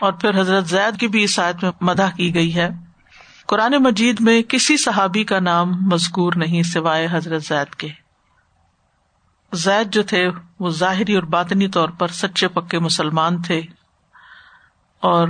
اور 0.00 0.12
پھر 0.12 0.40
حضرت 0.40 0.66
زید 0.66 1.00
کی 1.00 1.08
بھی 1.08 1.24
اس 1.24 1.38
آیت 1.38 1.62
میں 1.62 1.70
مدح 1.80 2.10
کی 2.16 2.34
گئی 2.34 2.54
ہے۔ 2.54 2.68
قرآن 3.46 3.72
مجید 3.72 4.16
میں 4.20 4.42
کسی 4.42 4.76
صحابی 4.76 5.24
کا 5.24 5.40
نام 5.40 5.72
مذکور 5.80 6.32
نہیں 6.36 6.62
سوائے 6.62 7.08
حضرت 7.10 7.42
زید 7.42 7.74
کے۔ 7.74 7.88
زید 9.52 9.94
جو 9.94 10.02
تھے، 10.02 10.30
وہ 10.60 10.70
ظاہری 10.70 11.14
اور 11.14 11.22
باطنی 11.22 11.68
طور 11.68 11.88
پر 11.88 12.08
سچے 12.08 12.48
پکے 12.48 12.78
مسلمان 12.78 13.42
تھے 13.42 13.62
اور 15.00 15.28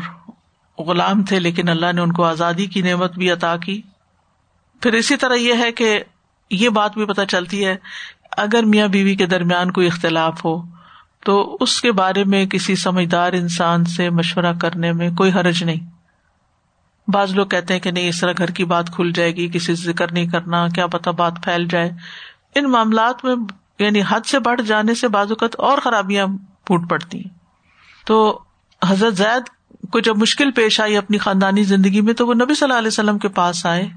غلام 0.78 1.24
تھے، 1.24 1.40
لیکن 1.40 1.68
اللہ 1.68 1.92
نے 1.92 2.00
ان 2.00 2.12
کو 2.12 2.24
آزادی 2.24 2.66
کی 2.66 2.82
نعمت 2.82 3.14
بھی 3.14 3.30
عطا 3.30 3.56
کی۔ 3.56 3.82
پھر 4.82 4.92
اسی 4.92 5.16
طرح 5.16 5.34
یہ 5.34 5.54
ہے 5.58 5.72
کہ 5.72 6.02
یہ 6.50 6.68
بات 6.68 6.94
بھی 6.94 7.04
پتہ 7.04 7.20
چلتی 7.28 7.66
ہے، 7.66 7.76
اگر 8.36 8.62
میاں 8.62 8.88
بیوی 8.88 9.14
کے 9.14 9.26
درمیان 9.26 9.70
کوئی 9.70 9.86
اختلاف 9.86 10.44
ہو، 10.44 10.62
تو 11.24 11.56
اس 11.60 11.80
کے 11.80 11.92
بارے 11.92 12.24
میں 12.24 12.46
کسی 12.46 12.76
سمجھدار 12.76 13.32
انسان 13.32 13.84
سے 13.84 14.10
مشورہ 14.10 14.52
کرنے 14.60 14.92
میں 14.92 15.10
کوئی 15.10 15.32
حرج 15.32 15.64
نہیں۔ 15.64 15.96
بعض 17.10 17.34
لوگ 17.34 17.46
کہتے 17.46 17.74
ہیں 17.74 17.80
کہ 17.80 17.90
نہیں، 17.90 18.08
اس 18.08 18.20
طرح 18.20 18.32
گھر 18.38 18.50
کی 18.50 18.64
بات 18.64 18.94
کھل 18.94 19.12
جائے 19.14 19.36
گی، 19.36 19.48
کسی 19.48 19.58
سے 19.58 19.74
ذکر 19.74 20.12
نہیں 20.12 20.26
کرنا، 20.26 20.68
کیا 20.68 20.86
پتا 20.86 21.10
بات 21.10 21.32
پھیل 21.44 21.68
جائے۔ 21.68 21.90
ان 22.54 22.70
معاملات 22.70 23.24
میں 23.24 23.34
یعنی 23.78 24.00
حد 24.08 24.20
سے 24.26 24.38
بڑھ 24.38 24.62
جانے 24.62 24.94
سے 24.94 25.08
بعض 25.08 25.28
اوقات 25.28 25.50
اور 25.58 25.78
خرابیاں 25.78 26.26
پھوٹ 26.64 26.90
پڑتی 26.90 27.18
ہیں۔ 27.18 27.34
تو 28.06 28.38
حضرت 28.86 29.14
زید 29.14 29.42
کو 29.90 30.00
جب 30.00 30.18
مشکل 30.18 30.50
پیش 30.50 30.80
آئی 30.80 30.96
اپنی 30.96 31.18
خاندانی 31.18 31.62
زندگی 31.62 32.00
میں، 32.00 32.14
تو 32.14 32.26
وہ 32.26 32.34
نبی 32.34 32.54
صلی 32.54 32.68
اللہ 32.68 32.78
علیہ 32.78 32.88
وسلم 32.88 33.18
کے 33.18 33.28
پاس 33.28 33.66
آئے۔ 33.66 33.88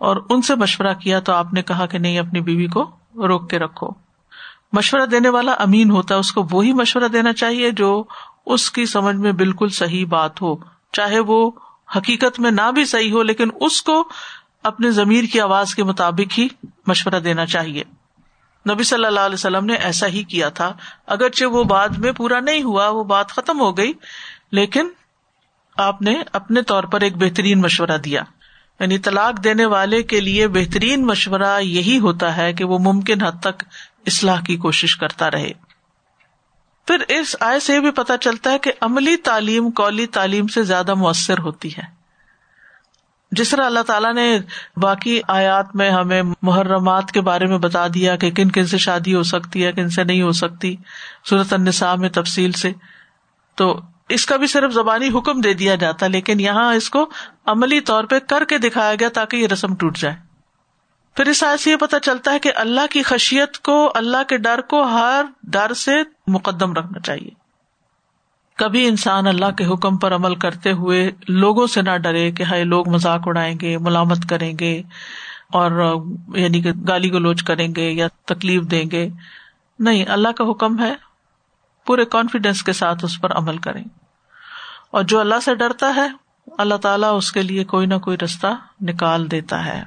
اور 0.00 0.16
ان 0.30 0.42
سے 0.42 0.54
مشورہ 0.54 0.94
کیا 0.94 1.20
تو 1.20 1.32
آپ 1.32 1.52
نے 1.52 1.62
کہا 1.62 1.86
کہ 1.86 1.98
نہیں، 1.98 2.18
اپنی 2.18 2.40
بیوی 2.40 2.66
کو 2.66 2.82
روک 3.14 3.50
کے 3.50 3.58
رکھو۔ 3.58 3.88
مشورہ 4.72 5.06
دینے 5.06 5.28
والا 5.28 5.52
امین 5.52 5.90
ہوتا 5.90 6.14
ہے 6.14 6.20
اس 6.20 6.32
کو 6.32 6.46
وہی 6.50 6.72
مشورہ 6.72 7.08
دینا 7.08 7.32
چاہیے 7.32 7.70
جو 7.70 8.04
اس 8.46 8.70
کی 8.70 8.86
سمجھ 8.86 9.16
میں 9.16 9.32
بالکل 9.32 9.68
صحیح 9.68 10.06
بات 10.06 10.42
ہو۔ 10.42 10.56
چاہے 10.92 11.18
وہ 11.18 11.50
حقیقت 11.96 12.40
میں 12.40 12.50
نہ 12.50 12.70
بھی 12.74 12.84
صحیح 12.84 13.12
ہو، 13.12 13.22
لیکن 13.22 13.48
اس 13.60 13.82
کو 13.82 14.08
اپنے 14.62 14.90
ضمیر 14.90 15.24
کی 15.32 15.40
آواز 15.40 15.74
کے 15.74 15.84
مطابق 15.84 16.38
ہی 16.38 16.48
مشورہ 16.86 17.20
دینا 17.20 17.46
چاہیے۔ 17.46 17.82
نبی 18.70 18.82
صلی 18.82 19.04
اللہ 19.04 19.20
علیہ 19.20 19.34
وسلم 19.34 19.64
نے 19.64 19.74
ایسا 19.74 20.06
ہی 20.06 20.22
کیا 20.22 20.48
تھا۔ 20.48 20.72
اگرچہ 21.06 21.44
وہ 21.44 21.64
بعد 21.64 21.88
میں 21.88 22.12
پورا 22.12 22.40
نہیں 22.40 22.62
ہوا، 22.62 22.88
وہ 22.88 23.04
بات 23.04 23.28
ختم 23.28 23.60
ہو 23.60 23.76
گئی، 23.76 23.92
لیکن 24.52 24.88
آپ 25.76 26.02
نے 26.02 26.22
اپنے 26.32 26.62
طور 26.62 26.84
پر 26.84 27.00
ایک 27.00 27.16
بہترین 27.16 27.60
مشورہ 27.60 27.98
دیا۔ 28.04 28.22
یعنی 28.80 28.98
طلاق 28.98 29.44
دینے 29.44 29.64
والے 29.64 30.02
کے 30.02 30.20
لیے 30.20 30.48
بہترین 30.48 31.06
مشورہ 31.06 31.60
یہی 31.62 31.98
ہوتا 31.98 32.36
ہے 32.36 32.52
کہ 32.52 32.64
وہ 32.64 32.78
ممکن 32.78 33.22
حد 33.22 33.40
تک 33.40 33.64
اصلاح 34.06 34.40
کی 34.40 34.56
کوشش 34.56 34.96
کرتا 34.96 35.30
رہے۔ 35.30 35.50
پھر 36.86 36.96
اس 37.08 37.36
آئے 37.40 37.60
سے 37.60 37.80
بھی 37.80 37.90
پتا 37.90 38.16
چلتا 38.16 38.52
ہے 38.52 38.58
کہ 38.58 38.72
عملی 38.80 39.16
تعلیم 39.16 39.70
کولی 39.70 40.06
تعلیم 40.06 40.46
سے 40.46 40.62
زیادہ 40.62 40.94
مؤثر 40.94 41.38
ہوتی 41.38 41.76
ہے۔ 41.76 42.00
جس 43.32 43.48
طرح 43.48 43.66
اللہ 43.66 43.80
تعالیٰ 43.80 44.14
نے 44.14 44.38
باقی 44.76 45.20
آیات 45.28 45.76
میں 45.76 45.90
ہمیں 45.90 46.22
محرمات 46.42 47.12
کے 47.12 47.20
بارے 47.20 47.46
میں 47.46 47.58
بتا 47.58 47.86
دیا 47.94 48.16
کہ 48.16 48.30
کن 48.30 48.50
کن 48.50 48.66
سے 48.66 48.78
شادی 48.78 49.14
ہو 49.14 49.22
سکتی 49.22 49.66
ہے، 49.66 49.72
کن 49.72 49.88
سے 49.88 50.04
نہیں 50.04 50.22
ہو 50.22 50.32
سکتی 50.32 50.76
صورت 51.28 51.52
النساء 51.52 51.94
میں 51.94 52.08
تفصیل 52.08 52.52
سے۔ 52.52 52.72
تو 53.54 53.80
اس 54.08 54.26
کا 54.26 54.36
بھی 54.36 54.46
صرف 54.46 54.72
زبانی 54.72 55.08
حکم 55.08 55.40
دے 55.40 55.54
دیا 55.54 55.74
جاتا 55.74 56.06
لیکن 56.06 56.40
یہاں 56.40 56.74
اس 56.74 56.90
کو 56.90 57.10
عملی 57.50 57.80
طور 57.80 58.04
پہ 58.04 58.18
کر 58.18 58.44
کے 58.44 58.58
دکھایا 58.58 58.94
گیا 59.00 59.08
تاکہ 59.08 59.36
یہ 59.36 59.46
رسم 59.46 59.74
ٹوٹ 59.74 59.96
جائے۔ 59.96 60.16
پھر 61.16 61.26
اس 61.26 61.44
سے 61.58 61.70
یہ 61.70 61.76
پتا 61.76 62.00
چلتا 62.00 62.32
ہے 62.32 62.38
کہ 62.38 62.52
اللہ 62.54 62.80
کی 62.90 63.02
خشیت 63.02 63.58
کو، 63.58 63.92
اللہ 63.94 64.22
کے 64.28 64.36
ڈر 64.36 64.60
کو 64.60 64.82
ہر 64.82 65.24
ڈر 65.42 65.74
سے 65.74 66.02
مقدم 66.26 66.72
رکھنا 66.72 67.00
چاہیے۔ 67.00 67.28
کبھی 68.56 68.86
انسان 68.86 69.26
اللہ 69.26 69.50
کے 69.58 69.64
حکم 69.64 69.96
پر 69.96 70.14
عمل 70.14 70.34
کرتے 70.34 70.72
ہوئے 70.72 71.10
لوگوں 71.28 71.66
سے 71.66 71.82
نہ 71.82 71.96
ڈرے 71.96 72.30
کہ 72.30 72.42
ہائے 72.42 72.64
لوگ 72.64 72.88
مذاق 72.88 73.20
اڑائیں 73.26 73.54
گے، 73.60 73.78
ملامت 73.78 74.18
کریں 74.30 74.58
گے 74.60 74.82
اور 75.52 75.96
یعنی 76.34 76.62
کہ 76.62 76.72
گالی 76.88 77.12
گلوچ 77.12 77.42
کریں 77.42 77.74
گے 77.76 77.90
یا 77.90 78.06
تکلیف 78.24 78.62
دیں 78.62 78.84
گے۔ 78.92 79.08
نہیں، 79.78 80.04
اللہ 80.08 80.28
کا 80.28 80.50
حکم 80.50 80.82
ہے 80.82 80.94
پورے 81.86 82.04
کانفیڈینس 82.04 82.62
کے 82.62 82.72
ساتھ 82.72 83.04
اس 83.04 83.20
پر 83.20 83.32
عمل 83.32 83.58
کریں۔ 83.58 83.84
اور 84.90 85.02
جو 85.02 85.20
اللہ 85.20 85.40
سے 85.42 85.54
ڈرتا 85.54 85.94
ہے 85.96 86.08
اللہ 86.58 86.74
تعالیٰ 86.74 87.16
اس 87.16 87.32
کے 87.32 87.42
لیے 87.42 87.64
کوئی 87.64 87.86
نہ 87.86 87.94
کوئی 87.94 88.16
رستہ 88.24 88.46
نکال 88.80 89.30
دیتا 89.30 89.64
ہے۔ 89.64 89.82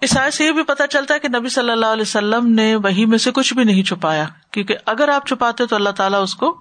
اس 0.00 0.18
آئے 0.18 0.30
سے 0.30 0.44
یہ 0.44 0.52
بھی 0.52 0.62
پتا 0.62 0.86
چلتا 0.86 1.14
ہے 1.14 1.18
کہ 1.18 1.28
نبی 1.28 1.48
صلی 1.48 1.70
اللہ 1.70 1.86
علیہ 1.86 2.02
وسلم 2.02 2.46
نے 2.46 2.76
وہی 2.76 3.06
میں 3.06 3.18
سے 3.18 3.30
کچھ 3.30 3.54
بھی 3.54 3.64
نہیں 3.64 3.82
چھپایا، 3.82 4.24
کیونکہ 4.50 4.76
اگر 4.86 5.08
آپ 5.08 5.26
چھپاتے 5.26 5.66
تو 5.66 5.76
اللہ 5.76 5.90
تعالیٰ 5.90 6.22
اس 6.22 6.34
کو 6.34 6.60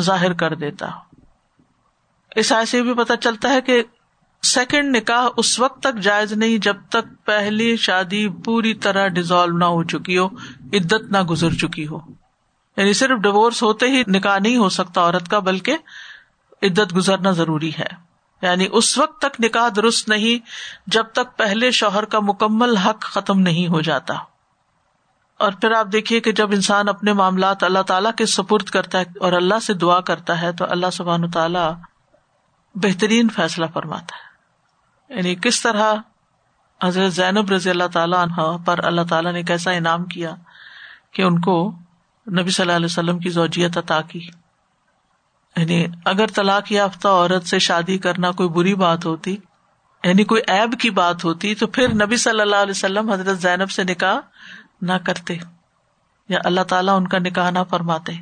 ظاہر 0.00 0.32
کر 0.32 0.54
دیتا۔ 0.54 0.86
اس 2.36 2.52
آئے 2.52 2.64
سے 2.64 2.78
یہ 2.78 2.82
بھی 2.82 2.94
پتا 2.94 3.16
چلتا 3.16 3.48
ہے 3.48 3.60
کہ 3.60 3.82
سیکنڈ 4.42 4.96
نکاح 4.96 5.28
اس 5.36 5.60
وقت 5.60 5.80
تک 5.80 5.98
جائز 5.98 6.32
نہیں 6.32 6.58
جب 6.58 6.76
تک 6.88 7.24
پہلی 7.24 7.76
شادی 7.76 8.28
پوری 8.28 8.74
طرح 8.74 9.08
ڈیزالو 9.08 9.58
نہ 9.58 9.64
ہو 9.64 9.84
چکی 9.84 10.18
ہو، 10.18 10.26
عدت 10.72 11.10
نہ 11.10 11.22
گزر 11.22 11.50
چکی 11.50 11.86
ہو۔ 11.86 11.98
یعنی 12.76 12.92
صرف 12.92 13.18
ڈیوس 13.18 13.62
ہوتے 13.62 13.86
ہی 13.86 14.02
نکاح 14.06 14.38
نہیں 14.38 14.56
ہو 14.56 14.68
سکتا 14.68 15.00
عورت 15.00 15.28
کا، 15.28 15.38
بلکہ 15.38 15.76
عدت 16.62 16.96
گزرنا 16.96 17.30
ضروری 17.30 17.70
ہے۔ 17.78 18.13
یعنی 18.46 18.66
اس 18.72 18.98
وقت 18.98 19.20
تک 19.20 19.40
نکاح 19.40 19.68
درست 19.76 20.08
نہیں 20.08 20.46
جب 20.86 21.04
تک 21.12 21.36
پہلے 21.36 21.70
شوہر 21.70 22.04
کا 22.04 22.18
مکمل 22.20 22.76
حق 22.76 23.00
ختم 23.00 23.40
نہیں 23.40 23.68
ہو 23.68 23.80
جاتا۔ 23.80 24.14
اور 25.38 25.52
پھر 25.52 25.70
آپ 25.70 25.86
دیکھیے 25.92 26.20
کہ 26.20 26.32
جب 26.32 26.50
انسان 26.52 26.88
اپنے 26.88 27.12
معاملات 27.12 27.64
اللہ 27.64 27.82
تعالیٰ 27.82 28.12
کے 28.12 28.26
سپرد 28.26 28.64
کرتا 28.64 28.98
ہے 28.98 29.04
اور 29.20 29.32
اللہ 29.32 29.54
سے 29.62 29.74
دعا 29.74 30.00
کرتا 30.00 30.40
ہے 30.40 30.52
تو 30.52 30.64
اللہ 30.68 30.86
سبحان 30.92 31.30
تعالیٰ 31.30 31.74
بہترین 32.74 33.28
فیصلہ 33.28 33.66
فرماتا 33.66 34.16
ہے۔ 34.16 34.34
یعنی 35.16 35.34
کس 35.34 35.62
طرح 35.62 35.94
حضرت 36.84 37.12
زینب 37.12 37.50
رضی 37.50 37.70
اللہ 37.70 37.88
تعالیٰ 37.92 38.18
عنہ 38.18 38.56
پر 38.64 38.84
اللہ 38.84 39.00
تعالیٰ 39.08 39.32
نے 39.32 39.42
کیسا 39.42 39.70
انعام 39.70 40.04
کیا 40.04 40.34
کہ 41.12 41.22
ان 41.22 41.40
کو 41.40 41.72
نبی 42.40 42.50
صلی 42.50 42.64
اللہ 42.64 42.76
علیہ 42.76 42.86
وسلم 42.86 43.18
کی 43.18 43.28
زوجیت 43.28 43.78
عطا 43.78 44.00
کی۔ 44.00 44.28
یعنی 45.56 45.86
اگر 46.04 46.26
طلاق 46.26 46.72
یافتہ 46.72 47.08
عورت 47.08 47.46
سے 47.46 47.58
شادی 47.58 47.98
کرنا 47.98 48.30
کوئی 48.30 48.48
بری 48.48 48.74
بات 48.74 49.06
ہوتی 49.06 49.36
یعنی 50.04 50.24
کوئی 50.24 50.42
ایب 50.46 50.80
کی 50.80 50.90
بات 50.90 51.24
ہوتی، 51.24 51.54
تو 51.54 51.66
پھر 51.66 51.94
نبی 51.94 52.16
صلی 52.16 52.40
اللہ 52.40 52.56
علیہ 52.56 52.70
وسلم 52.70 53.10
حضرت 53.10 53.38
زینب 53.38 53.70
سے 53.70 53.84
نکاح 53.84 54.16
نہ 54.82 54.92
کرتے، 54.92 55.36
یا 56.28 56.38
اللہ 56.44 56.60
تعالیٰ 56.60 56.96
ان 56.96 57.08
کا 57.08 57.18
نکاح 57.18 57.50
نہ 57.50 57.58
فرماتے۔ 57.70 58.12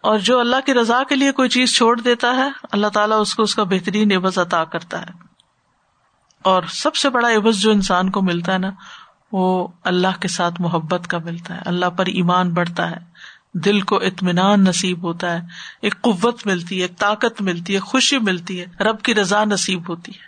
اور 0.00 0.18
جو 0.18 0.40
اللہ 0.40 0.56
کی 0.66 0.74
رضا 0.74 1.02
کے 1.08 1.14
لیے 1.14 1.32
کوئی 1.32 1.48
چیز 1.48 1.76
چھوڑ 1.76 2.00
دیتا 2.00 2.36
ہے، 2.36 2.48
اللہ 2.72 2.86
تعالیٰ 2.86 3.20
اس 3.20 3.34
کو 3.34 3.42
اس 3.42 3.54
کا 3.54 3.64
بہترین 3.64 4.12
عبض 4.12 4.38
عطا 4.38 4.64
کرتا 4.64 5.02
ہے۔ 5.02 5.10
اور 6.42 6.62
سب 6.62 6.94
سے 6.94 7.10
بڑا 7.10 7.28
عبض 7.28 7.56
جو 7.56 7.70
انسان 7.70 8.10
کو 8.10 8.22
ملتا 8.22 8.52
ہے 8.52 8.58
نا، 8.58 8.70
وہ 9.32 9.68
اللہ 9.84 10.20
کے 10.20 10.28
ساتھ 10.28 10.60
محبت 10.60 11.06
کا 11.06 11.18
ملتا 11.18 11.54
ہے، 11.54 11.60
اللہ 11.66 11.86
پر 11.86 12.06
ایمان 12.06 12.54
بڑھتا 12.54 12.90
ہے۔ 12.90 13.07
دل 13.54 13.80
کو 13.80 13.96
اطمینان 13.96 14.64
نصیب 14.64 15.02
ہوتا 15.02 15.32
ہے، 15.32 15.46
ایک 15.82 16.00
قوت 16.00 16.46
ملتی 16.46 16.76
ہے، 16.76 16.82
ایک 16.82 16.98
طاقت 16.98 17.42
ملتی 17.42 17.74
ہے، 17.74 17.78
خوشی 17.78 18.18
ملتی 18.18 18.60
ہے، 18.60 18.66
رب 18.80 19.02
کی 19.02 19.14
رضا 19.14 19.44
نصیب 19.44 19.88
ہوتی 19.88 20.12
ہے۔ 20.12 20.27